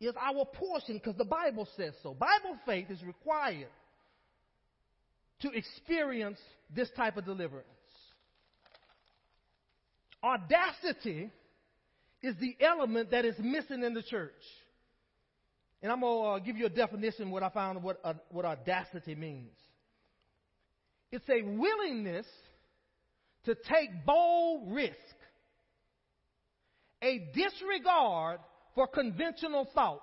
is 0.00 0.14
our 0.20 0.44
portion 0.44 0.94
because 0.94 1.16
the 1.16 1.24
Bible 1.24 1.68
says 1.76 1.94
so. 2.02 2.14
Bible 2.14 2.56
faith 2.66 2.90
is 2.90 3.02
required 3.02 3.68
to 5.40 5.50
experience 5.50 6.38
this 6.74 6.88
type 6.96 7.16
of 7.16 7.24
deliverance. 7.24 7.66
Audacity 10.22 11.30
is 12.22 12.34
the 12.40 12.56
element 12.60 13.12
that 13.12 13.24
is 13.24 13.36
missing 13.38 13.84
in 13.84 13.94
the 13.94 14.02
church. 14.02 14.32
And 15.80 15.92
I'm 15.92 16.00
going 16.00 16.22
to 16.22 16.28
uh, 16.28 16.38
give 16.40 16.56
you 16.56 16.66
a 16.66 16.70
definition 16.70 17.30
what 17.30 17.44
I 17.44 17.50
found 17.50 17.82
what, 17.82 18.00
uh, 18.02 18.14
what 18.30 18.44
audacity 18.44 19.14
means. 19.14 19.54
It's 21.12 21.28
a 21.28 21.42
willingness 21.42 22.26
to 23.44 23.54
take 23.54 24.04
bold 24.04 24.72
risk, 24.72 24.96
a 27.02 27.30
disregard 27.34 28.40
for 28.74 28.86
conventional 28.86 29.68
thought 29.74 30.02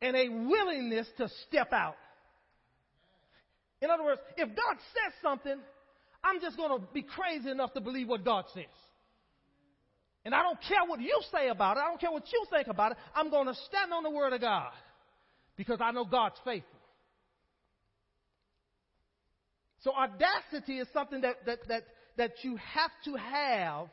and 0.00 0.16
a 0.16 0.28
willingness 0.28 1.06
to 1.18 1.28
step 1.48 1.72
out. 1.72 1.96
In 3.82 3.90
other 3.90 4.04
words, 4.04 4.20
if 4.36 4.48
God 4.48 4.76
says 4.76 5.12
something, 5.22 5.56
I'm 6.22 6.40
just 6.40 6.56
going 6.56 6.80
to 6.80 6.86
be 6.92 7.02
crazy 7.02 7.50
enough 7.50 7.72
to 7.74 7.80
believe 7.80 8.08
what 8.08 8.24
God 8.24 8.44
says. 8.52 8.64
And 10.24 10.34
I 10.34 10.42
don't 10.42 10.58
care 10.60 10.84
what 10.86 11.00
you 11.00 11.18
say 11.32 11.48
about 11.48 11.78
it. 11.78 11.80
I 11.80 11.88
don't 11.88 12.00
care 12.00 12.10
what 12.10 12.30
you 12.30 12.44
think 12.50 12.68
about 12.68 12.92
it. 12.92 12.98
I'm 13.14 13.30
going 13.30 13.46
to 13.46 13.54
stand 13.54 13.92
on 13.92 14.02
the 14.02 14.10
Word 14.10 14.34
of 14.34 14.40
God 14.40 14.72
because 15.56 15.78
I 15.80 15.92
know 15.92 16.04
God's 16.04 16.36
faithful. 16.44 16.78
So 19.82 19.92
audacity 19.92 20.78
is 20.78 20.88
something 20.92 21.22
that, 21.22 21.36
that, 21.46 21.58
that, 21.68 21.82
that 22.18 22.32
you 22.42 22.56
have 22.56 22.90
to 23.06 23.14
have 23.14 23.88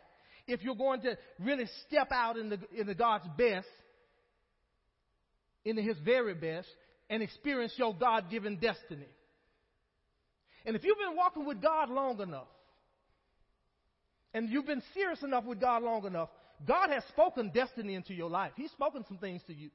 if 0.47 0.63
you're 0.63 0.75
going 0.75 1.01
to 1.01 1.17
really 1.39 1.67
step 1.87 2.11
out 2.11 2.37
in 2.37 2.49
the, 2.49 2.59
in 2.75 2.87
the 2.87 2.95
God's 2.95 3.27
best, 3.37 3.67
in 5.65 5.77
His 5.77 5.97
very 5.99 6.33
best, 6.33 6.67
and 7.09 7.21
experience 7.21 7.73
your 7.77 7.93
God 7.93 8.29
given 8.29 8.57
destiny. 8.57 9.07
And 10.65 10.75
if 10.75 10.83
you've 10.83 10.97
been 10.97 11.15
walking 11.15 11.45
with 11.45 11.61
God 11.61 11.89
long 11.89 12.21
enough, 12.21 12.47
and 14.33 14.49
you've 14.49 14.65
been 14.65 14.83
serious 14.93 15.23
enough 15.23 15.45
with 15.45 15.59
God 15.59 15.83
long 15.83 16.05
enough, 16.05 16.29
God 16.65 16.89
has 16.89 17.03
spoken 17.09 17.51
destiny 17.53 17.95
into 17.95 18.13
your 18.13 18.29
life. 18.29 18.51
He's 18.55 18.71
spoken 18.71 19.05
some 19.07 19.17
things 19.17 19.41
to 19.47 19.53
you. 19.53 19.69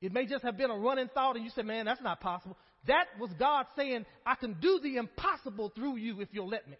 It 0.00 0.12
may 0.12 0.26
just 0.26 0.44
have 0.44 0.56
been 0.56 0.70
a 0.70 0.76
running 0.76 1.08
thought, 1.08 1.36
and 1.36 1.44
you 1.44 1.50
said, 1.54 1.64
Man, 1.64 1.86
that's 1.86 2.02
not 2.02 2.20
possible. 2.20 2.56
That 2.86 3.06
was 3.18 3.30
God 3.38 3.66
saying, 3.76 4.04
I 4.26 4.34
can 4.34 4.54
do 4.60 4.80
the 4.82 4.96
impossible 4.96 5.72
through 5.74 5.96
you 5.96 6.20
if 6.20 6.28
you'll 6.32 6.48
let 6.48 6.68
me. 6.68 6.76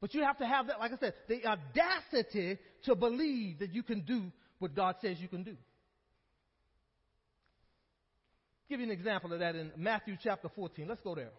But 0.00 0.14
you 0.14 0.22
have 0.22 0.38
to 0.38 0.46
have 0.46 0.68
that, 0.68 0.78
like 0.78 0.92
I 0.92 0.96
said, 0.98 1.14
the 1.28 1.44
audacity 1.44 2.58
to 2.84 2.94
believe 2.94 3.58
that 3.58 3.74
you 3.74 3.82
can 3.82 4.02
do 4.02 4.30
what 4.58 4.74
God 4.74 4.94
says 5.00 5.18
you 5.18 5.28
can 5.28 5.42
do. 5.42 5.56
I'll 8.60 8.70
give 8.70 8.80
you 8.80 8.86
an 8.86 8.92
example 8.92 9.32
of 9.32 9.40
that 9.40 9.56
in 9.56 9.72
Matthew 9.76 10.16
chapter 10.22 10.48
14. 10.54 10.86
Let's 10.86 11.00
go 11.00 11.14
there. 11.14 11.30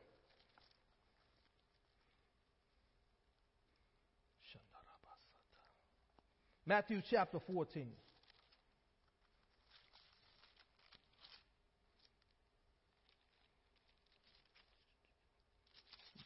Matthew 6.66 7.02
chapter 7.10 7.40
14. 7.48 7.88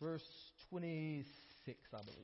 Verse 0.02 0.22
26. 0.70 1.53
6, 1.66 1.78
I 1.94 1.98
believe. 2.04 2.18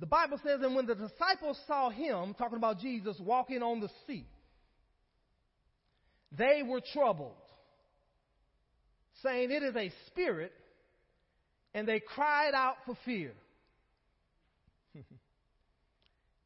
The 0.00 0.06
Bible 0.06 0.38
says, 0.44 0.60
and 0.62 0.76
when 0.76 0.86
the 0.86 0.94
disciples 0.94 1.58
saw 1.66 1.90
him, 1.90 2.34
talking 2.34 2.56
about 2.56 2.78
Jesus, 2.78 3.16
walking 3.18 3.62
on 3.62 3.80
the 3.80 3.88
sea, 4.06 4.26
they 6.36 6.62
were 6.64 6.80
troubled, 6.92 7.32
saying, 9.22 9.50
It 9.50 9.62
is 9.62 9.74
a 9.74 9.92
spirit, 10.06 10.52
and 11.74 11.88
they 11.88 12.00
cried 12.00 12.54
out 12.54 12.76
for 12.86 12.96
fear. 13.04 13.32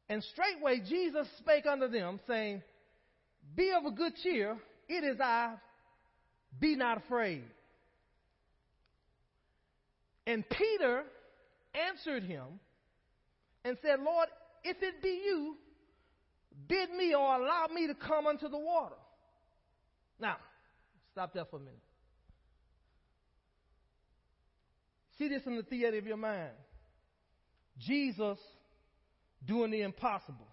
and 0.09 0.23
straightway 0.23 0.81
Jesus 0.87 1.27
spake 1.37 1.65
unto 1.67 1.87
them, 1.89 2.19
saying, 2.27 2.63
Be 3.55 3.71
of 3.77 3.85
a 3.85 3.91
good 3.91 4.13
cheer, 4.23 4.57
it 4.87 5.03
is 5.03 5.19
I, 5.19 5.55
be 6.59 6.75
not 6.75 6.97
afraid. 6.97 7.43
And 10.25 10.47
Peter 10.49 11.03
answered 11.89 12.23
him 12.23 12.59
and 13.65 13.77
said, 13.81 13.99
Lord, 13.99 14.27
if 14.63 14.77
it 14.81 15.01
be 15.01 15.21
you, 15.25 15.55
bid 16.67 16.91
me 16.91 17.13
or 17.13 17.35
allow 17.35 17.67
me 17.73 17.87
to 17.87 17.95
come 17.95 18.27
unto 18.27 18.47
the 18.47 18.57
water. 18.57 18.95
Now, 20.19 20.37
stop 21.11 21.33
there 21.33 21.45
for 21.45 21.57
a 21.57 21.59
minute. 21.59 21.75
See 25.17 25.27
this 25.27 25.41
in 25.45 25.55
the 25.55 25.63
theater 25.63 25.97
of 25.97 26.07
your 26.07 26.17
mind. 26.17 26.51
Jesus 27.79 28.37
doing 29.45 29.71
the 29.71 29.81
impossible. 29.81 30.47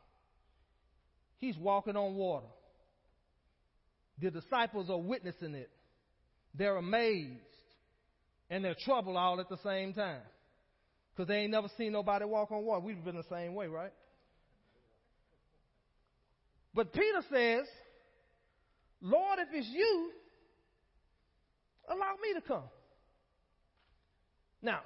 He's 1.38 1.56
walking 1.56 1.96
on 1.96 2.14
water. 2.14 2.46
The 4.20 4.30
disciples 4.30 4.90
are 4.90 4.98
witnessing 4.98 5.54
it. 5.54 5.70
They're 6.54 6.76
amazed 6.76 7.40
and 8.50 8.64
they're 8.64 8.76
troubled 8.84 9.16
all 9.16 9.40
at 9.40 9.48
the 9.48 9.58
same 9.58 9.92
time. 9.92 10.22
Because 11.14 11.28
they 11.28 11.36
ain't 11.36 11.50
never 11.50 11.68
seen 11.76 11.92
nobody 11.92 12.24
walk 12.24 12.50
on 12.50 12.64
water. 12.64 12.80
We've 12.80 13.04
been 13.04 13.16
the 13.16 13.24
same 13.30 13.54
way, 13.54 13.66
right? 13.66 13.92
But 16.74 16.92
Peter 16.92 17.22
says, 17.32 17.66
Lord, 19.00 19.38
if 19.38 19.48
it's 19.52 19.68
you, 19.68 20.10
allow 21.88 22.14
me 22.22 22.34
to 22.34 22.40
come. 22.40 22.68
Now, 24.62 24.80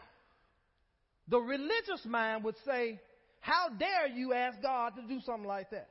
the 1.29 1.39
religious 1.39 2.05
mind 2.05 2.45
would 2.45 2.57
say, 2.67 3.01
How 3.41 3.69
dare 3.79 4.09
you 4.09 4.33
ask 4.33 4.61
God 4.63 4.95
to 4.97 5.03
do 5.03 5.21
something 5.25 5.49
like 5.49 5.71
that? 5.71 5.89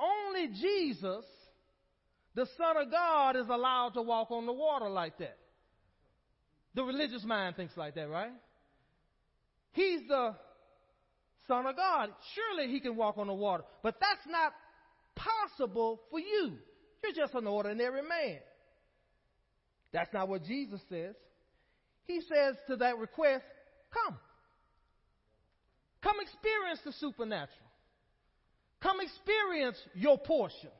Only 0.00 0.48
Jesus, 0.48 1.24
the 2.34 2.46
Son 2.56 2.76
of 2.76 2.90
God, 2.90 3.36
is 3.36 3.46
allowed 3.48 3.90
to 3.94 4.02
walk 4.02 4.30
on 4.30 4.46
the 4.46 4.52
water 4.52 4.88
like 4.88 5.18
that. 5.18 5.36
The 6.74 6.82
religious 6.82 7.24
mind 7.24 7.56
thinks 7.56 7.76
like 7.76 7.94
that, 7.94 8.08
right? 8.08 8.32
He's 9.72 10.00
the 10.08 10.34
Son 11.46 11.66
of 11.66 11.76
God. 11.76 12.10
Surely 12.34 12.72
he 12.72 12.80
can 12.80 12.96
walk 12.96 13.18
on 13.18 13.28
the 13.28 13.34
water. 13.34 13.64
But 13.82 13.96
that's 14.00 14.26
not 14.28 14.52
possible 15.14 16.00
for 16.10 16.18
you. 16.18 16.52
You're 17.02 17.12
just 17.12 17.34
an 17.34 17.46
ordinary 17.46 18.02
man. 18.02 18.38
That's 19.92 20.12
not 20.12 20.28
what 20.28 20.44
Jesus 20.44 20.80
says. 20.88 21.14
He 22.06 22.20
says 22.20 22.56
to 22.68 22.76
that 22.76 22.98
request, 22.98 23.44
Come. 23.92 24.18
Come 26.02 26.16
experience 26.20 26.80
the 26.84 26.92
supernatural. 26.92 27.48
Come 28.82 29.00
experience 29.00 29.78
your 29.94 30.18
portion. 30.18 30.70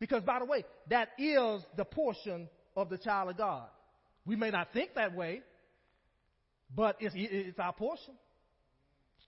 Because, 0.00 0.22
by 0.22 0.38
the 0.38 0.44
way, 0.44 0.64
that 0.90 1.10
is 1.18 1.62
the 1.76 1.84
portion 1.84 2.48
of 2.76 2.90
the 2.90 2.98
child 2.98 3.30
of 3.30 3.36
God. 3.36 3.68
We 4.26 4.36
may 4.36 4.50
not 4.50 4.72
think 4.72 4.94
that 4.94 5.14
way, 5.14 5.42
but 6.74 6.96
it's, 7.00 7.14
it's 7.16 7.58
our 7.58 7.72
portion. 7.72 8.14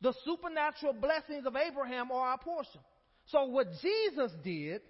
The 0.02 0.12
supernatural 0.24 0.94
blessings 0.94 1.46
of 1.46 1.54
Abraham 1.56 2.10
are 2.10 2.28
our 2.28 2.38
portion. 2.38 2.80
So, 3.26 3.44
what 3.46 3.68
Jesus 3.82 4.32
did, 4.42 4.82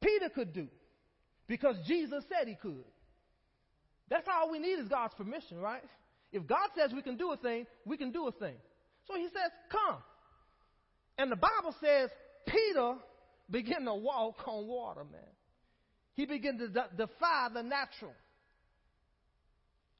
Peter 0.00 0.28
could 0.28 0.52
do 0.52 0.68
because 1.46 1.76
Jesus 1.86 2.24
said 2.28 2.48
he 2.48 2.54
could. 2.54 2.84
That's 4.08 4.26
all 4.28 4.50
we 4.50 4.58
need 4.58 4.78
is 4.78 4.88
God's 4.88 5.14
permission, 5.14 5.58
right? 5.58 5.82
If 6.32 6.46
God 6.46 6.68
says 6.76 6.92
we 6.94 7.02
can 7.02 7.16
do 7.16 7.32
a 7.32 7.36
thing, 7.36 7.66
we 7.84 7.96
can 7.96 8.10
do 8.10 8.26
a 8.26 8.32
thing. 8.32 8.56
So 9.06 9.14
he 9.16 9.24
says, 9.26 9.50
Come. 9.70 9.98
And 11.18 11.30
the 11.30 11.36
Bible 11.36 11.74
says 11.82 12.10
Peter 12.46 12.94
began 13.52 13.84
to 13.84 13.94
walk 13.94 14.36
on 14.46 14.66
water, 14.66 15.04
man. 15.04 15.20
He 16.14 16.26
began 16.26 16.58
to 16.58 16.68
de- 16.68 16.90
defy 16.96 17.48
the 17.54 17.62
natural. 17.62 18.14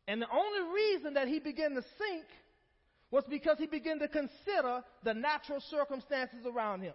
And 0.08 0.20
the 0.20 0.26
only 0.30 0.72
reason 0.74 1.14
that 1.14 1.28
he 1.28 1.38
began 1.38 1.70
to 1.74 1.82
sink 1.82 2.24
was 3.10 3.24
because 3.30 3.58
he 3.58 3.66
began 3.66 3.98
to 4.00 4.08
consider 4.08 4.82
the 5.04 5.14
natural 5.14 5.62
circumstances 5.70 6.44
around 6.46 6.80
him. 6.80 6.94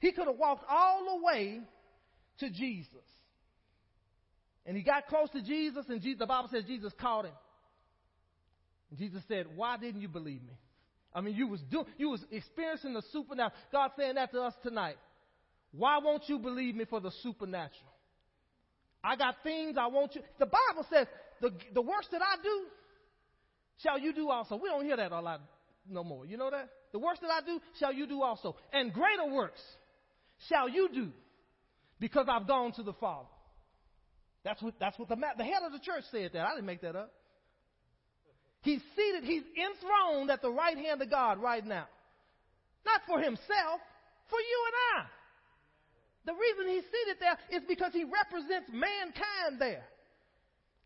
He 0.00 0.12
could 0.12 0.26
have 0.26 0.36
walked 0.36 0.64
all 0.68 1.18
the 1.18 1.24
way 1.24 1.60
to 2.40 2.50
Jesus. 2.50 3.06
And 4.66 4.76
he 4.76 4.82
got 4.82 5.06
close 5.06 5.30
to 5.30 5.42
Jesus, 5.42 5.86
and 5.88 6.00
Jesus, 6.02 6.18
the 6.18 6.26
Bible 6.26 6.48
says 6.52 6.64
Jesus 6.66 6.92
called 7.00 7.26
him. 7.26 7.34
And 8.90 8.98
Jesus 8.98 9.22
said, 9.28 9.46
Why 9.56 9.76
didn't 9.76 10.00
you 10.00 10.08
believe 10.08 10.42
me? 10.42 10.54
I 11.14 11.20
mean, 11.20 11.34
you 11.36 11.46
was 11.46 11.60
doing, 11.62 11.86
you 11.98 12.10
was 12.10 12.24
experiencing 12.30 12.94
the 12.94 13.02
supernatural. 13.12 13.58
God 13.70 13.90
saying 13.96 14.16
that 14.16 14.32
to 14.32 14.42
us 14.42 14.54
tonight. 14.62 14.96
Why 15.72 15.98
won't 15.98 16.28
you 16.28 16.38
believe 16.38 16.74
me 16.74 16.84
for 16.84 17.00
the 17.00 17.10
supernatural? 17.22 17.92
I 19.02 19.16
got 19.16 19.36
things 19.42 19.76
I 19.78 19.86
want 19.88 20.14
you. 20.14 20.22
The 20.38 20.46
Bible 20.46 20.86
says 20.90 21.06
the, 21.40 21.50
the 21.74 21.82
works 21.82 22.06
that 22.12 22.22
I 22.22 22.40
do, 22.42 22.62
shall 23.82 23.98
you 23.98 24.12
do 24.12 24.30
also. 24.30 24.56
We 24.56 24.68
don't 24.68 24.84
hear 24.84 24.96
that 24.96 25.10
a 25.10 25.20
lot 25.20 25.40
no 25.88 26.04
more. 26.04 26.24
You 26.24 26.36
know 26.36 26.50
that? 26.50 26.68
The 26.92 26.98
works 26.98 27.20
that 27.20 27.30
I 27.30 27.40
do, 27.44 27.58
shall 27.80 27.92
you 27.92 28.06
do 28.06 28.22
also. 28.22 28.54
And 28.72 28.92
greater 28.92 29.26
works 29.32 29.60
shall 30.48 30.68
you 30.68 30.88
do 30.92 31.08
because 31.98 32.26
I've 32.28 32.46
gone 32.46 32.72
to 32.72 32.82
the 32.82 32.92
Father. 32.94 33.28
That's 34.44 34.60
what, 34.62 34.74
that's 34.78 34.98
what 34.98 35.08
the, 35.08 35.16
the 35.38 35.44
head 35.44 35.62
of 35.64 35.72
the 35.72 35.78
church 35.78 36.04
said 36.10 36.30
that. 36.34 36.46
I 36.46 36.54
didn't 36.54 36.66
make 36.66 36.82
that 36.82 36.96
up. 36.96 37.12
He's 38.60 38.80
seated, 38.94 39.24
he's 39.24 39.42
enthroned 39.56 40.30
at 40.30 40.42
the 40.42 40.50
right 40.50 40.76
hand 40.76 41.02
of 41.02 41.10
God 41.10 41.42
right 41.42 41.64
now. 41.66 41.86
Not 42.84 43.00
for 43.06 43.18
himself, 43.18 43.80
for 44.28 44.38
you 44.38 44.64
and 44.66 45.02
I. 45.02 45.06
The 46.24 46.32
reason 46.32 46.68
he's 46.68 46.84
seated 46.84 47.16
there 47.18 47.36
is 47.50 47.62
because 47.66 47.92
he 47.92 48.04
represents 48.04 48.70
mankind 48.72 49.58
there. 49.58 49.84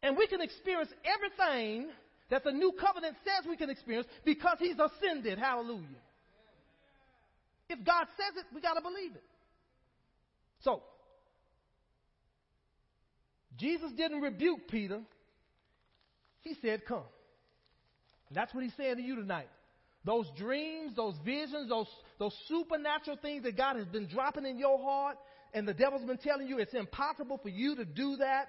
And 0.02 0.16
we 0.16 0.26
can 0.26 0.40
experience 0.40 0.90
everything 1.04 1.88
that 2.30 2.44
the 2.44 2.52
new 2.52 2.72
covenant 2.72 3.16
says 3.24 3.48
we 3.48 3.56
can 3.56 3.70
experience 3.70 4.06
because 4.24 4.56
he's 4.58 4.76
ascended. 4.78 5.38
Hallelujah. 5.38 6.02
If 7.68 7.84
God 7.84 8.06
says 8.16 8.42
it, 8.42 8.54
we 8.54 8.60
got 8.60 8.74
to 8.74 8.80
believe 8.80 9.14
it. 9.14 9.24
So, 10.62 10.82
Jesus 13.58 13.90
didn't 13.96 14.20
rebuke 14.20 14.68
Peter. 14.68 15.00
He 16.42 16.54
said, 16.62 16.84
Come. 16.86 17.02
And 18.28 18.36
that's 18.36 18.54
what 18.54 18.64
he's 18.64 18.72
saying 18.76 18.96
to 18.96 19.02
you 19.02 19.16
tonight. 19.16 19.48
Those 20.04 20.26
dreams, 20.36 20.94
those 20.94 21.14
visions, 21.24 21.68
those, 21.68 21.88
those 22.18 22.34
supernatural 22.48 23.16
things 23.20 23.42
that 23.44 23.56
God 23.56 23.76
has 23.76 23.86
been 23.86 24.06
dropping 24.06 24.46
in 24.46 24.58
your 24.58 24.78
heart, 24.82 25.16
and 25.52 25.66
the 25.66 25.74
devil's 25.74 26.04
been 26.04 26.18
telling 26.18 26.48
you 26.48 26.58
it's 26.58 26.74
impossible 26.74 27.38
for 27.42 27.48
you 27.48 27.76
to 27.76 27.84
do 27.84 28.16
that 28.16 28.48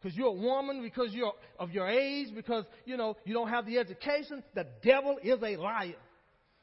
because 0.00 0.16
you're 0.16 0.28
a 0.28 0.32
woman, 0.32 0.82
because 0.82 1.12
you're 1.12 1.32
of 1.58 1.70
your 1.70 1.88
age, 1.88 2.28
because, 2.34 2.64
you 2.86 2.96
know, 2.96 3.16
you 3.24 3.34
don't 3.34 3.48
have 3.48 3.66
the 3.66 3.78
education. 3.78 4.42
The 4.54 4.66
devil 4.82 5.18
is 5.22 5.38
a 5.42 5.56
liar. 5.56 5.94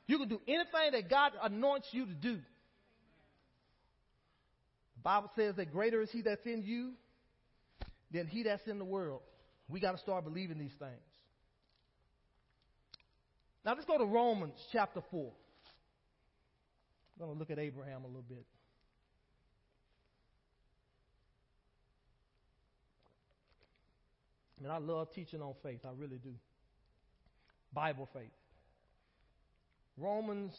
You 0.08 0.18
can 0.18 0.30
do 0.30 0.42
anything 0.48 0.92
that 0.94 1.10
God 1.10 1.34
anoints 1.44 1.88
you 1.92 2.06
to 2.06 2.14
do. 2.14 2.36
The 4.96 5.04
Bible 5.04 5.32
says 5.36 5.56
that 5.58 5.72
greater 5.72 6.02
is 6.02 6.10
he 6.12 6.22
that's 6.22 6.46
in 6.46 6.64
you 6.64 6.94
than 8.12 8.26
he 8.26 8.44
that's 8.44 8.66
in 8.68 8.80
the 8.80 8.86
world. 8.86 9.22
We 9.70 9.80
got 9.80 9.92
to 9.92 9.98
start 9.98 10.24
believing 10.24 10.58
these 10.58 10.76
things. 10.80 10.92
Now 13.66 13.74
let's 13.74 13.86
go 13.86 13.98
to 13.98 14.06
Romans 14.06 14.56
chapter 14.72 15.02
4. 15.12 15.32
I'm 17.20 17.26
going 17.26 17.36
to 17.36 17.40
look 17.40 17.50
at 17.50 17.58
Abraham 17.58 18.04
a 18.04 18.08
little 18.08 18.26
bit. 18.28 18.46
And 24.64 24.72
I 24.72 24.78
love 24.78 25.12
teaching 25.14 25.42
on 25.42 25.54
faith. 25.64 25.80
I 25.86 25.90
really 25.98 26.18
do. 26.18 26.34
Bible 27.74 28.08
faith. 28.14 28.32
Romans 29.98 30.54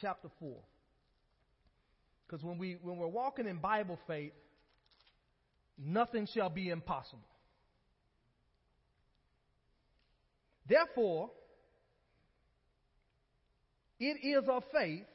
chapter 0.00 0.28
4. 0.38 0.56
Because 2.26 2.44
when, 2.44 2.58
we, 2.58 2.78
when 2.82 2.96
we're 2.96 3.06
walking 3.06 3.46
in 3.46 3.58
Bible 3.58 3.98
faith, 4.06 4.32
nothing 5.78 6.26
shall 6.34 6.50
be 6.50 6.70
impossible. 6.70 7.20
Therefore, 10.66 11.30
it 13.98 14.18
is 14.22 14.48
of 14.48 14.62
faith 14.72 15.06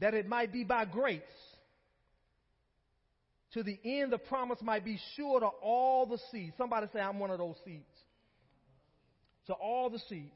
that 0.00 0.14
it 0.14 0.28
might 0.28 0.52
be 0.52 0.64
by 0.64 0.84
grace 0.84 1.22
to 3.54 3.62
the 3.62 3.78
end 3.84 4.12
the 4.12 4.18
promise 4.18 4.58
might 4.60 4.84
be 4.84 4.98
sure 5.16 5.40
to 5.40 5.46
all 5.46 6.06
the 6.06 6.18
seed. 6.30 6.52
Somebody 6.58 6.86
say, 6.92 7.00
I'm 7.00 7.18
one 7.18 7.30
of 7.30 7.38
those 7.38 7.56
seeds. 7.64 7.84
To 9.46 9.54
all 9.54 9.88
the 9.88 9.98
seed. 10.08 10.30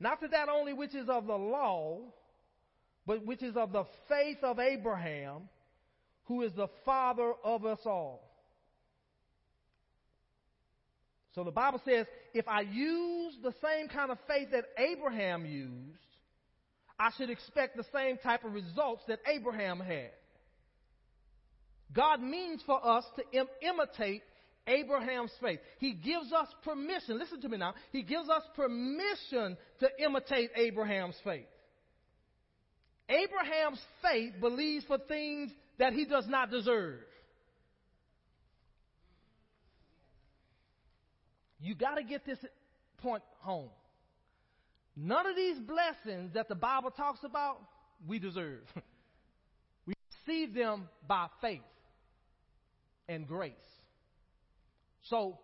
Not 0.00 0.20
to 0.20 0.28
that 0.28 0.48
only 0.48 0.72
which 0.72 0.94
is 0.94 1.08
of 1.08 1.26
the 1.26 1.36
law, 1.36 2.00
but 3.06 3.24
which 3.24 3.42
is 3.42 3.56
of 3.56 3.72
the 3.72 3.84
faith 4.08 4.38
of 4.42 4.58
Abraham, 4.58 5.48
who 6.24 6.42
is 6.42 6.52
the 6.54 6.68
father 6.84 7.32
of 7.44 7.64
us 7.64 7.80
all. 7.84 8.28
So 11.34 11.44
the 11.44 11.52
Bible 11.52 11.80
says, 11.84 12.06
if 12.34 12.48
I 12.48 12.62
use 12.62 13.34
the 13.42 13.54
same 13.62 13.88
kind 13.88 14.10
of 14.10 14.18
faith 14.26 14.48
that 14.50 14.64
Abraham 14.76 15.46
used, 15.46 15.98
I 17.00 17.10
should 17.16 17.30
expect 17.30 17.78
the 17.78 17.84
same 17.94 18.18
type 18.18 18.44
of 18.44 18.52
results 18.52 19.02
that 19.08 19.20
Abraham 19.26 19.80
had. 19.80 20.10
God 21.94 22.20
means 22.20 22.62
for 22.66 22.78
us 22.86 23.04
to 23.16 23.38
Im- 23.38 23.48
imitate 23.62 24.22
Abraham's 24.66 25.32
faith. 25.40 25.60
He 25.78 25.94
gives 25.94 26.30
us 26.30 26.46
permission. 26.62 27.18
Listen 27.18 27.40
to 27.40 27.48
me 27.48 27.56
now. 27.56 27.72
He 27.90 28.02
gives 28.02 28.28
us 28.28 28.42
permission 28.54 29.56
to 29.80 29.88
imitate 29.98 30.50
Abraham's 30.54 31.16
faith. 31.24 31.46
Abraham's 33.08 33.80
faith 34.02 34.34
believes 34.38 34.84
for 34.84 34.98
things 34.98 35.50
that 35.78 35.94
he 35.94 36.04
does 36.04 36.28
not 36.28 36.50
deserve. 36.50 37.00
You 41.60 41.74
got 41.74 41.94
to 41.94 42.04
get 42.04 42.26
this 42.26 42.38
point 42.98 43.22
home. 43.38 43.70
None 44.96 45.26
of 45.26 45.36
these 45.36 45.58
blessings 45.58 46.34
that 46.34 46.48
the 46.48 46.54
Bible 46.54 46.90
talks 46.90 47.20
about, 47.24 47.58
we 48.06 48.18
deserve. 48.18 48.62
we 49.86 49.94
receive 50.26 50.54
them 50.54 50.88
by 51.06 51.28
faith 51.40 51.60
and 53.08 53.26
grace. 53.26 53.54
So, 55.02 55.38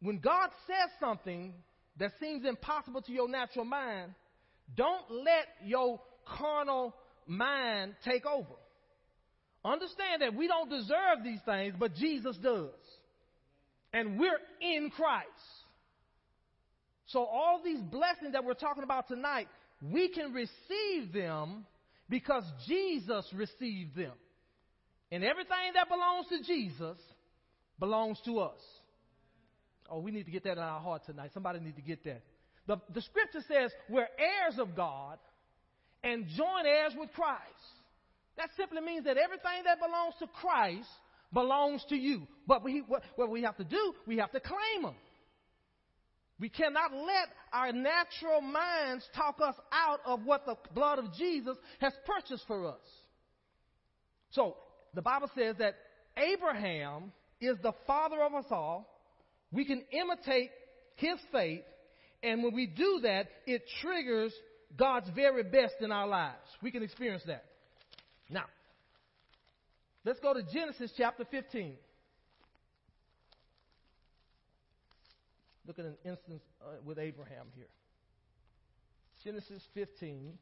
when 0.00 0.18
God 0.18 0.50
says 0.66 0.90
something 1.00 1.54
that 1.98 2.12
seems 2.20 2.44
impossible 2.44 3.02
to 3.02 3.12
your 3.12 3.28
natural 3.28 3.64
mind, 3.64 4.14
don't 4.76 5.10
let 5.10 5.46
your 5.64 6.00
carnal 6.26 6.94
mind 7.26 7.94
take 8.04 8.26
over. 8.26 8.54
Understand 9.64 10.22
that 10.22 10.34
we 10.34 10.48
don't 10.48 10.68
deserve 10.68 11.22
these 11.24 11.40
things, 11.44 11.74
but 11.78 11.94
Jesus 11.94 12.36
does. 12.38 12.70
And 13.92 14.18
we're 14.18 14.40
in 14.60 14.90
Christ. 14.90 15.28
So, 17.12 17.24
all 17.24 17.60
these 17.62 17.80
blessings 17.80 18.32
that 18.32 18.44
we're 18.44 18.54
talking 18.54 18.84
about 18.84 19.06
tonight, 19.06 19.46
we 19.82 20.08
can 20.08 20.32
receive 20.32 21.12
them 21.12 21.66
because 22.08 22.44
Jesus 22.66 23.26
received 23.34 23.94
them. 23.94 24.12
And 25.10 25.22
everything 25.22 25.74
that 25.74 25.88
belongs 25.90 26.26
to 26.28 26.42
Jesus 26.42 26.96
belongs 27.78 28.18
to 28.24 28.38
us. 28.40 28.58
Oh, 29.90 29.98
we 29.98 30.10
need 30.10 30.24
to 30.24 30.30
get 30.30 30.44
that 30.44 30.52
in 30.52 30.58
our 30.58 30.80
heart 30.80 31.02
tonight. 31.04 31.32
Somebody 31.34 31.60
need 31.60 31.76
to 31.76 31.82
get 31.82 32.02
that. 32.04 32.22
The, 32.66 32.80
the 32.94 33.02
scripture 33.02 33.42
says 33.46 33.70
we're 33.90 34.08
heirs 34.18 34.58
of 34.58 34.74
God 34.74 35.18
and 36.02 36.26
joint 36.28 36.66
heirs 36.66 36.94
with 36.98 37.12
Christ. 37.12 37.42
That 38.38 38.48
simply 38.56 38.80
means 38.80 39.04
that 39.04 39.18
everything 39.18 39.64
that 39.66 39.78
belongs 39.78 40.14
to 40.20 40.26
Christ 40.40 40.88
belongs 41.30 41.84
to 41.90 41.96
you. 41.96 42.22
But 42.46 42.64
we, 42.64 42.82
what, 42.86 43.02
what 43.16 43.30
we 43.30 43.42
have 43.42 43.56
to 43.58 43.64
do, 43.64 43.94
we 44.06 44.16
have 44.16 44.32
to 44.32 44.40
claim 44.40 44.82
them. 44.82 44.94
We 46.42 46.48
cannot 46.48 46.92
let 46.92 47.28
our 47.52 47.70
natural 47.70 48.40
minds 48.40 49.08
talk 49.14 49.36
us 49.40 49.54
out 49.70 50.00
of 50.04 50.24
what 50.24 50.44
the 50.44 50.56
blood 50.74 50.98
of 50.98 51.14
Jesus 51.14 51.56
has 51.78 51.92
purchased 52.04 52.44
for 52.48 52.66
us. 52.66 52.80
So, 54.30 54.56
the 54.92 55.02
Bible 55.02 55.30
says 55.36 55.54
that 55.60 55.76
Abraham 56.16 57.12
is 57.40 57.58
the 57.62 57.70
father 57.86 58.20
of 58.24 58.34
us 58.34 58.46
all. 58.50 58.92
We 59.52 59.64
can 59.64 59.84
imitate 59.92 60.50
his 60.96 61.20
faith, 61.30 61.62
and 62.24 62.42
when 62.42 62.56
we 62.56 62.66
do 62.66 62.98
that, 63.04 63.28
it 63.46 63.62
triggers 63.80 64.32
God's 64.76 65.10
very 65.14 65.44
best 65.44 65.74
in 65.80 65.92
our 65.92 66.08
lives. 66.08 66.48
We 66.60 66.72
can 66.72 66.82
experience 66.82 67.22
that. 67.28 67.44
Now, 68.28 68.46
let's 70.04 70.18
go 70.18 70.34
to 70.34 70.42
Genesis 70.52 70.90
chapter 70.96 71.24
15. 71.24 71.74
Look 75.66 75.78
at 75.78 75.84
an 75.84 75.96
instance 76.04 76.42
uh, 76.60 76.76
with 76.84 76.98
Abraham 76.98 77.46
here. 77.54 77.68
Genesis 79.24 79.62
15. 79.74 80.38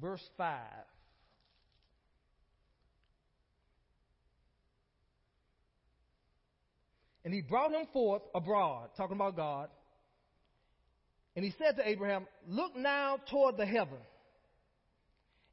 Verse 0.00 0.28
5. 0.36 0.60
And 7.24 7.34
he 7.34 7.40
brought 7.40 7.72
him 7.72 7.86
forth 7.92 8.22
abroad, 8.36 8.90
talking 8.96 9.16
about 9.16 9.34
God. 9.34 9.68
And 11.34 11.44
he 11.44 11.52
said 11.58 11.76
to 11.76 11.88
Abraham, 11.88 12.26
Look 12.48 12.76
now 12.76 13.18
toward 13.28 13.56
the 13.56 13.66
heaven 13.66 13.98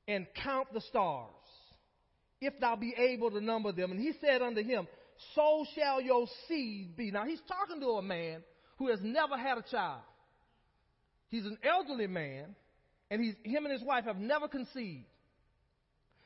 and 0.07 0.27
count 0.43 0.71
the 0.71 0.81
stars, 0.81 1.31
if 2.45 2.59
thou 2.59 2.75
be 2.75 2.93
able 2.97 3.31
to 3.31 3.41
number 3.41 3.71
them. 3.71 3.91
And 3.91 3.99
he 3.99 4.13
said 4.21 4.41
unto 4.41 4.63
him, 4.63 4.87
So 5.35 5.65
shall 5.75 6.01
your 6.01 6.27
seed 6.47 6.95
be. 6.95 7.11
Now 7.11 7.25
he's 7.25 7.41
talking 7.47 7.81
to 7.81 7.87
a 7.91 8.01
man 8.01 8.43
who 8.77 8.89
has 8.89 8.99
never 9.01 9.37
had 9.37 9.57
a 9.57 9.63
child. 9.69 10.01
He's 11.29 11.45
an 11.45 11.57
elderly 11.63 12.07
man, 12.07 12.55
and 13.09 13.23
he's, 13.23 13.33
him 13.43 13.65
and 13.65 13.71
his 13.71 13.83
wife 13.83 14.05
have 14.05 14.17
never 14.17 14.47
conceived. 14.47 15.05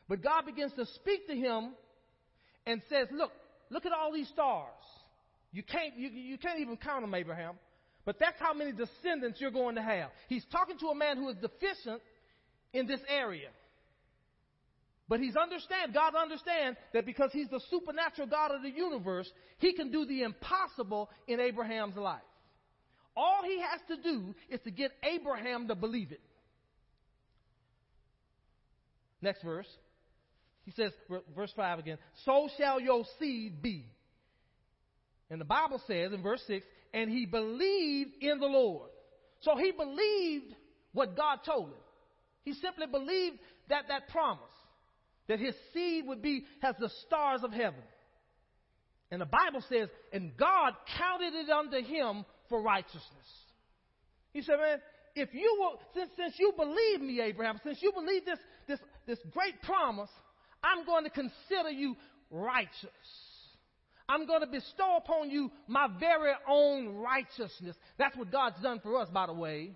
But 0.10 0.22
God 0.22 0.46
begins 0.46 0.74
to 0.74 0.86
speak 0.96 1.28
to 1.28 1.36
him 1.36 1.72
and 2.66 2.82
says, 2.90 3.08
Look, 3.12 3.32
look 3.70 3.86
at 3.86 3.92
all 3.92 4.12
these 4.14 4.28
stars. 4.30 4.74
You 5.52 5.64
can't, 5.64 5.98
you, 5.98 6.10
you 6.10 6.38
can't 6.38 6.60
even 6.60 6.78
count 6.78 7.02
them, 7.02 7.14
Abraham. 7.14 7.56
But 8.06 8.20
that's 8.20 8.40
how 8.40 8.54
many 8.54 8.72
descendants 8.72 9.42
you're 9.42 9.52
going 9.52 9.76
to 9.76 9.82
have. 9.82 10.10
He's 10.30 10.46
talking 10.52 10.78
to 10.80 10.88
a 10.88 10.96
man 10.96 11.18
who 11.18 11.30
is 11.30 11.36
deficient 11.38 12.02
in 12.74 12.88
this 12.88 13.02
area. 13.10 13.50
But 15.10 15.22
he's 15.22 15.38
understand, 15.38 15.94
God 15.94 16.14
understands 16.16 16.78
that 16.94 17.06
because 17.06 17.32
he's 17.32 17.48
the 17.50 17.62
supernatural 17.70 18.28
God 18.28 18.52
of 18.52 18.62
the 18.62 18.70
universe, 18.70 19.32
he 19.60 19.74
can 19.74 19.90
do 19.92 20.06
the 20.06 20.24
impossible 20.24 21.10
in 21.28 21.40
Abraham's 21.40 21.96
life. 21.96 22.22
All 23.16 23.42
he 23.44 23.60
has 23.62 23.80
to 23.88 24.04
do 24.04 24.36
is 24.50 24.60
to 24.62 24.72
get 24.72 24.92
Abraham 25.04 25.68
to 25.70 25.76
believe 25.76 26.12
it. 26.12 26.22
Next 29.22 29.42
verse. 29.44 29.68
He 30.66 30.72
says, 30.72 30.92
verse 31.34 31.54
5 31.56 31.80
again, 31.80 31.98
so 32.26 32.50
shall 32.58 32.82
your 32.82 33.06
seed 33.20 33.62
be. 33.62 33.86
And 35.30 35.40
the 35.40 35.46
Bible 35.46 35.82
says 35.88 36.12
in 36.12 36.22
verse 36.22 36.42
6, 36.48 36.66
and 36.94 37.10
he 37.10 37.26
believed 37.26 38.12
in 38.22 38.40
the 38.40 38.46
Lord. 38.46 38.90
So 39.42 39.56
he 39.56 39.72
believed 39.72 40.54
what 40.92 41.16
God 41.16 41.40
told 41.46 41.70
him. 41.70 41.80
He 42.44 42.54
simply 42.54 42.88
believed 42.88 43.38
that 43.70 43.86
that 43.88 44.10
promise, 44.10 44.44
that 45.28 45.40
his 45.40 45.54
seed 45.74 46.06
would 46.08 46.22
be 46.22 46.46
as 46.64 46.76
the 46.80 46.90
stars 47.06 47.42
of 47.44 47.52
heaven. 47.52 47.82
And 49.12 49.22
the 49.22 49.26
Bible 49.26 49.64
says, 49.70 49.90
and 50.12 50.36
God 50.38 50.74
counted 50.98 51.34
it 51.34 51.50
unto 51.50 51.82
him 51.82 52.26
for 52.50 52.62
righteousness. 52.62 53.02
He 54.34 54.42
said, 54.42 54.58
man, 54.60 54.80
if 55.16 55.34
you 55.34 55.58
will, 55.60 55.80
since, 55.94 56.12
since 56.18 56.36
you 56.38 56.54
believe 56.56 57.02
me, 57.02 57.22
Abraham, 57.22 57.60
since 57.64 57.80
you 57.82 57.92
believe 57.94 58.26
this, 58.26 58.40
this, 58.68 58.80
this 59.08 59.20
great 59.32 59.62
promise, 59.64 60.10
I'm 60.64 60.86
going 60.86 61.06
to 61.06 61.10
consider 61.10 61.70
you 61.70 61.96
righteous. 62.30 62.90
I'm 64.10 64.26
going 64.26 64.42
to 64.42 64.48
bestow 64.48 64.98
upon 64.98 65.30
you 65.30 65.52
my 65.68 65.88
very 66.00 66.34
own 66.50 66.96
righteousness. 66.96 67.76
That's 67.98 68.16
what 68.16 68.32
God's 68.32 68.62
done 68.62 68.80
for 68.82 69.00
us, 69.02 69.10
by 69.10 69.26
the 69.26 69.34
way. 69.34 69.72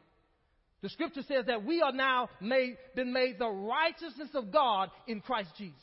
The 0.81 0.89
scripture 0.89 1.21
says 1.27 1.45
that 1.45 1.63
we 1.63 1.81
are 1.81 1.91
now 1.91 2.29
made, 2.39 2.77
been 2.95 3.13
made 3.13 3.37
the 3.37 3.49
righteousness 3.49 4.29
of 4.33 4.51
God 4.51 4.89
in 5.07 5.21
Christ 5.21 5.51
Jesus. 5.57 5.77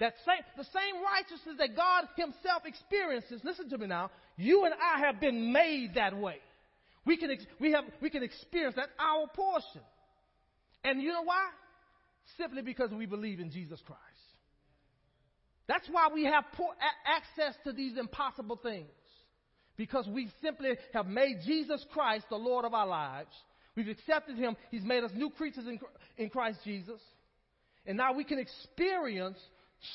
That 0.00 0.14
same, 0.24 0.44
the 0.56 0.64
same 0.64 1.02
righteousness 1.02 1.56
that 1.58 1.76
God 1.76 2.04
Himself 2.16 2.62
experiences, 2.66 3.40
listen 3.44 3.68
to 3.70 3.78
me 3.78 3.86
now, 3.86 4.10
you 4.36 4.64
and 4.64 4.74
I 4.74 5.06
have 5.06 5.20
been 5.20 5.52
made 5.52 5.94
that 5.94 6.16
way. 6.16 6.36
We 7.04 7.16
can, 7.16 7.36
we 7.58 7.72
have, 7.72 7.84
we 8.00 8.10
can 8.10 8.22
experience 8.22 8.76
that 8.76 8.88
our 8.98 9.26
portion. 9.28 9.82
And 10.84 11.00
you 11.02 11.12
know 11.12 11.22
why? 11.22 11.48
Simply 12.36 12.62
because 12.62 12.90
we 12.90 13.06
believe 13.06 13.40
in 13.40 13.50
Jesus 13.50 13.80
Christ. 13.86 14.02
That's 15.66 15.88
why 15.90 16.08
we 16.12 16.24
have 16.24 16.44
poor 16.54 16.70
access 17.06 17.54
to 17.64 17.72
these 17.72 17.96
impossible 17.96 18.56
things. 18.56 18.88
Because 19.76 20.08
we 20.08 20.28
simply 20.42 20.70
have 20.92 21.06
made 21.06 21.38
Jesus 21.46 21.84
Christ 21.92 22.26
the 22.30 22.36
Lord 22.36 22.64
of 22.64 22.74
our 22.74 22.86
lives. 22.86 23.34
We've 23.78 23.86
accepted 23.86 24.36
Him. 24.36 24.56
He's 24.72 24.82
made 24.82 25.04
us 25.04 25.12
new 25.14 25.30
creatures 25.30 25.64
in, 25.68 25.78
in 26.16 26.30
Christ 26.30 26.58
Jesus. 26.64 27.00
And 27.86 27.96
now 27.96 28.12
we 28.12 28.24
can 28.24 28.40
experience 28.40 29.38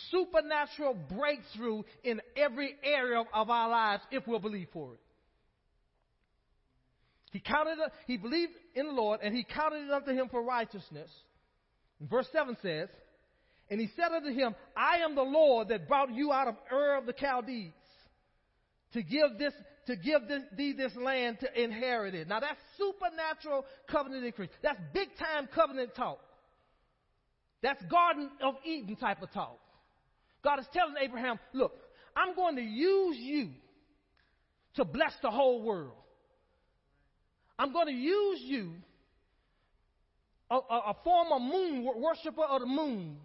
supernatural 0.09 0.95
breakthrough 1.13 1.83
in 2.01 2.21
every 2.37 2.75
area 2.81 3.21
of 3.33 3.49
our 3.49 3.69
lives 3.69 4.01
if 4.09 4.25
we'll 4.25 4.39
believe 4.39 4.69
for 4.71 4.93
it. 4.93 4.99
He 7.33 7.41
counted, 7.41 7.77
he 8.07 8.15
believed 8.15 8.53
in 8.73 8.87
the 8.87 8.93
Lord 8.93 9.19
and 9.21 9.35
he 9.35 9.43
counted 9.43 9.83
it 9.83 9.91
unto 9.91 10.11
him 10.11 10.29
for 10.31 10.41
righteousness. 10.41 11.09
Verse 11.99 12.27
7 12.31 12.55
says, 12.61 12.87
and 13.69 13.81
he 13.81 13.89
said 13.97 14.13
unto 14.15 14.31
him, 14.31 14.55
I 14.77 14.99
am 14.99 15.15
the 15.15 15.23
Lord 15.23 15.67
that 15.69 15.89
brought 15.89 16.13
you 16.13 16.31
out 16.31 16.47
of 16.47 16.55
Ur 16.71 16.95
of 16.95 17.05
the 17.05 17.13
Chaldees 17.13 17.73
to 18.93 19.03
give 19.03 19.37
this, 19.37 19.53
to 19.87 19.95
give 19.95 20.27
this, 20.27 20.43
thee 20.55 20.73
this 20.73 20.95
land 20.95 21.39
to 21.41 21.61
inherit 21.61 22.15
it. 22.15 22.27
Now 22.27 22.39
that's 22.39 22.59
supernatural 22.77 23.65
covenant 23.89 24.25
increase. 24.25 24.49
That's 24.61 24.79
big 24.93 25.09
time 25.17 25.47
covenant 25.53 25.95
talk. 25.95 26.19
That's 27.61 27.81
Garden 27.85 28.29
of 28.41 28.55
Eden 28.65 28.95
type 28.95 29.21
of 29.21 29.31
talk. 29.31 29.59
God 30.43 30.59
is 30.59 30.65
telling 30.73 30.95
Abraham, 31.01 31.39
look, 31.53 31.73
I'm 32.15 32.35
going 32.35 32.57
to 32.57 32.61
use 32.61 33.17
you 33.17 33.49
to 34.75 34.85
bless 34.85 35.13
the 35.21 35.31
whole 35.31 35.61
world. 35.63 35.93
I'm 37.57 37.71
going 37.71 37.87
to 37.87 37.93
use 37.93 38.41
you, 38.41 38.73
a, 40.49 40.55
a, 40.55 40.79
a 40.87 40.95
former 41.03 41.39
moon 41.39 41.87
worshiper 41.95 42.43
of 42.43 42.61
the 42.61 42.67
moon. 42.67 43.17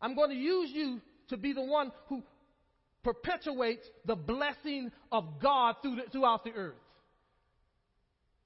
I'm 0.00 0.14
going 0.14 0.30
to 0.30 0.36
use 0.36 0.70
you 0.72 1.00
to 1.28 1.36
be 1.36 1.52
the 1.52 1.62
one 1.62 1.92
who 2.08 2.22
perpetuates 3.02 3.86
the 4.04 4.16
blessing 4.16 4.90
of 5.12 5.40
God 5.40 5.76
through 5.82 5.96
the, 5.96 6.02
throughout 6.10 6.44
the 6.44 6.52
earth. 6.52 6.74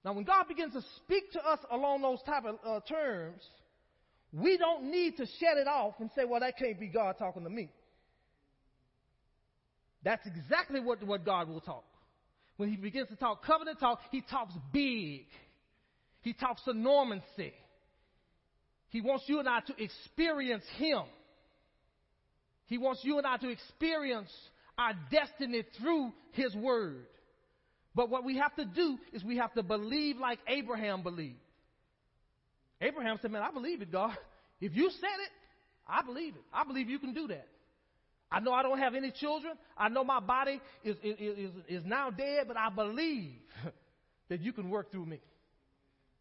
Now, 0.04 0.12
when 0.14 0.24
God 0.24 0.48
begins 0.48 0.72
to 0.74 0.82
speak 0.96 1.32
to 1.32 1.40
us 1.40 1.60
along 1.70 2.02
those 2.02 2.20
type 2.22 2.44
of 2.44 2.56
uh, 2.66 2.80
terms, 2.88 3.42
we 4.32 4.56
don't 4.56 4.90
need 4.90 5.16
to 5.18 5.26
shut 5.26 5.58
it 5.58 5.68
off 5.68 5.94
and 6.00 6.10
say, 6.16 6.24
well, 6.24 6.40
that 6.40 6.58
can't 6.58 6.80
be 6.80 6.88
God 6.88 7.16
talking 7.18 7.44
to 7.44 7.50
me. 7.50 7.70
That's 10.02 10.26
exactly 10.26 10.80
what, 10.80 11.02
what 11.04 11.24
God 11.24 11.48
will 11.48 11.60
talk. 11.60 11.84
When 12.56 12.68
he 12.68 12.76
begins 12.76 13.08
to 13.08 13.16
talk 13.16 13.44
covenant 13.44 13.78
talk, 13.78 14.00
he 14.10 14.20
talks 14.22 14.54
big. 14.72 15.26
He 16.22 16.32
talks 16.32 16.62
enormity. 16.66 17.52
He 18.90 19.00
wants 19.00 19.24
you 19.26 19.38
and 19.38 19.48
I 19.48 19.60
to 19.60 19.82
experience 19.82 20.64
him. 20.76 21.02
He 22.66 22.78
wants 22.78 23.00
you 23.02 23.18
and 23.18 23.26
I 23.26 23.36
to 23.38 23.48
experience 23.48 24.30
our 24.78 24.92
destiny 25.10 25.62
through 25.78 26.12
his 26.32 26.54
word. 26.54 27.06
But 27.94 28.08
what 28.08 28.24
we 28.24 28.38
have 28.38 28.54
to 28.56 28.64
do 28.64 28.98
is 29.12 29.22
we 29.22 29.36
have 29.36 29.52
to 29.54 29.62
believe 29.62 30.16
like 30.16 30.38
Abraham 30.48 31.02
believed. 31.02 31.36
Abraham 32.80 33.18
said, 33.20 33.30
Man, 33.30 33.42
I 33.42 33.50
believe 33.50 33.82
it, 33.82 33.92
God. 33.92 34.16
If 34.60 34.74
you 34.74 34.90
said 34.90 35.20
it, 35.26 35.30
I 35.86 36.02
believe 36.02 36.34
it. 36.34 36.42
I 36.52 36.64
believe 36.64 36.88
you 36.88 36.98
can 36.98 37.12
do 37.12 37.28
that. 37.28 37.48
I 38.30 38.40
know 38.40 38.52
I 38.52 38.62
don't 38.62 38.78
have 38.78 38.94
any 38.94 39.10
children. 39.10 39.54
I 39.76 39.90
know 39.90 40.04
my 40.04 40.20
body 40.20 40.60
is, 40.82 40.96
is, 41.02 41.50
is, 41.68 41.84
now 41.84 42.08
dead, 42.10 42.48
but 42.48 42.56
I 42.56 42.70
believe 42.70 43.34
that 44.30 44.40
you 44.40 44.54
can 44.54 44.70
work 44.70 44.90
through 44.90 45.04
me. 45.04 45.20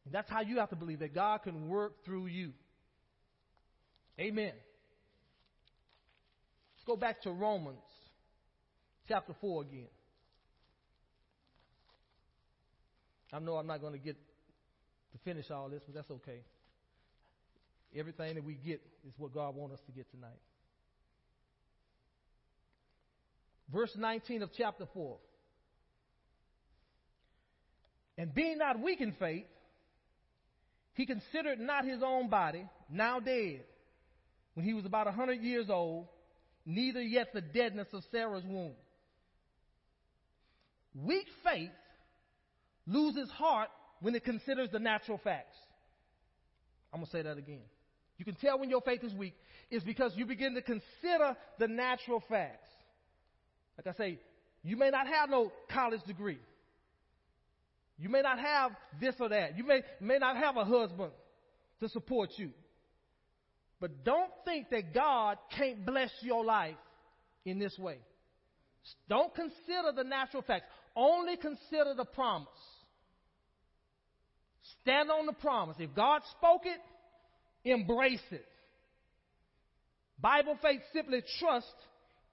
And 0.03 0.13
that's 0.13 0.29
how 0.29 0.41
you 0.41 0.57
have 0.57 0.69
to 0.71 0.75
believe 0.75 0.99
that 0.99 1.15
God 1.15 1.43
can 1.43 1.69
work 1.69 2.03
through 2.03 2.25
you. 2.25 2.51
Amen. 4.19 4.51
Let's 6.81 6.87
go 6.87 6.99
back 6.99 7.21
to 7.21 7.31
Romans 7.31 7.77
chapter 9.07 9.35
4 9.39 9.61
again. 9.61 9.87
I 13.31 13.37
know 13.37 13.57
I'm 13.57 13.67
not 13.67 13.81
going 13.81 13.93
to 13.93 13.99
get 13.99 14.15
to 14.15 15.17
finish 15.23 15.51
all 15.51 15.69
this, 15.69 15.83
but 15.85 15.93
that's 15.93 16.09
okay. 16.09 16.39
Everything 17.95 18.33
that 18.33 18.43
we 18.43 18.55
get 18.55 18.81
is 19.07 19.13
what 19.19 19.31
God 19.31 19.55
wants 19.55 19.75
us 19.75 19.81
to 19.85 19.91
get 19.91 20.09
tonight. 20.09 20.39
Verse 23.71 23.91
19 23.95 24.41
of 24.41 24.49
chapter 24.57 24.87
4. 24.91 25.17
And 28.17 28.33
being 28.33 28.57
not 28.57 28.79
weak 28.79 29.01
in 29.01 29.11
faith, 29.19 29.45
he 30.95 31.05
considered 31.05 31.59
not 31.59 31.85
his 31.85 32.01
own 32.03 32.27
body, 32.27 32.65
now 32.89 33.19
dead, 33.19 33.65
when 34.55 34.65
he 34.65 34.73
was 34.73 34.85
about 34.85 35.05
a 35.05 35.11
hundred 35.11 35.41
years 35.43 35.69
old, 35.69 36.07
neither 36.65 37.01
yet 37.01 37.33
the 37.33 37.41
deadness 37.41 37.87
of 37.93 38.03
Sarah's 38.11 38.43
womb. 38.43 38.73
Weak 40.93 41.27
faith 41.43 41.69
loses 42.85 43.29
heart 43.31 43.69
when 44.01 44.15
it 44.15 44.23
considers 44.23 44.69
the 44.71 44.79
natural 44.79 45.19
facts. 45.23 45.57
I'm 46.93 46.99
going 46.99 47.05
to 47.05 47.11
say 47.11 47.21
that 47.21 47.37
again. 47.37 47.61
You 48.17 48.25
can 48.25 48.35
tell 48.35 48.59
when 48.59 48.69
your 48.69 48.81
faith 48.81 49.03
is 49.03 49.13
weak 49.13 49.33
is 49.69 49.83
because 49.83 50.11
you 50.15 50.25
begin 50.25 50.53
to 50.55 50.61
consider 50.61 51.35
the 51.57 51.67
natural 51.67 52.21
facts. 52.29 52.69
Like 53.77 53.95
I 53.95 53.97
say, 53.97 54.19
you 54.63 54.77
may 54.77 54.89
not 54.89 55.07
have 55.07 55.29
no 55.29 55.51
college 55.71 56.03
degree. 56.05 56.39
You 57.97 58.09
may 58.09 58.21
not 58.21 58.39
have 58.39 58.71
this 58.99 59.15
or 59.19 59.29
that. 59.29 59.57
You 59.57 59.63
may, 59.63 59.81
may 59.99 60.17
not 60.17 60.35
have 60.37 60.57
a 60.57 60.65
husband 60.65 61.11
to 61.79 61.89
support 61.89 62.31
you. 62.35 62.51
But 63.81 64.05
don't 64.05 64.31
think 64.45 64.69
that 64.69 64.93
God 64.93 65.37
can't 65.57 65.83
bless 65.85 66.11
your 66.21 66.45
life 66.45 66.75
in 67.43 67.57
this 67.57 67.77
way. 67.79 67.97
Don't 69.09 69.33
consider 69.33 69.91
the 69.95 70.03
natural 70.03 70.43
facts. 70.43 70.65
Only 70.95 71.35
consider 71.35 71.95
the 71.97 72.05
promise. 72.05 72.47
Stand 74.81 75.09
on 75.09 75.25
the 75.25 75.33
promise. 75.33 75.77
If 75.79 75.95
God 75.95 76.21
spoke 76.37 76.61
it, 76.65 76.79
embrace 77.67 78.21
it. 78.29 78.45
Bible 80.19 80.57
faith 80.61 80.81
simply 80.93 81.23
trust 81.39 81.73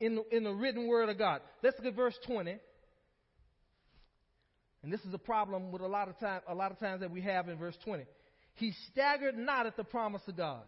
in 0.00 0.16
the, 0.16 0.36
in 0.36 0.44
the 0.44 0.52
written 0.52 0.86
word 0.86 1.08
of 1.08 1.16
God. 1.16 1.40
Let's 1.62 1.78
look 1.78 1.86
at 1.86 1.96
verse 1.96 2.16
20. 2.26 2.58
And 4.82 4.92
this 4.92 5.00
is 5.00 5.14
a 5.14 5.18
problem 5.18 5.72
with 5.72 5.80
a 5.80 5.86
lot 5.86 6.08
of 6.08 6.18
time, 6.18 6.42
a 6.46 6.54
lot 6.54 6.72
of 6.72 6.78
times 6.78 7.00
that 7.00 7.10
we 7.10 7.22
have 7.22 7.48
in 7.48 7.56
verse 7.56 7.76
20. 7.84 8.04
He 8.54 8.72
staggered 8.92 9.36
not 9.36 9.66
at 9.66 9.76
the 9.78 9.84
promise 9.84 10.22
of 10.28 10.36
God. 10.36 10.62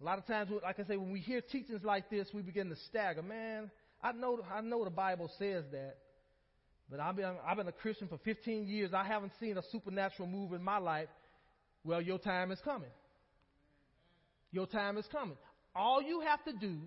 A 0.00 0.04
lot 0.04 0.18
of 0.18 0.26
times, 0.26 0.50
like 0.62 0.80
I 0.80 0.84
say, 0.84 0.96
when 0.96 1.12
we 1.12 1.20
hear 1.20 1.42
teachings 1.42 1.82
like 1.84 2.08
this, 2.08 2.28
we 2.32 2.40
begin 2.40 2.70
to 2.70 2.76
stagger. 2.88 3.22
Man, 3.22 3.70
I 4.02 4.12
know, 4.12 4.40
I 4.52 4.62
know 4.62 4.84
the 4.84 4.90
Bible 4.90 5.30
says 5.38 5.64
that, 5.72 5.96
but 6.90 7.00
I've 7.00 7.16
been, 7.16 7.34
I've 7.46 7.58
been 7.58 7.68
a 7.68 7.72
Christian 7.72 8.08
for 8.08 8.18
15 8.24 8.66
years. 8.66 8.92
I 8.94 9.04
haven't 9.04 9.32
seen 9.38 9.58
a 9.58 9.62
supernatural 9.70 10.26
move 10.26 10.54
in 10.54 10.62
my 10.62 10.78
life. 10.78 11.08
Well, 11.84 12.00
your 12.00 12.18
time 12.18 12.50
is 12.50 12.58
coming. 12.64 12.88
Your 14.52 14.66
time 14.66 14.96
is 14.96 15.06
coming. 15.12 15.36
All 15.76 16.02
you 16.02 16.20
have 16.20 16.42
to 16.44 16.52
do 16.52 16.78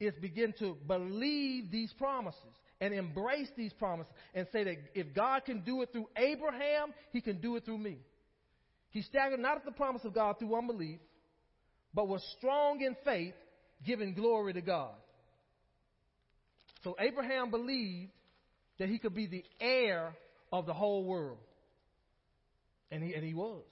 is 0.00 0.12
begin 0.20 0.52
to 0.58 0.76
believe 0.86 1.70
these 1.70 1.92
promises 1.92 2.42
and 2.80 2.92
embrace 2.92 3.48
these 3.56 3.72
promises 3.72 4.12
and 4.34 4.46
say 4.52 4.64
that 4.64 4.76
if 4.94 5.14
God 5.14 5.44
can 5.44 5.60
do 5.60 5.80
it 5.82 5.90
through 5.92 6.08
Abraham, 6.16 6.92
he 7.12 7.20
can 7.20 7.40
do 7.40 7.56
it 7.56 7.64
through 7.64 7.78
me. 7.78 7.98
He 8.90 9.02
staggered 9.02 9.40
not 9.40 9.56
at 9.56 9.64
the 9.64 9.72
promise 9.72 10.04
of 10.04 10.12
God 10.12 10.38
through 10.38 10.54
unbelief, 10.56 10.98
but 11.96 12.08
was 12.08 12.22
strong 12.36 12.82
in 12.82 12.94
faith, 13.06 13.32
giving 13.84 14.12
glory 14.12 14.52
to 14.52 14.60
God. 14.60 14.92
So 16.84 16.94
Abraham 17.00 17.50
believed 17.50 18.12
that 18.78 18.90
he 18.90 18.98
could 18.98 19.14
be 19.14 19.26
the 19.26 19.42
heir 19.58 20.14
of 20.52 20.66
the 20.66 20.74
whole 20.74 21.04
world. 21.04 21.38
And 22.90 23.02
he, 23.02 23.14
and 23.14 23.24
he 23.24 23.32
was. 23.32 23.64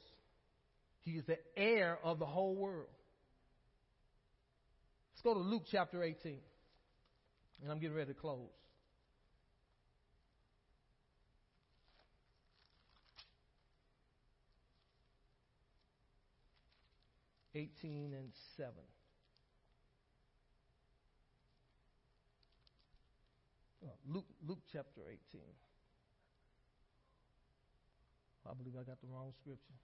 He 1.03 1.13
is 1.13 1.25
the 1.27 1.37
heir 1.55 1.99
of 2.03 2.19
the 2.19 2.25
whole 2.25 2.57
world. 2.57 2.89
Let's 5.13 5.23
go 5.23 5.35
to 5.35 5.41
Luke 5.41 5.65
chapter 5.71 6.03
18. 6.03 6.39
And 7.63 7.71
I'm 7.71 7.79
getting 7.79 7.95
ready 7.95 8.15
to 8.15 8.19
close. 8.19 8.49
Eighteen 17.55 18.13
and 18.15 18.31
seven. 18.57 18.85
Oh, 23.85 23.93
Luke, 24.07 24.25
Luke 24.47 24.61
chapter 24.73 25.03
18. 25.07 25.41
I 28.49 28.53
believe 28.55 28.75
I 28.79 28.85
got 28.85 29.01
the 29.01 29.09
wrong 29.09 29.33
scripture. 29.41 29.75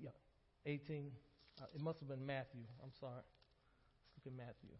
Yeah, 0.00 0.10
18. 0.66 1.10
Uh, 1.60 1.64
it 1.74 1.80
must 1.80 2.00
have 2.00 2.08
been 2.08 2.24
Matthew. 2.24 2.62
I'm 2.82 2.92
sorry. 2.98 3.12
Let's 3.16 4.24
look 4.24 4.32
at 4.32 4.36
Matthew. 4.36 4.76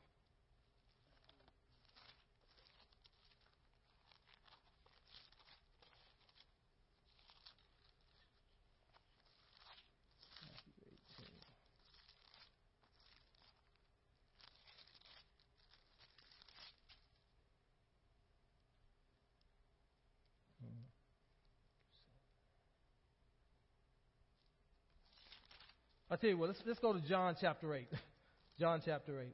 I'll 26.10 26.16
tell 26.16 26.30
you 26.30 26.38
what, 26.38 26.48
let's, 26.48 26.60
let's 26.64 26.78
go 26.78 26.94
to 26.94 27.00
John 27.00 27.36
chapter 27.38 27.74
8. 27.74 27.86
John 28.58 28.80
chapter 28.82 29.20
8. 29.20 29.26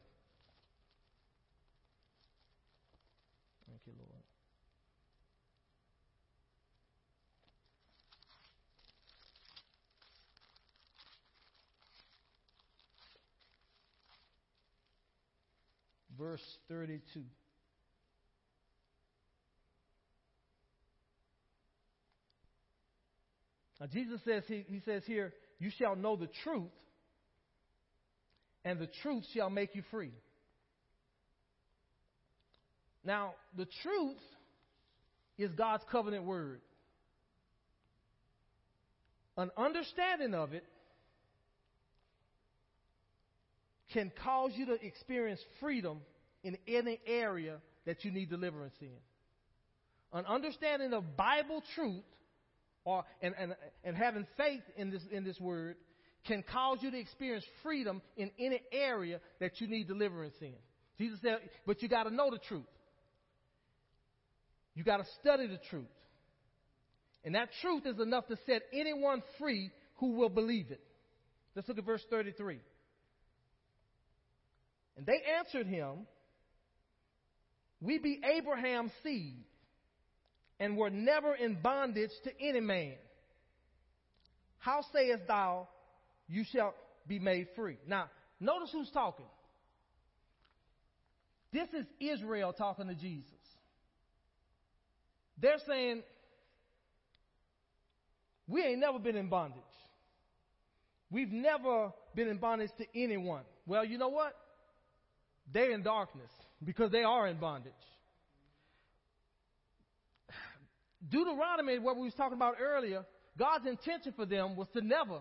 Thank 3.68 3.80
you, 3.86 3.92
Lord. 3.96 4.10
Verse 16.18 16.58
32. 16.68 17.20
Now, 23.80 23.86
Jesus 23.86 24.20
says, 24.24 24.42
he, 24.48 24.64
he 24.68 24.80
says 24.80 25.04
here, 25.06 25.32
you 25.58 25.70
shall 25.78 25.96
know 25.96 26.16
the 26.16 26.28
truth, 26.42 26.70
and 28.64 28.78
the 28.78 28.88
truth 29.02 29.24
shall 29.34 29.50
make 29.50 29.74
you 29.74 29.82
free. 29.90 30.12
Now, 33.04 33.34
the 33.56 33.66
truth 33.82 34.16
is 35.36 35.50
God's 35.52 35.84
covenant 35.90 36.24
word. 36.24 36.60
An 39.36 39.50
understanding 39.56 40.34
of 40.34 40.52
it 40.52 40.64
can 43.92 44.10
cause 44.22 44.52
you 44.54 44.66
to 44.66 44.84
experience 44.84 45.40
freedom 45.60 46.00
in 46.42 46.56
any 46.66 47.00
area 47.06 47.56
that 47.86 48.04
you 48.04 48.10
need 48.10 48.30
deliverance 48.30 48.74
in. 48.80 48.88
An 50.12 50.24
understanding 50.26 50.92
of 50.92 51.16
Bible 51.16 51.62
truth 51.74 52.04
or, 52.84 53.04
and, 53.22 53.34
and, 53.38 53.54
and 53.82 53.96
having 53.96 54.26
faith 54.36 54.62
in 54.76 54.90
this, 54.90 55.02
in 55.10 55.24
this 55.24 55.38
word 55.40 55.76
can 56.26 56.42
cause 56.42 56.78
you 56.80 56.90
to 56.90 56.98
experience 56.98 57.44
freedom 57.62 58.00
in 58.16 58.30
any 58.38 58.60
area 58.72 59.20
that 59.40 59.60
you 59.60 59.66
need 59.66 59.88
deliverance 59.88 60.34
in. 60.40 60.54
Jesus 60.98 61.18
said, 61.22 61.38
but 61.66 61.82
you 61.82 61.88
got 61.88 62.04
to 62.04 62.14
know 62.14 62.30
the 62.30 62.38
truth. 62.38 62.62
You 64.74 64.84
got 64.84 64.98
to 64.98 65.04
study 65.20 65.46
the 65.46 65.60
truth. 65.70 65.84
And 67.24 67.34
that 67.34 67.48
truth 67.62 67.86
is 67.86 67.98
enough 68.00 68.26
to 68.28 68.36
set 68.46 68.62
anyone 68.72 69.22
free 69.38 69.70
who 69.96 70.12
will 70.12 70.28
believe 70.28 70.70
it. 70.70 70.80
Let's 71.54 71.68
look 71.68 71.78
at 71.78 71.84
verse 71.84 72.02
33. 72.10 72.58
And 74.96 75.06
they 75.06 75.20
answered 75.38 75.66
him, 75.66 76.06
We 77.80 77.98
be 77.98 78.20
Abraham's 78.36 78.92
seed, 79.02 79.44
and 80.64 80.78
were 80.78 80.88
never 80.88 81.34
in 81.34 81.56
bondage 81.60 82.10
to 82.24 82.30
any 82.40 82.60
man. 82.60 82.94
How 84.58 84.80
sayest 84.94 85.26
thou, 85.28 85.68
You 86.26 86.42
shall 86.50 86.74
be 87.06 87.18
made 87.18 87.48
free? 87.54 87.76
Now, 87.86 88.08
notice 88.40 88.70
who's 88.72 88.90
talking. 88.90 89.26
This 91.52 91.68
is 91.74 91.84
Israel 92.00 92.54
talking 92.54 92.88
to 92.88 92.94
Jesus. 92.94 93.30
They're 95.38 95.58
saying, 95.68 96.02
We 98.48 98.62
ain't 98.62 98.80
never 98.80 98.98
been 98.98 99.16
in 99.16 99.28
bondage. 99.28 99.60
We've 101.10 101.30
never 101.30 101.92
been 102.14 102.28
in 102.28 102.38
bondage 102.38 102.70
to 102.78 102.86
anyone. 102.98 103.42
Well, 103.66 103.84
you 103.84 103.98
know 103.98 104.08
what? 104.08 104.34
They're 105.52 105.72
in 105.72 105.82
darkness 105.82 106.30
because 106.64 106.90
they 106.90 107.02
are 107.02 107.28
in 107.28 107.36
bondage. 107.36 107.72
Deuteronomy, 111.08 111.78
what 111.78 111.96
we 111.96 112.04
was 112.04 112.14
talking 112.14 112.36
about 112.36 112.56
earlier, 112.60 113.04
God's 113.38 113.66
intention 113.66 114.12
for 114.14 114.26
them 114.26 114.56
was 114.56 114.68
to 114.74 114.80
never 114.80 115.20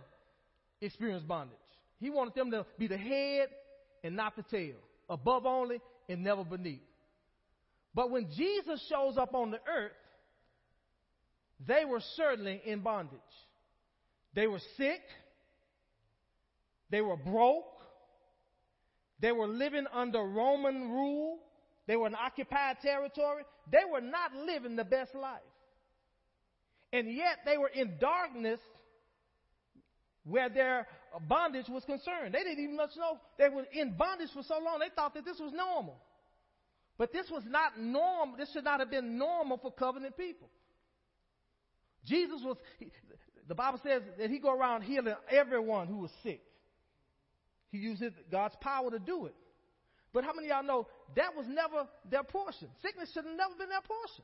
experience 0.81 1.23
bondage. 1.23 1.57
He 1.99 2.09
wanted 2.09 2.35
them 2.35 2.51
to 2.51 2.65
be 2.77 2.87
the 2.87 2.97
head 2.97 3.49
and 4.03 4.15
not 4.15 4.35
the 4.35 4.43
tail, 4.43 4.75
above 5.09 5.45
only 5.45 5.81
and 6.09 6.23
never 6.23 6.43
beneath. 6.43 6.81
But 7.95 8.11
when 8.11 8.29
Jesus 8.35 8.85
shows 8.89 9.17
up 9.17 9.33
on 9.33 9.51
the 9.51 9.59
earth, 9.67 9.91
they 11.65 11.85
were 11.85 12.01
certainly 12.15 12.61
in 12.65 12.81
bondage. 12.81 13.19
They 14.33 14.47
were 14.47 14.61
sick. 14.77 15.01
They 16.89 17.01
were 17.01 17.17
broke. 17.17 17.65
They 19.19 19.31
were 19.31 19.47
living 19.47 19.85
under 19.93 20.19
Roman 20.19 20.89
rule. 20.89 21.39
They 21.87 21.95
were 21.95 22.07
in 22.07 22.15
occupied 22.15 22.77
territory. 22.81 23.43
They 23.71 23.83
were 23.89 24.01
not 24.01 24.33
living 24.35 24.75
the 24.75 24.83
best 24.83 25.15
life. 25.15 25.41
And 26.93 27.11
yet 27.11 27.39
they 27.43 27.57
were 27.57 27.69
in 27.69 27.97
darkness 27.99 28.59
where 30.23 30.47
their 30.47 30.87
bondage 31.27 31.67
was 31.67 31.83
concerned. 31.83 32.33
They 32.33 32.43
didn't 32.43 32.63
even 32.63 32.77
much 32.77 32.91
know 32.95 33.17
they 33.37 33.49
were 33.49 33.65
in 33.73 33.97
bondage 33.97 34.29
for 34.31 34.43
so 34.43 34.59
long. 34.63 34.79
They 34.79 34.93
thought 34.95 35.15
that 35.15 35.25
this 35.25 35.39
was 35.39 35.51
normal. 35.53 35.97
But 36.97 37.11
this 37.11 37.29
was 37.31 37.43
not 37.47 37.79
normal. 37.79 38.37
This 38.37 38.51
should 38.53 38.63
not 38.63 38.79
have 38.79 38.91
been 38.91 39.17
normal 39.17 39.57
for 39.57 39.71
covenant 39.71 40.15
people. 40.15 40.47
Jesus 42.05 42.41
was, 42.43 42.57
the 43.47 43.55
Bible 43.55 43.79
says 43.83 44.03
that 44.19 44.29
he 44.29 44.37
go 44.37 44.53
around 44.53 44.83
healing 44.83 45.15
everyone 45.29 45.87
who 45.87 45.97
was 45.97 46.11
sick. 46.21 46.41
He 47.71 47.79
used 47.79 48.03
God's 48.31 48.55
power 48.61 48.91
to 48.91 48.99
do 48.99 49.25
it. 49.25 49.35
But 50.13 50.23
how 50.23 50.33
many 50.33 50.49
of 50.49 50.57
y'all 50.57 50.63
know 50.63 50.87
that 51.15 51.35
was 51.35 51.47
never 51.47 51.87
their 52.09 52.23
portion? 52.23 52.67
Sickness 52.83 53.09
should 53.13 53.25
have 53.25 53.35
never 53.35 53.55
been 53.57 53.69
their 53.69 53.81
portion. 53.81 54.23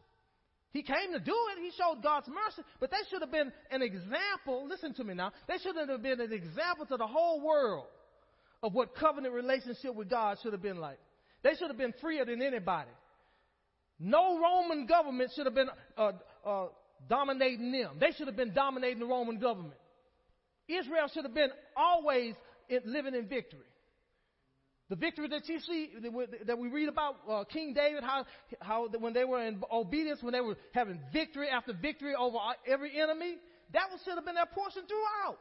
He 0.71 0.83
came 0.83 1.13
to 1.13 1.19
do 1.19 1.35
it. 1.51 1.61
He 1.61 1.71
showed 1.77 2.03
God's 2.03 2.27
mercy, 2.27 2.61
but 2.79 2.91
they 2.91 2.97
should 3.09 3.21
have 3.21 3.31
been 3.31 3.51
an 3.71 3.81
example. 3.81 4.67
Listen 4.67 4.93
to 4.95 5.03
me 5.03 5.13
now. 5.15 5.31
They 5.47 5.57
should 5.57 5.75
have 5.75 6.01
been 6.01 6.21
an 6.21 6.31
example 6.31 6.85
to 6.87 6.97
the 6.97 7.07
whole 7.07 7.41
world 7.41 7.87
of 8.61 8.73
what 8.73 8.95
covenant 8.95 9.33
relationship 9.33 9.95
with 9.95 10.09
God 10.09 10.37
should 10.43 10.53
have 10.53 10.61
been 10.61 10.77
like. 10.77 10.99
They 11.41 11.55
should 11.55 11.69
have 11.69 11.77
been 11.77 11.93
freer 12.01 12.25
than 12.25 12.41
anybody. 12.41 12.91
No 13.99 14.39
Roman 14.39 14.85
government 14.85 15.31
should 15.35 15.45
have 15.45 15.55
been 15.55 15.69
uh, 15.97 16.11
uh, 16.45 16.67
dominating 17.09 17.71
them. 17.71 17.97
They 17.99 18.11
should 18.17 18.27
have 18.27 18.37
been 18.37 18.53
dominating 18.53 18.99
the 18.99 19.05
Roman 19.05 19.39
government. 19.39 19.75
Israel 20.67 21.07
should 21.13 21.23
have 21.23 21.33
been 21.33 21.49
always 21.75 22.35
living 22.85 23.15
in 23.15 23.27
victory. 23.27 23.65
The 24.89 24.95
victory 24.95 25.27
that 25.27 25.47
you 25.47 25.59
see, 25.59 25.91
that 26.47 26.57
we 26.57 26.67
read 26.67 26.89
about 26.89 27.17
uh, 27.29 27.43
King 27.43 27.73
David, 27.75 28.03
how, 28.03 28.25
how 28.59 28.87
when 28.99 29.13
they 29.13 29.23
were 29.23 29.45
in 29.45 29.61
obedience, 29.71 30.23
when 30.23 30.33
they 30.33 30.41
were 30.41 30.57
having 30.73 30.99
victory 31.13 31.47
after 31.47 31.73
victory 31.73 32.15
over 32.15 32.37
every 32.67 32.99
enemy, 32.99 33.35
that 33.71 33.83
should 34.03 34.15
have 34.15 34.25
been 34.25 34.35
their 34.35 34.47
portion 34.47 34.81
throughout. 34.87 35.37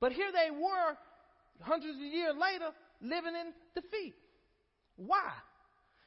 But 0.00 0.12
here 0.12 0.30
they 0.32 0.50
were, 0.50 0.96
hundreds 1.60 1.96
of 1.96 2.02
years 2.02 2.34
later, 2.40 2.70
living 3.02 3.34
in 3.38 3.52
defeat. 3.82 4.14
Why? 4.96 5.30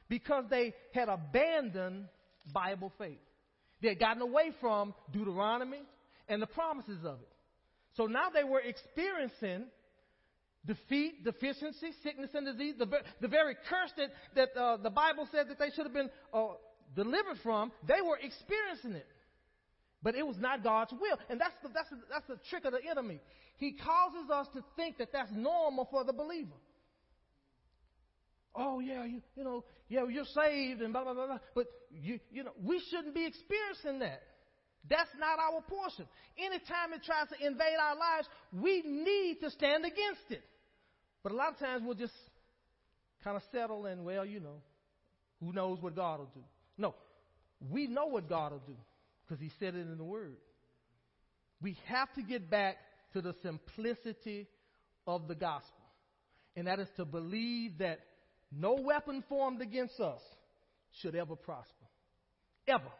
Because 0.08 0.44
they 0.50 0.74
had 0.92 1.08
abandoned 1.08 2.06
Bible 2.52 2.92
faith. 2.98 3.20
They 3.82 3.88
had 3.90 4.00
gotten 4.00 4.22
away 4.22 4.50
from 4.60 4.94
Deuteronomy 5.12 5.82
and 6.28 6.42
the 6.42 6.46
promises 6.46 7.04
of 7.04 7.20
it. 7.20 7.28
So 7.94 8.06
now 8.06 8.30
they 8.34 8.44
were 8.44 8.60
experiencing 8.60 9.68
defeat, 10.66 11.24
deficiency, 11.24 11.90
sickness, 12.02 12.30
and 12.34 12.46
disease, 12.46 12.74
the, 12.78 12.86
the 13.20 13.28
very 13.28 13.54
curse 13.68 13.92
that, 13.96 14.10
that 14.34 14.60
uh, 14.60 14.76
the 14.78 14.90
Bible 14.90 15.28
said 15.30 15.48
that 15.48 15.58
they 15.58 15.70
should 15.74 15.84
have 15.84 15.94
been 15.94 16.10
uh, 16.34 16.48
delivered 16.94 17.38
from, 17.42 17.72
they 17.86 18.00
were 18.00 18.18
experiencing 18.20 18.92
it. 18.92 19.06
But 20.02 20.14
it 20.14 20.26
was 20.26 20.36
not 20.38 20.62
God's 20.62 20.92
will. 20.92 21.18
And 21.30 21.40
that's 21.40 21.54
the, 21.62 21.70
that's, 21.72 21.90
the, 21.90 21.96
that's 22.10 22.26
the 22.28 22.38
trick 22.50 22.64
of 22.64 22.72
the 22.72 22.80
enemy. 22.88 23.20
He 23.56 23.72
causes 23.72 24.30
us 24.30 24.46
to 24.54 24.62
think 24.76 24.98
that 24.98 25.12
that's 25.12 25.30
normal 25.32 25.88
for 25.90 26.04
the 26.04 26.12
believer. 26.12 26.54
Oh, 28.54 28.80
yeah, 28.80 29.04
you, 29.04 29.20
you 29.36 29.44
know, 29.44 29.64
yeah, 29.88 30.06
you're 30.08 30.24
saved 30.24 30.80
and 30.80 30.92
blah, 30.92 31.04
blah, 31.04 31.14
blah, 31.14 31.26
blah. 31.26 31.38
But, 31.54 31.66
you, 31.90 32.18
you 32.30 32.44
know, 32.44 32.52
we 32.62 32.80
shouldn't 32.90 33.14
be 33.14 33.26
experiencing 33.26 33.98
that. 34.00 34.22
That's 34.88 35.10
not 35.18 35.38
our 35.38 35.60
portion. 35.62 36.06
Anytime 36.38 36.92
it 36.94 37.02
tries 37.04 37.28
to 37.28 37.46
invade 37.46 37.76
our 37.80 37.96
lives, 37.96 38.28
we 38.52 38.82
need 38.82 39.38
to 39.40 39.50
stand 39.50 39.84
against 39.84 40.30
it. 40.30 40.42
But 41.26 41.32
a 41.32 41.38
lot 41.38 41.48
of 41.48 41.58
times 41.58 41.82
we'll 41.84 41.96
just 41.96 42.14
kind 43.24 43.36
of 43.36 43.42
settle 43.50 43.86
and, 43.86 44.04
well, 44.04 44.24
you 44.24 44.38
know, 44.38 44.62
who 45.40 45.52
knows 45.52 45.82
what 45.82 45.96
God 45.96 46.20
will 46.20 46.30
do. 46.32 46.44
No, 46.78 46.94
we 47.68 47.88
know 47.88 48.06
what 48.06 48.28
God 48.28 48.52
will 48.52 48.62
do 48.64 48.76
because 49.26 49.42
He 49.42 49.50
said 49.58 49.74
it 49.74 49.88
in 49.88 49.98
the 49.98 50.04
Word. 50.04 50.36
We 51.60 51.76
have 51.86 52.14
to 52.14 52.22
get 52.22 52.48
back 52.48 52.76
to 53.12 53.20
the 53.20 53.34
simplicity 53.42 54.46
of 55.04 55.26
the 55.26 55.34
gospel, 55.34 55.84
and 56.54 56.68
that 56.68 56.78
is 56.78 56.86
to 56.96 57.04
believe 57.04 57.78
that 57.78 57.98
no 58.56 58.74
weapon 58.74 59.24
formed 59.28 59.60
against 59.62 59.98
us 59.98 60.20
should 61.02 61.16
ever 61.16 61.34
prosper. 61.34 61.86
Ever. 62.68 62.92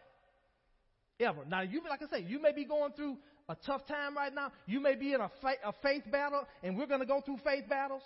Ever. 1.20 1.45
Now, 1.49 1.61
you, 1.61 1.81
like 1.89 2.03
I 2.03 2.18
say, 2.18 2.24
you 2.24 2.43
may 2.43 2.51
be 2.51 2.64
going 2.64 2.91
through 2.95 3.18
a 3.49 3.55
tough 3.66 3.86
time 3.86 4.16
right 4.16 4.34
now. 4.34 4.53
You 4.66 4.80
may 4.80 4.94
be 4.94 5.12
in 5.12 5.20
a, 5.20 5.30
a 5.64 5.72
faith 5.82 6.05
battle, 6.11 6.47
and 6.62 6.76
we're 6.76 6.86
going 6.86 7.01
to 7.01 7.07
go 7.07 7.20
through 7.20 7.38
faith 7.44 7.68
battles. 7.68 8.03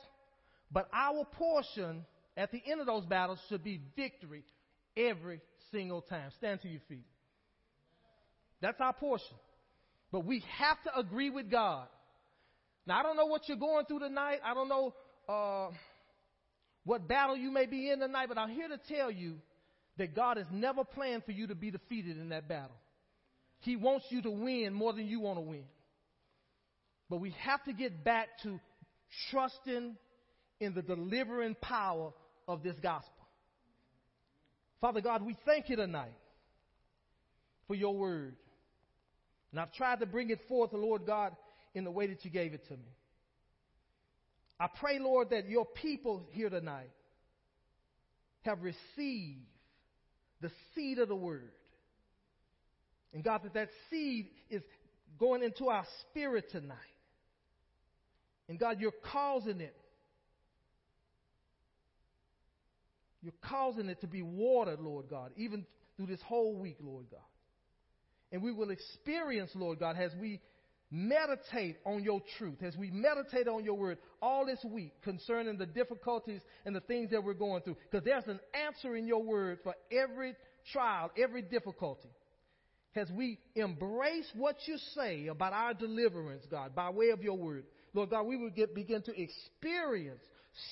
But 0.71 0.89
our 0.93 1.25
portion 1.25 2.05
at 2.37 2.53
the 2.53 2.63
end 2.65 2.81
of 2.81 2.87
those 2.87 3.05
battles 3.07 3.39
should 3.49 3.65
be 3.65 3.81
victory 3.97 4.45
every 4.97 5.41
single 5.73 6.03
time. 6.03 6.31
Stand 6.39 6.61
to 6.63 6.69
your 6.69 6.81
feet. 6.89 7.07
That's 8.61 8.81
our 8.81 8.93
portion. 8.93 9.37
But 10.13 10.25
we 10.25 10.45
have 10.59 10.83
to 10.85 10.99
agree 10.99 11.31
with 11.31 11.51
God. 11.51 11.87
Now, 12.87 12.99
I 12.99 13.03
don't 13.03 13.17
know 13.17 13.27
what 13.27 13.49
you're 13.49 13.57
going 13.57 13.87
through 13.87 14.01
tonight. 14.01 14.41
I 14.45 14.55
don't 14.55 14.69
know 14.69 14.95
uh, 15.29 15.69
what 16.85 17.07
battle 17.07 17.37
you 17.37 17.51
may 17.51 17.67
be 17.67 17.91
in 17.91 18.01
tonight, 18.01 18.27
but 18.29 18.39
I'm 18.39 18.51
here 18.51 18.69
to 18.69 18.79
tell 18.95 19.11
you 19.11 19.37
that 19.99 20.15
God 20.15 20.37
has 20.37 20.47
never 20.51 20.85
planned 20.85 21.25
for 21.25 21.33
you 21.33 21.47
to 21.49 21.55
be 21.55 21.71
defeated 21.71 22.19
in 22.19 22.31
that 22.31 22.49
battle. 22.49 22.77
He 23.61 23.77
wants 23.77 24.07
you 24.11 24.23
to 24.23 24.31
win 24.31 24.73
more 24.73 24.93
than 24.93 25.07
you 25.07 25.21
want 25.21 25.39
to 25.39 25.43
win. 25.43 25.65
But 27.09 27.19
we 27.19 27.35
have 27.41 27.63
to 27.65 27.73
get 27.73 28.05
back 28.05 28.29
to 28.43 28.61
trusting 29.31 29.97
in 30.61 30.75
the 30.75 30.83
delivering 30.83 31.57
power 31.61 32.13
of 32.47 32.63
this 32.63 32.77
gospel. 32.83 33.13
Father 34.81 35.01
God, 35.01 35.23
we 35.23 35.37
thank 35.45 35.69
you 35.69 35.77
tonight 35.77 36.15
for 37.67 37.75
your 37.75 37.95
word. 37.95 38.37
And 39.51 39.61
I've 39.61 39.73
tried 39.75 40.01
to 40.01 40.07
bring 40.07 40.31
it 40.31 40.41
forth, 40.49 40.73
Lord 40.73 41.05
God, 41.07 41.37
in 41.75 41.85
the 41.85 41.91
way 41.91 42.07
that 42.07 42.25
you 42.25 42.31
gave 42.31 42.55
it 42.55 42.67
to 42.69 42.75
me. 42.75 42.95
I 44.59 44.69
pray, 44.79 44.99
Lord, 44.99 45.31
that 45.31 45.49
your 45.49 45.67
people 45.67 46.23
here 46.33 46.51
tonight 46.51 46.91
have 48.43 48.63
received 48.63 49.41
the 50.41 50.51
seed 50.75 50.99
of 50.99 51.09
the 51.09 51.17
word. 51.17 51.51
And 53.13 53.25
God, 53.25 53.43
that 53.45 53.55
that 53.55 53.69
seed 53.91 54.29
is 54.51 54.63
going 55.19 55.43
into 55.43 55.69
our 55.69 55.85
spirit 56.03 56.51
tonight. 56.51 56.77
And 58.49 58.59
God, 58.59 58.81
you're 58.81 58.93
causing 59.13 59.61
it. 59.61 59.77
You're 63.23 63.33
causing 63.43 63.89
it 63.89 64.01
to 64.01 64.07
be 64.07 64.23
watered, 64.23 64.81
Lord 64.81 65.09
God, 65.11 65.31
even 65.37 65.67
through 65.97 66.07
this 66.07 66.23
whole 66.23 66.55
week, 66.57 66.79
Lord 66.81 67.07
God. 67.11 67.21
And 68.33 68.43
we 68.43 68.53
will 68.53 68.71
experience, 68.71 69.51
Lord 69.55 69.79
God, 69.79 69.97
as 69.99 70.13
we 70.21 70.41
meditate 70.91 71.77
on 71.85 72.03
your 72.03 72.21
truth, 72.39 72.63
as 72.63 72.77
we 72.77 72.91
meditate 72.91 73.47
on 73.47 73.65
your 73.65 73.75
word 73.75 73.99
all 74.23 74.47
this 74.47 74.65
week 74.65 74.93
concerning 75.03 75.59
the 75.59 75.67
difficulties 75.67 76.41
and 76.65 76.75
the 76.75 76.81
things 76.81 77.11
that 77.11 77.23
we're 77.23 77.35
going 77.35 77.63
through. 77.63 77.77
Because 77.91 78.05
there's 78.05 78.27
an 78.27 78.41
answer 78.67 78.97
in 78.97 79.07
your 79.07 79.23
word 79.23 79.59
for 79.63 79.75
every 79.93 80.35
trial, 80.73 81.11
every 81.17 81.43
difficulty. 81.43 82.09
As 82.97 83.09
we 83.11 83.39
embrace 83.55 84.29
what 84.35 84.57
you 84.67 84.77
say 84.95 85.29
about 85.29 85.53
our 85.53 85.75
deliverance, 85.75 86.45
God, 86.51 86.75
by 86.75 86.91
way 86.91 87.11
of 87.11 87.23
your 87.23 87.37
word, 87.37 87.65
Lord 87.95 88.11
God, 88.11 88.25
we 88.25 88.37
will 88.37 88.51
get, 88.51 88.75
begin 88.75 89.03
to 89.03 89.13
experience 89.21 90.23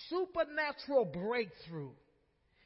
supernatural 0.08 1.04
breakthrough 1.04 1.90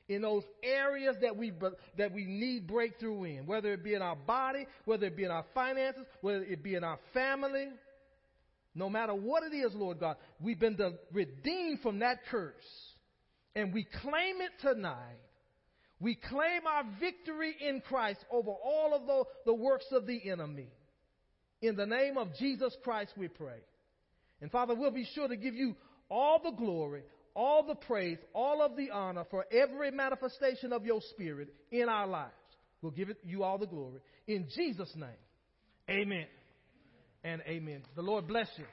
in 0.09 0.23
those 0.23 0.43
areas 0.63 1.17
that 1.21 1.37
we, 1.37 1.53
that 1.99 2.13
we 2.13 2.25
need 2.25 2.67
breakthrough 2.67 3.25
in, 3.25 3.47
whether 3.47 3.73
it 3.73 3.85
be 3.85 3.95
in 3.95 4.03
our 4.03 4.17
body, 4.17 4.67
whether 4.85 5.07
it 5.07 5.17
be 5.17 5.25
in 5.25 5.31
our 5.31 5.45
finances, 5.55 6.05
whether 6.23 6.43
it 6.45 6.63
be 6.63 6.75
in 6.75 6.85
our 6.85 6.99
family. 7.13 7.69
No 8.75 8.89
matter 8.89 9.15
what 9.15 9.43
it 9.43 9.55
is, 9.55 9.75
Lord 9.75 10.01
God, 10.01 10.17
we've 10.41 10.59
been 10.59 10.79
redeemed 11.13 11.81
from 11.81 11.99
that 11.99 12.21
curse. 12.31 12.55
And 13.55 13.73
we 13.73 13.85
claim 13.85 14.41
it 14.41 14.53
tonight. 14.63 15.19
We 16.03 16.17
claim 16.17 16.67
our 16.67 16.83
victory 16.99 17.55
in 17.61 17.81
Christ 17.81 18.19
over 18.29 18.51
all 18.51 18.93
of 18.93 19.07
the, 19.07 19.23
the 19.47 19.55
works 19.55 19.87
of 19.93 20.05
the 20.05 20.29
enemy. 20.29 20.67
In 21.61 21.77
the 21.77 21.87
name 21.87 22.19
of 22.19 22.35
Jesus 22.41 22.77
Christ, 22.83 23.13
we 23.17 23.29
pray. 23.29 23.61
And 24.41 24.51
Father, 24.51 24.75
we'll 24.75 24.91
be 24.91 25.09
sure 25.15 25.29
to 25.29 25.37
give 25.37 25.55
you 25.55 25.77
all 26.11 26.41
the 26.43 26.51
glory, 26.51 27.05
all 27.37 27.65
the 27.65 27.77
praise, 27.77 28.19
all 28.35 28.63
of 28.63 28.77
the 28.77 28.91
honor 28.91 29.25
for 29.31 29.47
every 29.53 29.93
manifestation 29.93 30.73
of 30.73 30.85
your 30.85 31.01
spirit 31.11 31.55
in 31.71 31.89
our 31.89 32.09
lives. 32.09 32.33
We'll 32.83 32.91
give 32.91 33.09
it 33.09 33.19
you 33.23 33.45
all 33.45 33.59
the 33.59 33.67
glory. 33.67 34.01
In 34.27 34.49
Jesus' 34.57 34.93
name, 34.97 35.09
amen 35.89 36.27
and 37.23 37.43
amen. 37.47 37.83
The 37.95 38.03
Lord 38.03 38.27
bless 38.27 38.49
you. 38.57 38.65